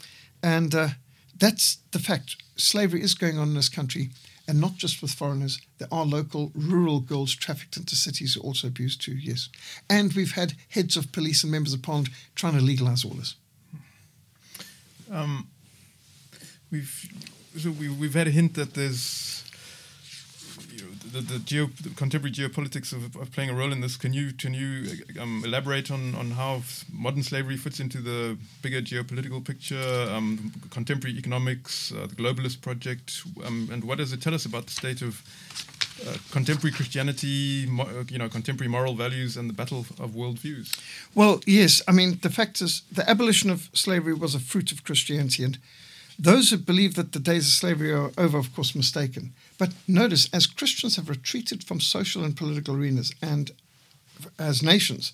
and 0.42 0.74
uh, 0.74 0.88
that's 1.38 1.78
the 1.92 2.00
fact. 2.00 2.36
Slavery 2.56 3.00
is 3.00 3.14
going 3.14 3.38
on 3.38 3.48
in 3.48 3.54
this 3.54 3.68
country, 3.68 4.10
and 4.48 4.60
not 4.60 4.74
just 4.74 5.00
with 5.00 5.12
foreigners. 5.12 5.60
There 5.78 5.88
are 5.90 6.04
local 6.04 6.50
rural 6.54 7.00
girls 7.00 7.34
trafficked 7.34 7.76
into 7.76 7.94
cities 7.94 8.34
who 8.34 8.40
are 8.40 8.44
also 8.44 8.66
abused 8.66 9.00
too, 9.00 9.14
yes. 9.14 9.48
And 9.88 10.12
we've 10.12 10.32
had 10.32 10.54
heads 10.68 10.96
of 10.96 11.12
police 11.12 11.44
and 11.44 11.52
members 11.52 11.72
of 11.72 11.82
parliament 11.82 12.14
trying 12.34 12.54
to 12.54 12.60
legalize 12.60 13.04
all 13.04 13.12
this. 13.12 13.36
Um, 15.10 15.48
we've 16.70 17.08
so 17.56 17.70
we, 17.70 17.88
we've 17.88 18.14
had 18.14 18.26
a 18.26 18.30
hint 18.30 18.54
that 18.54 18.74
there's 18.74 19.44
the, 21.12 21.20
the, 21.20 21.38
geo, 21.38 21.66
the 21.82 21.90
contemporary 21.90 22.32
geopolitics 22.32 22.92
of, 22.92 23.16
of, 23.16 23.30
playing 23.32 23.50
a 23.50 23.54
role 23.54 23.72
in 23.72 23.80
this. 23.80 23.96
Can 23.96 24.12
you 24.12 24.32
can 24.32 24.52
you 24.54 25.04
um, 25.20 25.42
elaborate 25.44 25.90
on, 25.90 26.14
on 26.14 26.32
how 26.32 26.62
modern 26.92 27.22
slavery 27.22 27.56
fits 27.56 27.80
into 27.80 27.98
the 27.98 28.36
bigger 28.62 28.82
geopolitical 28.82 29.44
picture, 29.44 30.08
um, 30.10 30.52
contemporary 30.70 31.16
economics, 31.16 31.92
uh, 31.92 32.06
the 32.06 32.16
globalist 32.16 32.60
project, 32.60 33.22
um, 33.44 33.68
and 33.72 33.84
what 33.84 33.98
does 33.98 34.12
it 34.12 34.20
tell 34.20 34.34
us 34.34 34.44
about 34.44 34.66
the 34.66 34.72
state 34.72 35.02
of 35.02 35.22
uh, 36.06 36.16
contemporary 36.32 36.72
Christianity, 36.72 37.66
mo- 37.68 38.04
you 38.08 38.18
know, 38.18 38.28
contemporary 38.28 38.68
moral 38.68 38.94
values, 38.94 39.36
and 39.36 39.48
the 39.48 39.54
battle 39.54 39.86
of 40.00 40.10
worldviews? 40.10 40.76
Well, 41.14 41.40
yes. 41.46 41.82
I 41.86 41.92
mean, 41.92 42.18
the 42.22 42.30
fact 42.30 42.60
is, 42.60 42.82
the 42.90 43.08
abolition 43.08 43.50
of 43.50 43.70
slavery 43.72 44.14
was 44.14 44.34
a 44.34 44.40
fruit 44.40 44.72
of 44.72 44.82
Christianity, 44.82 45.44
and 45.44 45.58
those 46.18 46.50
who 46.50 46.58
believe 46.58 46.94
that 46.94 47.12
the 47.12 47.18
days 47.18 47.46
of 47.46 47.52
slavery 47.52 47.92
are 47.92 48.10
over, 48.16 48.38
of 48.38 48.54
course, 48.54 48.74
mistaken. 48.74 49.32
But 49.58 49.74
notice, 49.88 50.28
as 50.32 50.46
Christians 50.46 50.96
have 50.96 51.08
retreated 51.08 51.64
from 51.64 51.80
social 51.80 52.24
and 52.24 52.36
political 52.36 52.76
arenas 52.76 53.14
and 53.20 53.50
as 54.38 54.62
nations, 54.62 55.12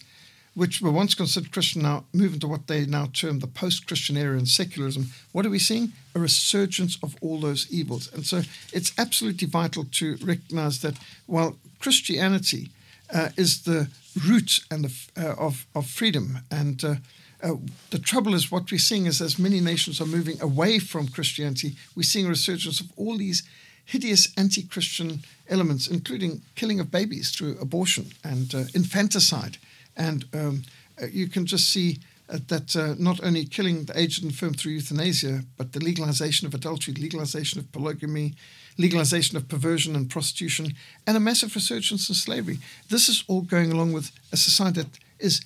which 0.54 0.80
were 0.80 0.90
once 0.90 1.14
considered 1.14 1.52
Christian, 1.52 1.82
now 1.82 2.04
move 2.12 2.34
into 2.34 2.48
what 2.48 2.66
they 2.66 2.84
now 2.84 3.06
term 3.12 3.38
the 3.38 3.46
post 3.46 3.86
Christian 3.86 4.16
era 4.16 4.36
and 4.36 4.48
secularism, 4.48 5.10
what 5.32 5.46
are 5.46 5.50
we 5.50 5.58
seeing? 5.58 5.92
A 6.14 6.18
resurgence 6.18 6.98
of 7.02 7.16
all 7.20 7.40
those 7.40 7.70
evils. 7.70 8.12
And 8.12 8.26
so 8.26 8.42
it's 8.72 8.92
absolutely 8.98 9.46
vital 9.46 9.84
to 9.84 10.16
recognize 10.22 10.80
that 10.80 10.98
while 11.26 11.56
Christianity 11.78 12.70
uh, 13.12 13.30
is 13.36 13.62
the 13.62 13.88
root 14.26 14.60
and 14.70 14.84
the, 14.84 14.94
uh, 15.16 15.34
of, 15.34 15.66
of 15.74 15.86
freedom 15.86 16.40
and 16.50 16.84
uh, 16.84 16.94
uh, 17.42 17.54
the 17.90 17.98
trouble 17.98 18.34
is, 18.34 18.50
what 18.50 18.70
we're 18.70 18.78
seeing 18.78 19.06
is 19.06 19.20
as 19.20 19.38
many 19.38 19.60
nations 19.60 20.00
are 20.00 20.06
moving 20.06 20.40
away 20.40 20.78
from 20.78 21.08
Christianity, 21.08 21.76
we're 21.96 22.02
seeing 22.02 22.26
a 22.26 22.30
resurgence 22.30 22.80
of 22.80 22.90
all 22.96 23.16
these 23.16 23.42
hideous 23.84 24.32
anti 24.36 24.62
Christian 24.62 25.20
elements, 25.48 25.88
including 25.88 26.42
killing 26.54 26.80
of 26.80 26.90
babies 26.90 27.30
through 27.30 27.58
abortion 27.60 28.06
and 28.22 28.54
uh, 28.54 28.64
infanticide. 28.74 29.58
And 29.96 30.24
um, 30.32 30.62
uh, 31.00 31.06
you 31.06 31.28
can 31.28 31.46
just 31.46 31.70
see 31.70 31.98
uh, 32.28 32.38
that 32.48 32.76
uh, 32.76 32.94
not 32.98 33.22
only 33.24 33.44
killing 33.44 33.84
the 33.84 33.98
aged 33.98 34.22
and 34.22 34.30
infirm 34.30 34.54
through 34.54 34.72
euthanasia, 34.72 35.42
but 35.56 35.72
the 35.72 35.80
legalization 35.80 36.46
of 36.46 36.54
adultery, 36.54 36.94
legalization 36.94 37.58
of 37.58 37.72
polygamy, 37.72 38.34
legalization 38.78 39.36
of 39.36 39.48
perversion 39.48 39.96
and 39.96 40.08
prostitution, 40.08 40.74
and 41.06 41.16
a 41.16 41.20
massive 41.20 41.54
resurgence 41.54 42.08
in 42.08 42.14
slavery. 42.14 42.58
This 42.88 43.08
is 43.08 43.24
all 43.26 43.42
going 43.42 43.72
along 43.72 43.92
with 43.92 44.12
a 44.32 44.36
society 44.36 44.82
that 44.82 44.98
is 45.18 45.40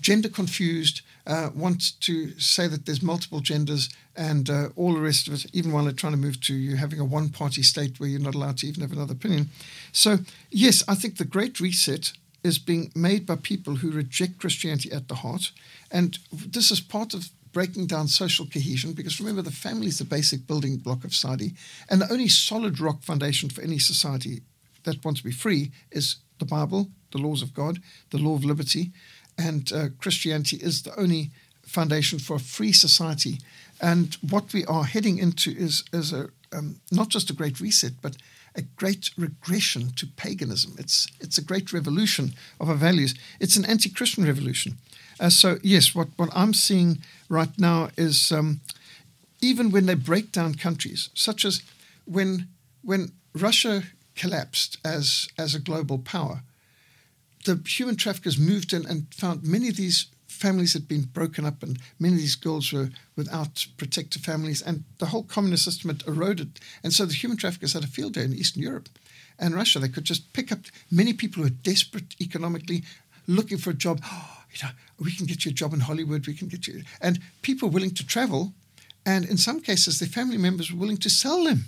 gender 0.00 0.28
confused, 0.28 1.00
uh, 1.28 1.50
want 1.54 2.00
to 2.00 2.38
say 2.40 2.66
that 2.66 2.86
there's 2.86 3.02
multiple 3.02 3.40
genders 3.40 3.90
and 4.16 4.48
uh, 4.48 4.68
all 4.76 4.94
the 4.94 5.00
rest 5.00 5.28
of 5.28 5.34
it, 5.34 5.46
even 5.52 5.70
while 5.70 5.84
they're 5.84 5.92
trying 5.92 6.14
to 6.14 6.18
move 6.18 6.40
to 6.40 6.54
you 6.54 6.76
having 6.76 6.98
a 6.98 7.04
one 7.04 7.28
party 7.28 7.62
state 7.62 8.00
where 8.00 8.08
you're 8.08 8.18
not 8.18 8.34
allowed 8.34 8.56
to 8.58 8.66
even 8.66 8.80
have 8.80 8.92
another 8.92 9.12
opinion. 9.12 9.50
So, 9.92 10.18
yes, 10.50 10.82
I 10.88 10.94
think 10.94 11.18
the 11.18 11.24
Great 11.24 11.60
Reset 11.60 12.12
is 12.42 12.58
being 12.58 12.90
made 12.94 13.26
by 13.26 13.36
people 13.36 13.76
who 13.76 13.90
reject 13.90 14.38
Christianity 14.38 14.90
at 14.90 15.08
the 15.08 15.16
heart. 15.16 15.52
And 15.90 16.18
this 16.32 16.70
is 16.70 16.80
part 16.80 17.12
of 17.12 17.28
breaking 17.52 17.86
down 17.86 18.08
social 18.08 18.46
cohesion 18.46 18.92
because 18.92 19.20
remember, 19.20 19.42
the 19.42 19.50
family 19.50 19.88
is 19.88 19.98
the 19.98 20.04
basic 20.04 20.46
building 20.46 20.76
block 20.76 21.04
of 21.04 21.14
society. 21.14 21.52
And 21.90 22.00
the 22.00 22.10
only 22.10 22.28
solid 22.28 22.80
rock 22.80 23.02
foundation 23.02 23.50
for 23.50 23.60
any 23.60 23.78
society 23.78 24.42
that 24.84 25.04
wants 25.04 25.20
to 25.20 25.26
be 25.26 25.32
free 25.32 25.72
is 25.90 26.16
the 26.38 26.46
Bible, 26.46 26.88
the 27.12 27.18
laws 27.18 27.42
of 27.42 27.52
God, 27.52 27.80
the 28.10 28.18
law 28.18 28.34
of 28.34 28.44
liberty 28.44 28.92
and 29.38 29.72
uh, 29.72 29.88
Christianity 29.98 30.56
is 30.56 30.82
the 30.82 30.98
only 30.98 31.30
foundation 31.62 32.18
for 32.18 32.36
a 32.36 32.40
free 32.40 32.72
society. 32.72 33.38
And 33.80 34.16
what 34.28 34.52
we 34.52 34.64
are 34.64 34.84
heading 34.84 35.18
into 35.18 35.50
is, 35.50 35.84
is 35.92 36.12
a, 36.12 36.28
um, 36.52 36.80
not 36.90 37.08
just 37.08 37.30
a 37.30 37.34
great 37.34 37.60
reset, 37.60 37.92
but 38.02 38.16
a 38.56 38.62
great 38.62 39.10
regression 39.16 39.92
to 39.96 40.06
paganism. 40.06 40.74
It's, 40.78 41.06
it's 41.20 41.38
a 41.38 41.44
great 41.44 41.72
revolution 41.72 42.34
of 42.58 42.68
our 42.68 42.74
values. 42.74 43.14
It's 43.38 43.56
an 43.56 43.64
anti 43.64 43.90
Christian 43.90 44.24
revolution. 44.24 44.78
Uh, 45.20 45.30
so, 45.30 45.58
yes, 45.62 45.94
what, 45.94 46.08
what 46.16 46.30
I'm 46.34 46.54
seeing 46.54 46.98
right 47.28 47.56
now 47.58 47.90
is 47.96 48.32
um, 48.32 48.60
even 49.40 49.70
when 49.70 49.86
they 49.86 49.94
break 49.94 50.32
down 50.32 50.54
countries, 50.54 51.10
such 51.14 51.44
as 51.44 51.62
when, 52.04 52.48
when 52.82 53.12
Russia 53.34 53.84
collapsed 54.16 54.78
as, 54.84 55.28
as 55.38 55.54
a 55.54 55.60
global 55.60 55.98
power, 55.98 56.42
the 57.48 57.68
human 57.68 57.96
traffickers 57.96 58.38
moved 58.38 58.72
in 58.74 58.86
and 58.86 59.06
found 59.14 59.42
many 59.42 59.68
of 59.68 59.76
these 59.76 60.06
families 60.26 60.74
had 60.74 60.86
been 60.86 61.02
broken 61.02 61.46
up, 61.46 61.62
and 61.62 61.78
many 61.98 62.14
of 62.14 62.20
these 62.20 62.36
girls 62.36 62.72
were 62.72 62.90
without 63.16 63.66
protective 63.78 64.22
families, 64.22 64.60
and 64.60 64.84
the 64.98 65.06
whole 65.06 65.22
communist 65.22 65.64
system 65.64 65.88
had 65.88 66.06
eroded. 66.06 66.60
And 66.84 66.92
so 66.92 67.06
the 67.06 67.14
human 67.14 67.38
traffickers 67.38 67.72
had 67.72 67.84
a 67.84 67.88
field 67.88 68.12
day 68.14 68.24
in 68.24 68.34
Eastern 68.34 68.62
Europe 68.62 68.90
and 69.38 69.54
Russia. 69.54 69.78
They 69.78 69.88
could 69.88 70.04
just 70.04 70.32
pick 70.34 70.52
up 70.52 70.60
many 70.90 71.14
people 71.14 71.42
who 71.42 71.48
are 71.48 71.62
desperate 71.62 72.14
economically, 72.20 72.84
looking 73.26 73.58
for 73.58 73.70
a 73.70 73.74
job. 73.74 74.00
Oh, 74.04 74.34
you 74.52 74.66
know, 74.66 74.74
we 75.00 75.12
can 75.12 75.26
get 75.26 75.44
you 75.44 75.50
a 75.50 75.54
job 75.54 75.72
in 75.72 75.80
Hollywood. 75.80 76.26
We 76.26 76.34
can 76.34 76.48
get 76.48 76.66
you, 76.66 76.82
and 77.00 77.18
people 77.40 77.70
willing 77.70 77.94
to 77.94 78.06
travel, 78.06 78.52
and 79.06 79.24
in 79.24 79.38
some 79.38 79.60
cases, 79.60 79.98
their 79.98 80.08
family 80.08 80.38
members 80.38 80.70
were 80.70 80.78
willing 80.78 80.98
to 80.98 81.10
sell 81.10 81.44
them 81.44 81.64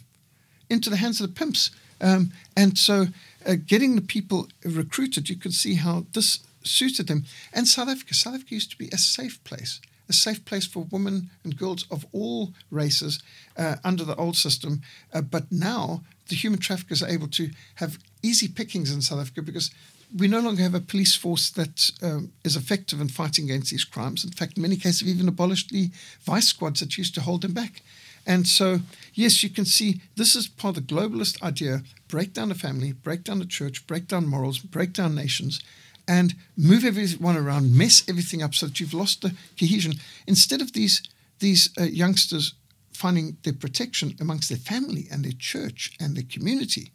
into 0.68 0.90
the 0.90 0.96
hands 0.96 1.20
of 1.20 1.28
the 1.28 1.34
pimps. 1.34 1.70
Um, 2.00 2.32
and 2.56 2.78
so, 2.78 3.06
uh, 3.46 3.54
getting 3.66 3.96
the 3.96 4.02
people 4.02 4.48
recruited, 4.64 5.28
you 5.28 5.36
could 5.36 5.54
see 5.54 5.74
how 5.74 6.06
this 6.12 6.40
suited 6.62 7.06
them. 7.06 7.24
And 7.52 7.66
South 7.66 7.88
Africa, 7.88 8.14
South 8.14 8.34
Africa 8.34 8.54
used 8.54 8.70
to 8.70 8.78
be 8.78 8.88
a 8.88 8.98
safe 8.98 9.42
place, 9.44 9.80
a 10.08 10.12
safe 10.12 10.44
place 10.44 10.66
for 10.66 10.86
women 10.90 11.30
and 11.44 11.56
girls 11.56 11.86
of 11.90 12.04
all 12.12 12.52
races 12.70 13.22
uh, 13.56 13.76
under 13.84 14.04
the 14.04 14.16
old 14.16 14.36
system. 14.36 14.82
Uh, 15.12 15.22
but 15.22 15.50
now 15.50 16.02
the 16.28 16.36
human 16.36 16.60
traffickers 16.60 17.02
are 17.02 17.08
able 17.08 17.28
to 17.28 17.50
have 17.76 17.98
easy 18.22 18.48
pickings 18.48 18.92
in 18.92 19.02
South 19.02 19.20
Africa 19.20 19.42
because 19.42 19.70
we 20.16 20.26
no 20.26 20.40
longer 20.40 20.62
have 20.62 20.74
a 20.74 20.80
police 20.80 21.14
force 21.14 21.50
that 21.50 21.92
um, 22.02 22.32
is 22.44 22.56
effective 22.56 23.00
in 23.00 23.08
fighting 23.08 23.44
against 23.44 23.70
these 23.70 23.84
crimes. 23.84 24.24
In 24.24 24.30
fact, 24.30 24.56
in 24.56 24.62
many 24.62 24.76
cases, 24.76 25.04
we've 25.04 25.14
even 25.14 25.28
abolished 25.28 25.70
the 25.70 25.90
vice 26.22 26.48
squads 26.48 26.80
that 26.80 26.98
used 26.98 27.14
to 27.14 27.20
hold 27.20 27.42
them 27.42 27.52
back. 27.52 27.82
And 28.30 28.46
so, 28.46 28.78
yes, 29.12 29.42
you 29.42 29.50
can 29.50 29.64
see 29.64 30.02
this 30.14 30.36
is 30.36 30.46
part 30.46 30.76
of 30.76 30.86
the 30.86 30.94
globalist 30.94 31.42
idea 31.42 31.82
break 32.06 32.32
down 32.32 32.50
the 32.50 32.54
family, 32.54 32.92
break 32.92 33.24
down 33.24 33.40
the 33.40 33.44
church, 33.44 33.88
break 33.88 34.06
down 34.06 34.28
morals, 34.28 34.60
break 34.60 34.92
down 34.92 35.16
nations, 35.16 35.60
and 36.06 36.36
move 36.56 36.84
everyone 36.84 37.36
around, 37.36 37.76
mess 37.76 38.04
everything 38.08 38.40
up 38.40 38.54
so 38.54 38.66
that 38.66 38.78
you've 38.78 38.94
lost 38.94 39.22
the 39.22 39.34
cohesion. 39.58 39.94
Instead 40.28 40.60
of 40.60 40.74
these, 40.74 41.02
these 41.40 41.70
uh, 41.76 41.82
youngsters 41.82 42.54
finding 42.92 43.36
their 43.42 43.52
protection 43.52 44.14
amongst 44.20 44.48
their 44.48 44.58
family 44.58 45.08
and 45.10 45.24
their 45.24 45.36
church 45.36 45.92
and 45.98 46.16
their 46.16 46.30
community, 46.30 46.92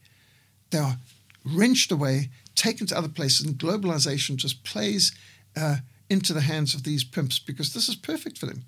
they 0.69 0.77
are 0.77 0.95
wrenched 1.43 1.91
away, 1.91 2.29
taken 2.55 2.87
to 2.87 2.97
other 2.97 3.09
places, 3.09 3.45
and 3.45 3.57
globalization 3.57 4.37
just 4.37 4.63
plays 4.63 5.13
uh, 5.57 5.77
into 6.09 6.31
the 6.31 6.47
hands 6.51 6.73
of 6.73 6.83
these 6.83 7.03
pimps 7.03 7.39
because 7.39 7.73
this 7.73 7.89
is 7.89 7.95
perfect 7.95 8.37
for 8.37 8.45
them. 8.45 8.63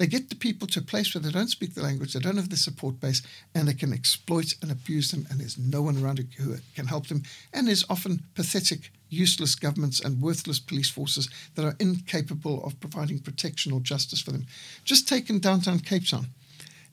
They 0.00 0.06
get 0.06 0.30
the 0.30 0.34
people 0.34 0.66
to 0.68 0.80
a 0.80 0.82
place 0.82 1.14
where 1.14 1.20
they 1.20 1.30
don't 1.30 1.50
speak 1.50 1.74
the 1.74 1.82
language, 1.82 2.14
they 2.14 2.20
don't 2.20 2.38
have 2.38 2.48
the 2.48 2.56
support 2.56 2.98
base, 3.00 3.20
and 3.54 3.68
they 3.68 3.74
can 3.74 3.92
exploit 3.92 4.54
and 4.62 4.72
abuse 4.72 5.10
them, 5.10 5.26
and 5.28 5.38
there's 5.38 5.58
no 5.58 5.82
one 5.82 6.02
around 6.02 6.24
who 6.38 6.56
can 6.74 6.86
help 6.86 7.08
them. 7.08 7.22
And 7.52 7.68
there's 7.68 7.84
often 7.90 8.22
pathetic, 8.34 8.92
useless 9.10 9.54
governments 9.54 10.00
and 10.00 10.22
worthless 10.22 10.58
police 10.58 10.88
forces 10.88 11.28
that 11.54 11.66
are 11.66 11.76
incapable 11.78 12.64
of 12.64 12.80
providing 12.80 13.18
protection 13.18 13.72
or 13.72 13.80
justice 13.80 14.22
for 14.22 14.32
them. 14.32 14.46
Just 14.84 15.06
take 15.06 15.28
in 15.28 15.38
downtown 15.38 15.80
Cape 15.80 16.08
Town. 16.08 16.28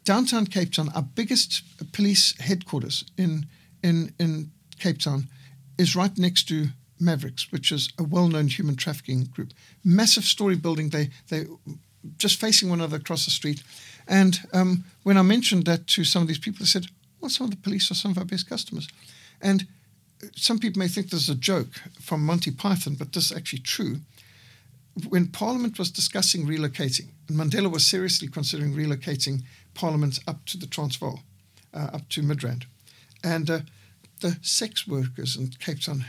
Downtown 0.04 0.46
Cape 0.46 0.74
Town, 0.74 0.90
our 0.94 1.02
biggest 1.02 1.64
police 1.94 2.38
headquarters 2.42 3.06
in, 3.18 3.46
in, 3.82 4.14
in 4.20 4.52
Cape 4.80 5.00
Town, 5.00 5.30
is 5.78 5.96
right 5.96 6.18
next 6.18 6.50
to 6.50 6.68
Mavericks, 7.00 7.54
which 7.54 7.72
is 7.72 7.90
a 7.98 8.04
well-known 8.04 8.48
human 8.48 8.76
trafficking 8.76 9.24
group. 9.26 9.54
Massive 9.86 10.26
story 10.26 10.56
building. 10.56 10.90
They 10.90 11.12
they 11.30 11.46
just 12.18 12.40
facing 12.40 12.70
one 12.70 12.80
another 12.80 12.98
across 12.98 13.26
the 13.26 13.32
street. 13.32 13.64
And 14.08 14.40
um, 14.54 14.86
when 15.04 15.18
I 15.18 15.22
mentioned 15.22 15.66
that 15.66 15.88
to 15.88 16.04
some 16.04 16.22
of 16.22 16.28
these 16.28 16.40
people, 16.40 16.60
they 16.60 16.66
said, 16.66 16.88
well, 17.20 17.30
some 17.30 17.46
of 17.46 17.52
the 17.52 17.58
police 17.58 17.92
are 17.92 17.96
some 17.96 18.12
of 18.12 18.18
our 18.18 18.26
best 18.26 18.48
customers. 18.48 18.88
And 19.42 19.68
some 20.36 20.60
people 20.60 20.80
may 20.80 20.88
think 20.88 21.10
this 21.10 21.24
is 21.24 21.30
a 21.30 21.36
joke 21.36 21.82
from 22.02 22.26
Monty 22.26 22.52
Python, 22.52 22.96
but 22.96 23.14
this 23.14 23.32
is 23.32 23.38
actually 23.38 23.60
true. 23.60 23.98
When 25.10 25.28
Parliament 25.28 25.78
was 25.78 25.92
discussing 25.92 26.48
relocating, 26.48 27.10
and 27.28 27.38
Mandela 27.38 27.72
was 27.72 27.86
seriously 27.86 28.28
considering 28.28 28.74
relocating 28.74 29.44
Parliament 29.74 30.20
up 30.28 30.44
to 30.46 30.58
the 30.58 30.66
Transvaal, 30.66 31.20
uh, 31.74 31.90
up 31.94 32.10
to 32.10 32.24
Midrand, 32.24 32.66
and 33.24 33.50
uh, 33.50 33.60
the 34.22 34.38
sex 34.42 34.88
workers 34.88 35.36
in 35.36 35.48
Cape 35.60 35.82
Town 35.82 36.06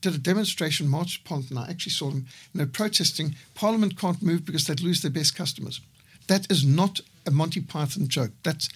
did 0.00 0.14
a 0.14 0.18
demonstration 0.18 0.88
march 0.88 1.22
Parliament, 1.24 1.50
and 1.50 1.58
I 1.60 1.70
actually 1.70 1.92
saw 1.92 2.10
them, 2.10 2.26
you 2.52 2.60
know, 2.60 2.66
protesting. 2.66 3.36
Parliament 3.54 3.98
can't 3.98 4.22
move 4.22 4.44
because 4.44 4.66
they'd 4.66 4.80
lose 4.80 5.02
their 5.02 5.10
best 5.10 5.36
customers. 5.36 5.80
That 6.26 6.50
is 6.50 6.64
not 6.64 7.00
a 7.26 7.30
Monty 7.30 7.60
Python 7.60 8.08
joke. 8.08 8.32
That's 8.42 8.68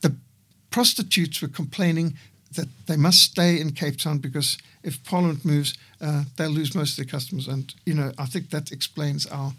the 0.00 0.14
prostitutes 0.70 1.40
were 1.40 1.48
complaining 1.48 2.16
that 2.52 2.68
they 2.86 2.96
must 2.96 3.22
stay 3.22 3.60
in 3.60 3.72
Cape 3.72 3.98
Town 3.98 4.18
because 4.18 4.58
if 4.82 5.02
Parliament 5.04 5.44
moves, 5.44 5.76
uh, 6.00 6.24
they'll 6.36 6.50
lose 6.50 6.74
most 6.74 6.98
of 6.98 7.04
their 7.04 7.10
customers. 7.10 7.48
And 7.48 7.74
you 7.84 7.94
know, 7.94 8.12
I 8.18 8.26
think 8.26 8.50
that 8.50 8.72
explains 8.72 9.26
our 9.26 9.52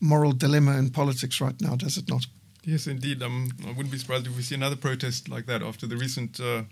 moral 0.00 0.32
dilemma 0.32 0.76
in 0.78 0.90
politics 0.90 1.40
right 1.40 1.58
now, 1.60 1.76
does 1.76 1.96
it 1.96 2.08
not? 2.08 2.26
Yes, 2.64 2.86
indeed. 2.86 3.22
Um, 3.22 3.50
I 3.64 3.68
wouldn't 3.68 3.90
be 3.90 3.98
surprised 3.98 4.26
if 4.26 4.36
we 4.36 4.42
see 4.42 4.54
another 4.54 4.76
protest 4.76 5.28
like 5.28 5.46
that 5.46 5.62
after 5.62 5.86
the 5.86 5.96
recent. 5.96 6.40
Uh, 6.40 6.62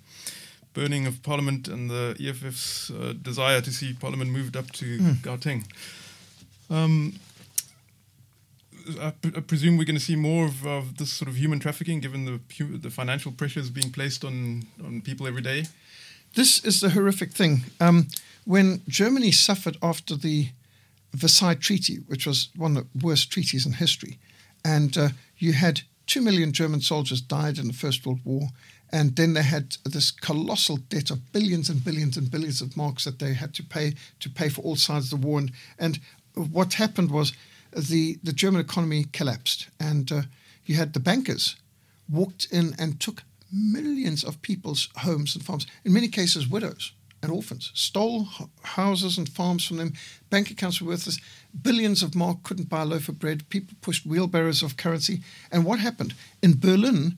burning 0.72 1.06
of 1.06 1.22
Parliament 1.22 1.68
and 1.68 1.90
the 1.90 2.16
EFF's 2.20 2.90
uh, 2.90 3.14
desire 3.20 3.60
to 3.60 3.70
see 3.70 3.92
Parliament 3.92 4.30
moved 4.30 4.56
up 4.56 4.70
to 4.72 4.98
mm. 4.98 5.14
Gauteng. 5.16 5.64
Um, 6.70 7.18
I, 9.00 9.10
presume 9.40 9.76
we're 9.76 9.84
going 9.84 9.96
to 9.96 10.04
see 10.04 10.16
more 10.16 10.46
of, 10.46 10.66
of, 10.66 10.96
this 10.96 11.12
sort 11.12 11.28
of 11.28 11.36
human 11.36 11.58
trafficking, 11.58 12.00
given 12.00 12.24
the 12.24 12.78
the 12.78 12.90
financial 12.90 13.32
pressures 13.32 13.70
being 13.70 13.90
placed 13.90 14.24
on 14.24 14.64
on 14.84 15.02
people 15.02 15.26
every 15.26 15.42
day. 15.42 15.66
This 16.34 16.64
is 16.64 16.80
the 16.80 16.90
horrific 16.90 17.32
thing. 17.32 17.64
Um, 17.80 18.08
when 18.44 18.80
Germany 18.88 19.32
suffered 19.32 19.76
after 19.82 20.16
the 20.16 20.50
Versailles 21.14 21.54
Treaty, 21.54 21.96
which 22.06 22.26
was 22.26 22.48
one 22.56 22.76
of 22.76 22.86
the 22.92 23.06
worst 23.06 23.30
treaties 23.30 23.66
in 23.66 23.72
history, 23.72 24.18
and 24.64 24.96
uh, 24.96 25.08
you 25.38 25.52
had 25.52 25.82
two 26.08 26.22
million 26.22 26.52
German 26.52 26.80
soldiers 26.80 27.20
died 27.20 27.58
in 27.58 27.68
the 27.68 27.72
First 27.72 28.04
World 28.04 28.20
War, 28.24 28.48
and 28.90 29.14
then 29.14 29.34
they 29.34 29.42
had 29.42 29.76
this 29.84 30.10
colossal 30.10 30.78
debt 30.78 31.10
of 31.10 31.32
billions 31.32 31.68
and 31.68 31.84
billions 31.84 32.16
and 32.16 32.30
billions 32.30 32.60
of 32.60 32.76
marks 32.76 33.04
that 33.04 33.18
they 33.18 33.34
had 33.34 33.54
to 33.54 33.62
pay 33.62 33.94
to 34.18 34.30
pay 34.30 34.48
for 34.48 34.62
all 34.62 34.76
sides 34.76 35.12
of 35.12 35.20
the 35.20 35.26
war. 35.26 35.38
And, 35.38 35.52
and 35.78 36.00
what 36.34 36.74
happened 36.74 37.10
was 37.10 37.34
the, 37.72 38.18
the 38.22 38.32
German 38.32 38.62
economy 38.62 39.04
collapsed, 39.12 39.68
and 39.78 40.10
uh, 40.10 40.22
you 40.64 40.76
had 40.76 40.94
the 40.94 41.00
bankers 41.00 41.56
walked 42.08 42.48
in 42.50 42.74
and 42.78 42.98
took 42.98 43.22
millions 43.52 44.24
of 44.24 44.42
people's 44.42 44.88
homes 44.96 45.36
and 45.36 45.44
farms, 45.44 45.66
in 45.84 45.92
many 45.92 46.08
cases, 46.08 46.48
widows 46.48 46.92
and 47.22 47.32
orphans, 47.32 47.70
stole 47.74 48.28
houses 48.62 49.18
and 49.18 49.28
farms 49.28 49.64
from 49.64 49.78
them. 49.78 49.92
Bank 50.30 50.50
accounts 50.50 50.80
were 50.80 50.88
worthless. 50.88 51.18
Billions 51.62 52.02
of 52.02 52.14
mark 52.14 52.42
couldn't 52.42 52.68
buy 52.68 52.82
a 52.82 52.86
loaf 52.86 53.08
of 53.08 53.18
bread. 53.18 53.48
People 53.48 53.76
pushed 53.80 54.06
wheelbarrows 54.06 54.62
of 54.62 54.76
currency. 54.76 55.22
And 55.50 55.64
what 55.64 55.80
happened? 55.80 56.14
In 56.42 56.60
Berlin, 56.60 57.16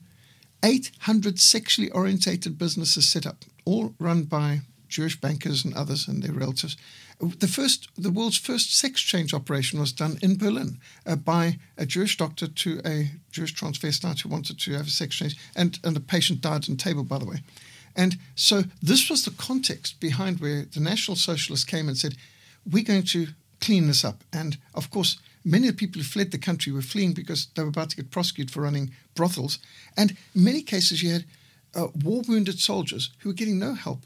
800 0.63 1.39
sexually 1.39 1.89
orientated 1.91 2.57
businesses 2.57 3.07
set 3.07 3.25
up, 3.25 3.45
all 3.65 3.93
run 3.99 4.23
by 4.23 4.61
Jewish 4.87 5.19
bankers 5.19 5.63
and 5.65 5.73
others 5.73 6.07
and 6.07 6.21
their 6.21 6.33
relatives. 6.33 6.77
The 7.19 7.47
first, 7.47 7.87
the 7.95 8.09
world's 8.09 8.37
first 8.37 8.75
sex 8.75 8.99
change 8.99 9.33
operation 9.33 9.79
was 9.79 9.91
done 9.91 10.17
in 10.23 10.37
Berlin 10.37 10.79
uh, 11.05 11.15
by 11.15 11.59
a 11.77 11.85
Jewish 11.85 12.17
doctor 12.17 12.47
to 12.47 12.81
a 12.83 13.11
Jewish 13.31 13.53
transvestite 13.53 14.21
who 14.21 14.29
wanted 14.29 14.59
to 14.59 14.73
have 14.73 14.87
a 14.87 14.89
sex 14.89 15.15
change, 15.15 15.37
and, 15.55 15.79
and 15.83 15.95
the 15.95 15.99
patient 15.99 16.41
died 16.41 16.67
on 16.67 16.77
table, 16.77 17.03
by 17.03 17.19
the 17.19 17.25
way. 17.25 17.37
And 17.95 18.17
so 18.35 18.63
this 18.81 19.09
was 19.09 19.25
the 19.25 19.31
context 19.31 19.99
behind 19.99 20.39
where 20.39 20.63
the 20.63 20.79
National 20.79 21.17
Socialists 21.17 21.65
came 21.65 21.87
and 21.87 21.97
said, 21.97 22.15
we're 22.71 22.83
going 22.83 23.03
to 23.03 23.27
clean 23.59 23.87
this 23.87 24.05
up. 24.05 24.23
And 24.31 24.57
of 24.73 24.89
course, 24.89 25.17
Many 25.43 25.67
of 25.67 25.75
the 25.75 25.79
people 25.79 26.01
who 26.01 26.07
fled 26.07 26.31
the 26.31 26.37
country 26.37 26.71
were 26.71 26.81
fleeing 26.81 27.13
because 27.13 27.47
they 27.55 27.63
were 27.63 27.69
about 27.69 27.89
to 27.91 27.95
get 27.95 28.11
prosecuted 28.11 28.51
for 28.51 28.61
running 28.61 28.91
brothels. 29.15 29.59
And 29.97 30.11
in 30.35 30.43
many 30.43 30.61
cases, 30.61 31.01
you 31.01 31.13
had 31.13 31.25
uh, 31.75 31.87
war 32.03 32.21
wounded 32.27 32.59
soldiers 32.59 33.09
who 33.19 33.29
were 33.29 33.33
getting 33.33 33.57
no 33.57 33.73
help. 33.73 34.05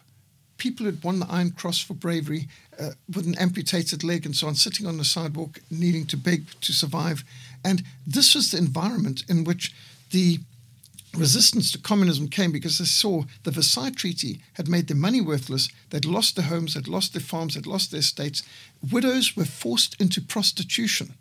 People 0.57 0.85
who 0.85 0.91
had 0.91 1.03
won 1.03 1.19
the 1.19 1.27
Iron 1.29 1.51
Cross 1.51 1.81
for 1.81 1.93
bravery 1.93 2.47
uh, 2.79 2.91
with 3.13 3.27
an 3.27 3.37
amputated 3.37 4.03
leg 4.03 4.25
and 4.25 4.35
so 4.35 4.47
on, 4.47 4.55
sitting 4.55 4.87
on 4.87 4.97
the 4.97 5.03
sidewalk, 5.03 5.59
needing 5.69 6.05
to 6.07 6.17
beg 6.17 6.45
to 6.61 6.71
survive. 6.71 7.25
And 7.65 7.83
this 8.07 8.33
was 8.33 8.51
the 8.51 8.57
environment 8.57 9.23
in 9.27 9.43
which 9.43 9.73
the 10.11 10.39
resistance 11.15 11.71
to 11.71 11.77
communism 11.77 12.27
came 12.27 12.51
because 12.51 12.77
they 12.77 12.85
saw 12.85 13.23
the 13.43 13.51
Versailles 13.51 13.91
Treaty 13.91 14.41
had 14.53 14.67
made 14.67 14.87
their 14.87 14.97
money 14.97 15.21
worthless. 15.21 15.69
They'd 15.89 16.05
lost 16.05 16.35
their 16.35 16.45
homes, 16.45 16.73
they'd 16.73 16.87
lost 16.87 17.13
their 17.13 17.21
farms, 17.21 17.55
they'd 17.55 17.65
lost 17.65 17.91
their 17.91 17.99
estates. 17.99 18.43
Widows 18.91 19.35
were 19.35 19.45
forced 19.45 19.99
into 19.99 20.21
prostitution 20.21 21.13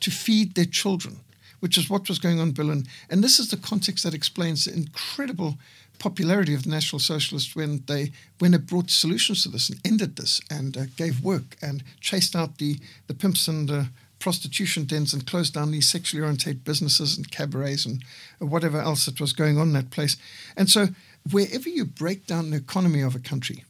to 0.00 0.10
feed 0.10 0.54
their 0.54 0.64
children, 0.64 1.20
which 1.60 1.78
is 1.78 1.88
what 1.88 2.08
was 2.08 2.18
going 2.18 2.40
on 2.40 2.48
in 2.48 2.54
Berlin. 2.54 2.86
And 3.08 3.22
this 3.22 3.38
is 3.38 3.50
the 3.50 3.56
context 3.56 4.04
that 4.04 4.14
explains 4.14 4.64
the 4.64 4.74
incredible 4.74 5.58
popularity 5.98 6.52
of 6.52 6.64
the 6.64 6.70
National 6.70 6.98
Socialists 6.98 7.54
when 7.54 7.84
they 7.86 8.12
when 8.40 8.50
they 8.50 8.58
brought 8.58 8.90
solutions 8.90 9.42
to 9.42 9.48
this 9.48 9.70
and 9.70 9.80
ended 9.84 10.16
this 10.16 10.40
and 10.50 10.76
uh, 10.76 10.84
gave 10.96 11.22
work 11.22 11.56
and 11.62 11.84
chased 12.00 12.34
out 12.34 12.58
the 12.58 12.78
the 13.06 13.14
pimps 13.14 13.46
and 13.46 13.70
uh, 13.70 13.84
prostitution 14.22 14.84
dens 14.84 15.12
and 15.12 15.26
closed 15.26 15.52
down 15.52 15.72
these 15.72 15.90
sexually 15.90 16.22
oriented 16.22 16.64
businesses 16.64 17.16
and 17.16 17.32
cabarets 17.32 17.84
and 17.84 18.04
whatever 18.38 18.80
else 18.80 19.04
that 19.04 19.20
was 19.20 19.32
going 19.32 19.58
on 19.58 19.68
in 19.68 19.72
that 19.72 19.90
place. 19.90 20.16
And 20.56 20.70
so 20.70 20.88
wherever 21.30 21.68
you 21.68 21.84
break 21.84 22.24
down 22.24 22.50
the 22.50 22.56
economy 22.56 23.02
of 23.02 23.16
a 23.16 23.18
country, 23.18 23.64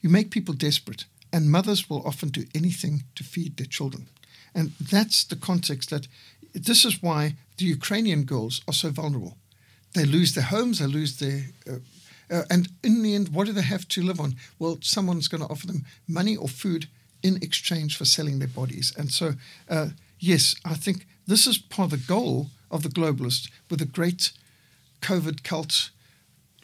you 0.00 0.08
make 0.08 0.30
people 0.30 0.54
desperate, 0.54 1.04
and 1.30 1.50
mothers 1.50 1.90
will 1.90 2.06
often 2.06 2.30
do 2.30 2.46
anything 2.54 3.04
to 3.16 3.22
feed 3.22 3.58
their 3.58 3.66
children. 3.66 4.06
And 4.54 4.72
that's 4.80 5.24
the 5.24 5.36
context 5.36 5.90
that 5.90 6.08
this 6.54 6.86
is 6.86 7.02
why 7.02 7.34
the 7.58 7.66
Ukrainian 7.66 8.24
girls 8.24 8.62
are 8.66 8.72
so 8.72 8.88
vulnerable. 8.88 9.36
They 9.92 10.06
lose 10.06 10.32
their 10.32 10.44
homes, 10.44 10.78
they 10.78 10.86
lose 10.86 11.18
their. 11.18 11.42
Uh, 11.70 11.80
uh, 12.30 12.42
and 12.50 12.68
in 12.82 13.02
the 13.02 13.14
end, 13.14 13.28
what 13.28 13.46
do 13.46 13.52
they 13.52 13.62
have 13.62 13.86
to 13.88 14.02
live 14.02 14.20
on? 14.20 14.36
Well, 14.58 14.78
someone's 14.80 15.28
going 15.28 15.42
to 15.42 15.52
offer 15.52 15.66
them 15.66 15.84
money 16.06 16.36
or 16.36 16.48
food 16.48 16.86
in 17.22 17.36
exchange 17.42 17.96
for 17.96 18.04
selling 18.04 18.38
their 18.38 18.48
bodies. 18.48 18.92
And 18.96 19.10
so, 19.10 19.34
uh, 19.68 19.88
yes, 20.18 20.54
I 20.64 20.74
think 20.74 21.06
this 21.26 21.46
is 21.46 21.58
part 21.58 21.92
of 21.92 22.00
the 22.00 22.06
goal 22.06 22.50
of 22.70 22.82
the 22.82 22.88
globalists 22.88 23.50
with 23.70 23.80
the 23.80 23.86
great 23.86 24.32
COVID 25.02 25.42
cult, 25.42 25.90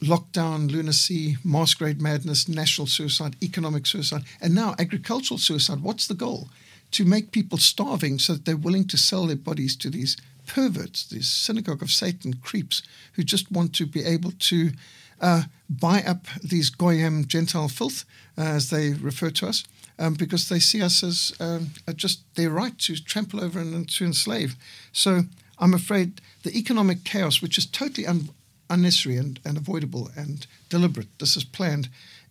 lockdown, 0.03 0.71
lunacy, 0.71 1.37
masquerade 1.45 2.01
madness, 2.01 2.49
national 2.49 2.87
suicide, 2.87 3.37
economic 3.43 3.87
suicide, 3.87 4.23
and 4.41 4.55
now 4.55 4.75
agricultural 4.79 5.39
suicide. 5.39 5.81
What's 5.81 6.07
the 6.07 6.15
goal? 6.15 6.49
To 6.93 7.05
make 7.05 7.33
people 7.33 7.59
starving 7.59 8.19
so 8.19 8.35
that 8.35 8.45
they're 8.45 8.57
willing 8.57 8.87
to 8.89 8.97
sell 8.97 9.27
their 9.27 9.37
bodies 9.37 9.77
to 9.77 9.91
these 9.91 10.17
perverts, 10.47 11.07
these 11.07 11.29
synagogue 11.29 11.83
of 11.83 11.91
Satan 11.91 12.35
creeps 12.35 12.83
who 13.15 13.23
just 13.23 13.51
want 13.51 13.75
to 13.75 13.87
be 13.87 14.05
able 14.05 14.33
to 14.33 14.73
uh, 15.21 15.43
buy 15.69 16.03
up 16.03 16.27
these 16.43 16.71
Goyim 16.71 17.27
Gentile 17.27 17.69
filth, 17.69 18.05
uh, 18.37 18.43
as 18.43 18.71
they 18.71 18.93
refer 18.93 19.31
to 19.31 19.49
us, 19.49 19.65
um, 19.99 20.14
because 20.14 20.49
they 20.49 20.59
see 20.59 20.82
us 20.82 21.03
as 21.03 21.32
um, 21.40 21.70
just 21.95 22.22
their 22.34 22.51
right 22.51 22.78
to 22.80 22.97
trample 22.97 23.42
over 23.42 23.59
and 23.59 23.88
to 23.88 24.05
enslave. 24.05 24.57
So 24.92 25.22
I'm 25.59 25.74
afraid 25.74 26.20
the 26.42 26.57
economic 26.57 27.05
chaos, 27.05 27.40
which 27.40 27.59
is 27.59 27.66
totally 27.66 28.07
un- 28.07 28.30
unnecessary 28.70 29.16
and, 29.16 29.38
and 29.45 29.57
avoidable 29.57 30.11
and 30.16 30.47
deliberate, 30.68 31.18
this 31.18 31.36
is 31.36 31.45
planned, 31.45 31.88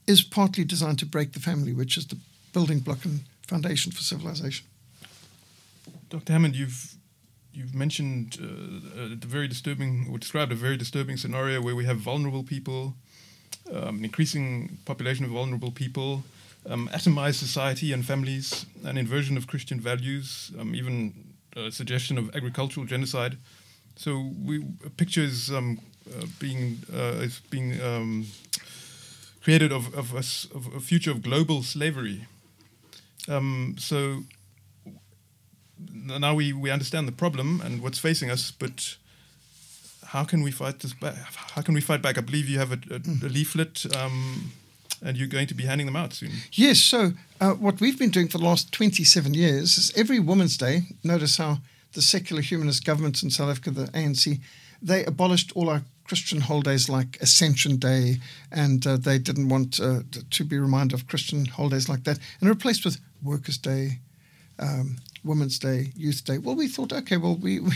is 0.07 0.22
partly 0.22 0.64
designed 0.64 0.99
to 0.99 1.05
break 1.05 1.32
the 1.32 1.39
family, 1.39 1.74
which 1.74 1.97
is 1.97 2.07
the 2.07 2.18
building 2.51 2.80
block 2.80 3.05
and 3.05 3.22
foundation 3.47 3.91
for 3.91 4.01
civilization. 4.01 4.66
Dr. 6.09 6.34
Hammond, 6.34 6.55
you've 6.55 6.95
you've 7.53 7.76
mentioned 7.76 8.38
uh, 8.41 9.09
the 9.09 9.28
very 9.28 9.47
disturbing, 9.47 10.07
or 10.11 10.18
described 10.18 10.51
a 10.51 10.55
very 10.55 10.76
disturbing 10.76 11.18
scenario 11.18 11.61
where 11.61 11.76
we 11.76 11.86
have 11.86 11.97
vulnerable 11.97 12.43
people, 12.43 12.95
um, 13.72 13.97
an 13.97 14.03
increasing 14.03 14.78
population 14.86 15.24
of 15.24 15.32
vulnerable 15.32 15.72
people, 15.72 16.24
um, 16.70 16.89
atomized 16.93 17.36
society 17.36 17.93
and 17.93 18.05
families, 18.05 18.66
an 18.86 18.97
inversion 18.97 19.38
of 19.38 19.47
Christian 19.47 19.80
values, 19.80 20.51
um, 20.59 20.76
even 20.76 21.14
a 21.55 21.72
suggestion 21.72 22.18
of 22.18 22.36
agricultural 22.36 22.86
genocide. 22.86 23.38
So 23.95 24.32
we 24.43 24.64
pictures 24.97 25.51
um, 25.51 25.80
uh, 26.09 26.26
being 26.39 26.80
uh, 26.93 27.22
is 27.22 27.41
being 27.49 27.80
um, 27.82 28.28
created 29.43 29.72
of 29.72 29.93
of 29.93 30.14
a, 30.14 30.57
of 30.57 30.76
a, 30.76 30.80
future 30.80 31.11
of 31.11 31.22
global 31.22 31.64
slavery. 31.64 32.26
Um, 33.30 33.76
so 33.78 34.24
now 35.91 36.34
we, 36.34 36.53
we 36.53 36.72
understand 36.72 37.07
the 37.07 37.11
problem 37.11 37.61
and 37.61 37.82
what's 37.82 37.99
facing 37.99 38.30
us, 38.30 38.51
but 38.51 38.97
how 40.07 40.24
can 40.24 40.43
we 40.43 40.51
fight 40.51 40.80
this 40.80 40.93
back? 40.93 41.16
How 41.55 41.61
can 41.61 41.74
we 41.74 41.82
fight 41.82 42.01
back? 42.01 42.18
I 42.18 42.22
believe 42.22 42.49
you 42.49 42.59
have 42.59 42.72
a, 42.72 42.80
a, 42.91 42.97
a 43.26 43.30
leaflet 43.30 43.86
um, 43.95 44.51
and 45.04 45.18
you're 45.18 45.28
going 45.28 45.47
to 45.47 45.54
be 45.54 45.66
handing 45.66 45.86
them 45.86 45.95
out 45.95 46.14
soon. 46.14 46.32
Yes. 46.54 46.80
So, 46.80 47.12
uh, 47.41 47.51
what 47.54 47.82
we've 47.82 47.99
been 47.99 48.10
doing 48.10 48.30
for 48.30 48.38
the 48.38 48.45
last 48.45 48.72
27 48.72 49.34
years 49.34 49.78
is 49.78 49.93
every 49.95 50.20
Women's 50.20 50.58
Day, 50.58 50.84
notice 51.04 51.38
how 51.38 51.60
the 51.91 52.01
secular 52.01 52.41
humanist 52.41 52.86
governments 52.86 53.22
in 53.22 53.30
South 53.30 53.49
Africa, 53.49 53.72
the 53.72 53.86
ANC, 53.88 54.39
they 54.82 55.06
abolished 55.06 55.51
all 55.56 55.70
our 55.70 55.84
Christian 56.06 56.41
holidays 56.41 56.89
like 56.89 57.18
Ascension 57.22 57.78
Day, 57.78 58.18
and 58.51 58.86
uh, 58.86 58.97
they 58.97 59.18
didn't 59.18 59.49
want 59.49 59.80
uh, 59.80 60.01
to 60.30 60.43
be 60.43 60.58
reminded 60.58 60.99
of 60.99 61.08
Christian 61.08 61.45
holidays 61.45 61.88
like 61.88 62.04
that, 62.04 62.20
and 62.39 62.49
replaced 62.49 62.84
with 62.84 62.99
Workers' 63.22 63.58
Day, 63.58 63.99
um, 64.60 64.97
Women's 65.24 65.58
Day, 65.58 65.91
Youth 65.95 66.26
Day. 66.26 66.38
Well, 66.38 66.56
we 66.56 66.68
thought, 66.68 66.91
okay, 66.91 67.18
well, 67.18 67.36
we, 67.36 67.60
we 67.62 67.72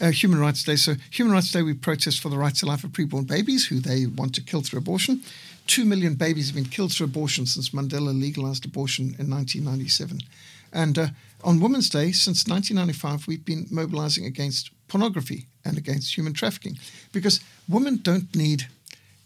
uh, 0.00 0.10
Human 0.10 0.40
Rights 0.40 0.64
Day. 0.64 0.76
So 0.76 0.94
Human 1.10 1.34
Rights 1.34 1.52
Day, 1.52 1.62
we 1.62 1.74
protest 1.74 2.20
for 2.20 2.30
the 2.30 2.38
right 2.38 2.54
to 2.56 2.66
life 2.66 2.84
of 2.84 2.90
preborn 2.90 3.26
babies 3.26 3.66
who 3.66 3.80
they 3.80 4.06
want 4.06 4.34
to 4.36 4.42
kill 4.42 4.62
through 4.62 4.78
abortion. 4.78 5.22
Two 5.70 5.84
million 5.84 6.14
babies 6.14 6.48
have 6.48 6.56
been 6.56 6.64
killed 6.64 6.92
through 6.92 7.04
abortion 7.04 7.46
since 7.46 7.70
Mandela 7.70 8.12
legalized 8.12 8.64
abortion 8.64 9.14
in 9.20 9.30
1997. 9.30 10.20
And 10.72 10.98
uh, 10.98 11.06
on 11.44 11.60
Women's 11.60 11.88
Day, 11.88 12.10
since 12.10 12.48
1995, 12.48 13.28
we've 13.28 13.44
been 13.44 13.68
mobilizing 13.70 14.26
against 14.26 14.72
pornography 14.88 15.46
and 15.64 15.78
against 15.78 16.16
human 16.16 16.32
trafficking 16.32 16.76
because 17.12 17.38
women 17.68 18.00
don't 18.02 18.34
need 18.34 18.66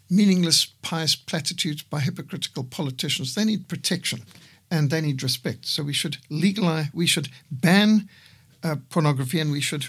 meaningless, 0.07 0.67
pious 0.83 1.15
platitudes 1.15 1.81
by 1.81 1.99
hypocritical 1.99 2.63
politicians. 2.63 3.33
They 3.33 3.45
need 3.45 3.67
protection 3.67 4.21
and 4.69 4.91
they 4.91 5.01
need 5.01 5.23
respect. 5.23 5.65
So 5.65 5.81
we 5.81 5.93
should 5.93 6.17
legalize, 6.29 6.89
we 6.93 7.07
should 7.07 7.29
ban 7.49 8.07
uh, 8.63 8.75
pornography, 8.91 9.39
and 9.39 9.51
we 9.51 9.61
should 9.61 9.87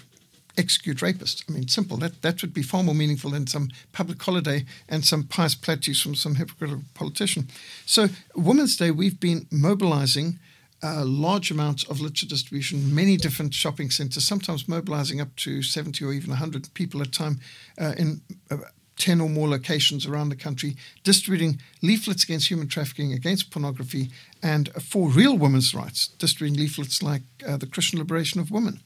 execute 0.56 0.98
rapists. 0.98 1.44
I 1.48 1.52
mean, 1.52 1.68
simple. 1.68 1.96
That 1.96 2.22
that 2.22 2.42
would 2.42 2.54
be 2.54 2.62
far 2.62 2.82
more 2.82 2.94
meaningful 2.94 3.30
than 3.30 3.46
some 3.46 3.70
public 3.92 4.22
holiday 4.22 4.64
and 4.88 5.04
some 5.04 5.24
pious 5.24 5.54
platitudes 5.54 6.02
from 6.02 6.14
some 6.14 6.36
hypocritical 6.36 6.82
politician. 6.94 7.48
So, 7.84 8.08
Women's 8.34 8.76
Day, 8.76 8.90
we've 8.90 9.20
been 9.20 9.46
mobilizing 9.50 10.38
a 10.82 11.04
large 11.04 11.50
amounts 11.50 11.84
of 11.84 12.00
literature 12.00 12.26
distribution, 12.26 12.94
many 12.94 13.16
different 13.16 13.54
shopping 13.54 13.90
centres, 13.90 14.26
sometimes 14.26 14.68
mobilizing 14.68 15.20
up 15.20 15.34
to 15.36 15.62
70 15.62 16.04
or 16.04 16.12
even 16.12 16.30
100 16.30 16.72
people 16.74 17.00
at 17.00 17.08
a 17.08 17.10
time 17.10 17.40
uh, 17.80 17.94
in 17.96 18.20
uh, 18.50 18.58
10 18.98 19.20
or 19.20 19.28
more 19.28 19.48
locations 19.48 20.06
around 20.06 20.28
the 20.28 20.36
country, 20.36 20.76
distributing 21.02 21.60
leaflets 21.82 22.24
against 22.24 22.48
human 22.50 22.68
trafficking, 22.68 23.12
against 23.12 23.50
pornography, 23.50 24.10
and 24.42 24.68
for 24.82 25.08
real 25.08 25.36
women's 25.36 25.74
rights, 25.74 26.08
distributing 26.08 26.60
leaflets 26.60 27.02
like 27.02 27.22
uh, 27.46 27.56
the 27.56 27.66
Christian 27.66 27.98
Liberation 27.98 28.40
of 28.40 28.50
Women 28.50 28.80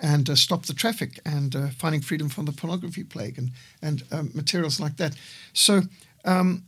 and 0.00 0.28
uh, 0.28 0.34
Stop 0.34 0.66
the 0.66 0.74
Traffic 0.74 1.20
and 1.24 1.54
uh, 1.54 1.68
Finding 1.78 2.00
Freedom 2.00 2.28
from 2.28 2.44
the 2.44 2.52
Pornography 2.52 3.04
Plague 3.04 3.38
and, 3.38 3.50
and 3.82 4.02
um, 4.12 4.30
materials 4.34 4.80
like 4.80 4.96
that. 4.96 5.14
So 5.52 5.82
um, 6.24 6.64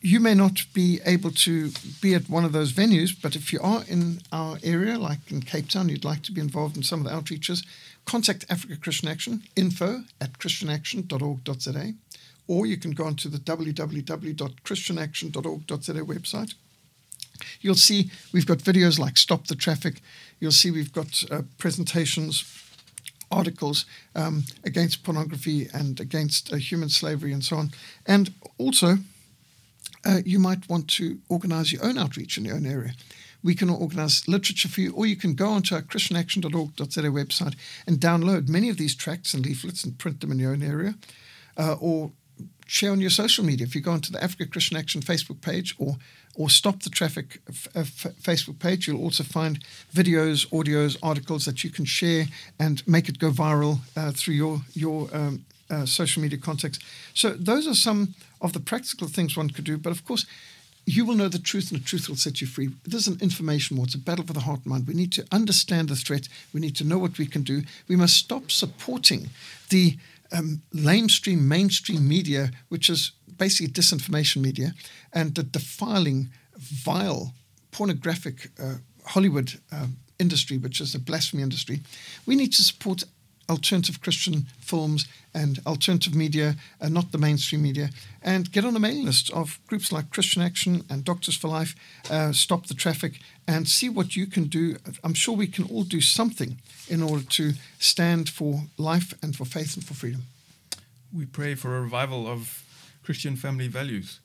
you 0.00 0.20
may 0.20 0.34
not 0.34 0.60
be 0.74 1.00
able 1.04 1.30
to 1.32 1.70
be 2.00 2.14
at 2.14 2.28
one 2.28 2.44
of 2.44 2.52
those 2.52 2.72
venues, 2.72 3.14
but 3.20 3.36
if 3.36 3.52
you 3.52 3.60
are 3.62 3.82
in 3.88 4.20
our 4.32 4.58
area, 4.62 4.98
like 4.98 5.30
in 5.30 5.42
Cape 5.42 5.70
Town, 5.70 5.88
you'd 5.88 6.04
like 6.04 6.22
to 6.22 6.32
be 6.32 6.40
involved 6.40 6.76
in 6.76 6.82
some 6.82 7.04
of 7.04 7.06
the 7.06 7.12
outreaches, 7.12 7.66
contact 8.04 8.44
Africa 8.48 8.76
Christian 8.76 9.08
Action, 9.08 9.42
info 9.56 10.04
at 10.20 10.38
christianaction.org.za 10.38 11.94
or 12.48 12.66
you 12.66 12.76
can 12.78 12.90
go 12.92 13.04
onto 13.04 13.28
the 13.28 13.38
www.christianaction.org.za 13.38 15.92
website. 15.92 16.54
You'll 17.60 17.74
see 17.74 18.10
we've 18.32 18.46
got 18.46 18.58
videos 18.58 18.98
like 18.98 19.16
Stop 19.16 19.46
the 19.46 19.54
Traffic. 19.54 20.00
You'll 20.40 20.52
see 20.52 20.70
we've 20.70 20.92
got 20.92 21.24
uh, 21.30 21.42
presentations, 21.58 22.44
articles 23.30 23.84
um, 24.14 24.44
against 24.64 25.04
pornography 25.04 25.68
and 25.72 26.00
against 26.00 26.52
uh, 26.52 26.56
human 26.56 26.88
slavery 26.88 27.32
and 27.32 27.44
so 27.44 27.56
on. 27.56 27.72
And 28.06 28.32
also, 28.58 28.98
uh, 30.04 30.20
you 30.24 30.38
might 30.38 30.68
want 30.68 30.88
to 30.88 31.18
organize 31.28 31.72
your 31.72 31.84
own 31.84 31.98
outreach 31.98 32.38
in 32.38 32.44
your 32.44 32.56
own 32.56 32.66
area. 32.66 32.92
We 33.42 33.54
can 33.54 33.70
organize 33.70 34.26
literature 34.26 34.68
for 34.68 34.80
you, 34.80 34.92
or 34.92 35.06
you 35.06 35.16
can 35.16 35.34
go 35.34 35.48
onto 35.48 35.74
our 35.74 35.82
christianaction.org.za 35.82 37.02
website 37.02 37.54
and 37.86 37.98
download 37.98 38.48
many 38.48 38.68
of 38.68 38.78
these 38.78 38.96
tracts 38.96 39.32
and 39.32 39.44
leaflets 39.44 39.84
and 39.84 39.98
print 39.98 40.20
them 40.20 40.32
in 40.32 40.38
your 40.38 40.52
own 40.52 40.62
area. 40.62 40.94
Uh, 41.56 41.76
or 41.80 42.12
share 42.66 42.92
on 42.92 43.00
your 43.00 43.10
social 43.10 43.44
media. 43.44 43.66
If 43.66 43.74
you 43.74 43.80
go 43.80 43.92
onto 43.92 44.12
the 44.12 44.22
Africa 44.22 44.46
Christian 44.46 44.76
Action 44.76 45.00
Facebook 45.00 45.40
page 45.40 45.74
or 45.78 45.96
or 46.38 46.48
Stop 46.48 46.82
the 46.82 46.90
Traffic 46.90 47.40
f- 47.48 47.68
f- 47.74 48.14
Facebook 48.22 48.58
page, 48.60 48.86
you'll 48.86 49.02
also 49.02 49.24
find 49.24 49.58
videos, 49.92 50.46
audios, 50.50 50.96
articles 51.02 51.44
that 51.44 51.64
you 51.64 51.70
can 51.70 51.84
share 51.84 52.26
and 52.58 52.86
make 52.86 53.08
it 53.08 53.18
go 53.18 53.30
viral 53.30 53.80
uh, 53.96 54.12
through 54.12 54.34
your 54.34 54.60
your 54.72 55.08
um, 55.12 55.44
uh, 55.70 55.84
social 55.84 56.22
media 56.22 56.38
contacts. 56.38 56.78
So 57.12 57.30
those 57.30 57.66
are 57.66 57.74
some 57.74 58.14
of 58.40 58.52
the 58.52 58.60
practical 58.60 59.08
things 59.08 59.36
one 59.36 59.50
could 59.50 59.64
do. 59.64 59.76
But 59.76 59.90
of 59.90 60.04
course. 60.04 60.26
You 60.90 61.04
will 61.04 61.16
know 61.16 61.28
the 61.28 61.38
truth, 61.38 61.70
and 61.70 61.80
the 61.80 61.84
truth 61.84 62.08
will 62.08 62.16
set 62.16 62.40
you 62.40 62.46
free. 62.46 62.70
This 62.82 63.02
is 63.02 63.08
an 63.08 63.18
information 63.20 63.76
war. 63.76 63.84
It's 63.84 63.94
a 63.94 63.98
battle 63.98 64.24
for 64.24 64.32
the 64.32 64.40
heart 64.40 64.60
and 64.64 64.72
mind. 64.72 64.86
We 64.86 64.94
need 64.94 65.12
to 65.12 65.26
understand 65.30 65.88
the 65.88 65.96
threat. 65.96 66.28
We 66.54 66.60
need 66.60 66.76
to 66.76 66.84
know 66.84 66.98
what 66.98 67.18
we 67.18 67.26
can 67.26 67.42
do. 67.42 67.62
We 67.88 67.96
must 67.96 68.16
stop 68.16 68.50
supporting 68.50 69.28
the 69.68 69.98
um, 70.32 70.62
lamestream 70.72 71.40
mainstream 71.40 72.08
media, 72.08 72.52
which 72.70 72.88
is 72.88 73.12
basically 73.38 73.72
disinformation 73.72 74.42
media, 74.42 74.72
and 75.12 75.34
the 75.34 75.42
defiling, 75.42 76.28
vile, 76.56 77.32
pornographic 77.70 78.50
uh, 78.60 78.74
Hollywood 79.04 79.60
uh, 79.72 79.86
industry, 80.18 80.58
which 80.58 80.80
is 80.80 80.94
a 80.94 80.98
blasphemy 80.98 81.42
industry, 81.42 81.80
we 82.26 82.34
need 82.34 82.52
to 82.52 82.62
support 82.62 83.04
alternative 83.48 84.00
Christian 84.00 84.46
films 84.60 85.06
and 85.32 85.58
alternative 85.66 86.14
media, 86.14 86.56
and 86.80 86.92
not 86.92 87.12
the 87.12 87.18
mainstream 87.18 87.62
media, 87.62 87.88
and 88.22 88.52
get 88.52 88.64
on 88.64 88.74
the 88.74 88.80
mailing 88.80 89.06
list 89.06 89.30
of 89.32 89.58
groups 89.66 89.90
like 89.90 90.10
Christian 90.10 90.42
Action 90.42 90.84
and 90.90 91.04
Doctors 91.04 91.36
for 91.36 91.48
Life, 91.48 91.74
uh, 92.10 92.32
Stop 92.32 92.66
the 92.66 92.74
Traffic, 92.74 93.20
and 93.46 93.66
see 93.66 93.88
what 93.88 94.16
you 94.16 94.26
can 94.26 94.44
do. 94.44 94.76
I'm 95.02 95.14
sure 95.14 95.34
we 95.34 95.46
can 95.46 95.64
all 95.64 95.84
do 95.84 96.00
something 96.00 96.58
in 96.88 97.02
order 97.02 97.24
to 97.24 97.52
stand 97.78 98.28
for 98.28 98.62
life 98.76 99.14
and 99.22 99.34
for 99.34 99.46
faith 99.46 99.76
and 99.76 99.84
for 99.84 99.94
freedom. 99.94 100.24
We 101.12 101.24
pray 101.24 101.54
for 101.54 101.76
a 101.76 101.80
revival 101.80 102.26
of 102.26 102.62
Christian 103.08 103.36
family 103.36 103.68
values. 103.68 104.20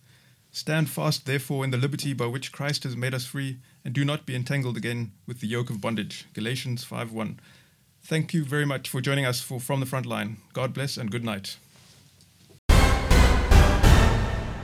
Stand 0.52 0.90
fast, 0.90 1.26
therefore, 1.26 1.64
in 1.64 1.72
the 1.72 1.78
liberty 1.78 2.12
by 2.12 2.26
which 2.26 2.52
Christ 2.52 2.84
has 2.84 2.98
made 2.98 3.14
us 3.14 3.26
free, 3.26 3.60
and 3.86 3.94
do 3.94 4.04
not 4.04 4.26
be 4.26 4.36
entangled 4.36 4.76
again 4.76 5.14
with 5.26 5.40
the 5.40 5.48
yoke 5.48 5.70
of 5.70 5.80
bondage. 5.80 6.26
Galatians 6.34 6.84
5:1. 6.84 7.40
Thank 8.02 8.34
you 8.34 8.44
very 8.44 8.66
much 8.66 8.90
for 8.90 9.00
joining 9.00 9.24
us 9.24 9.40
for 9.40 9.62
From 9.62 9.80
the 9.80 9.86
Front 9.86 10.06
Line. 10.06 10.36
God 10.52 10.74
bless 10.74 10.98
and 10.98 11.10
good 11.10 11.24
night. 11.24 11.56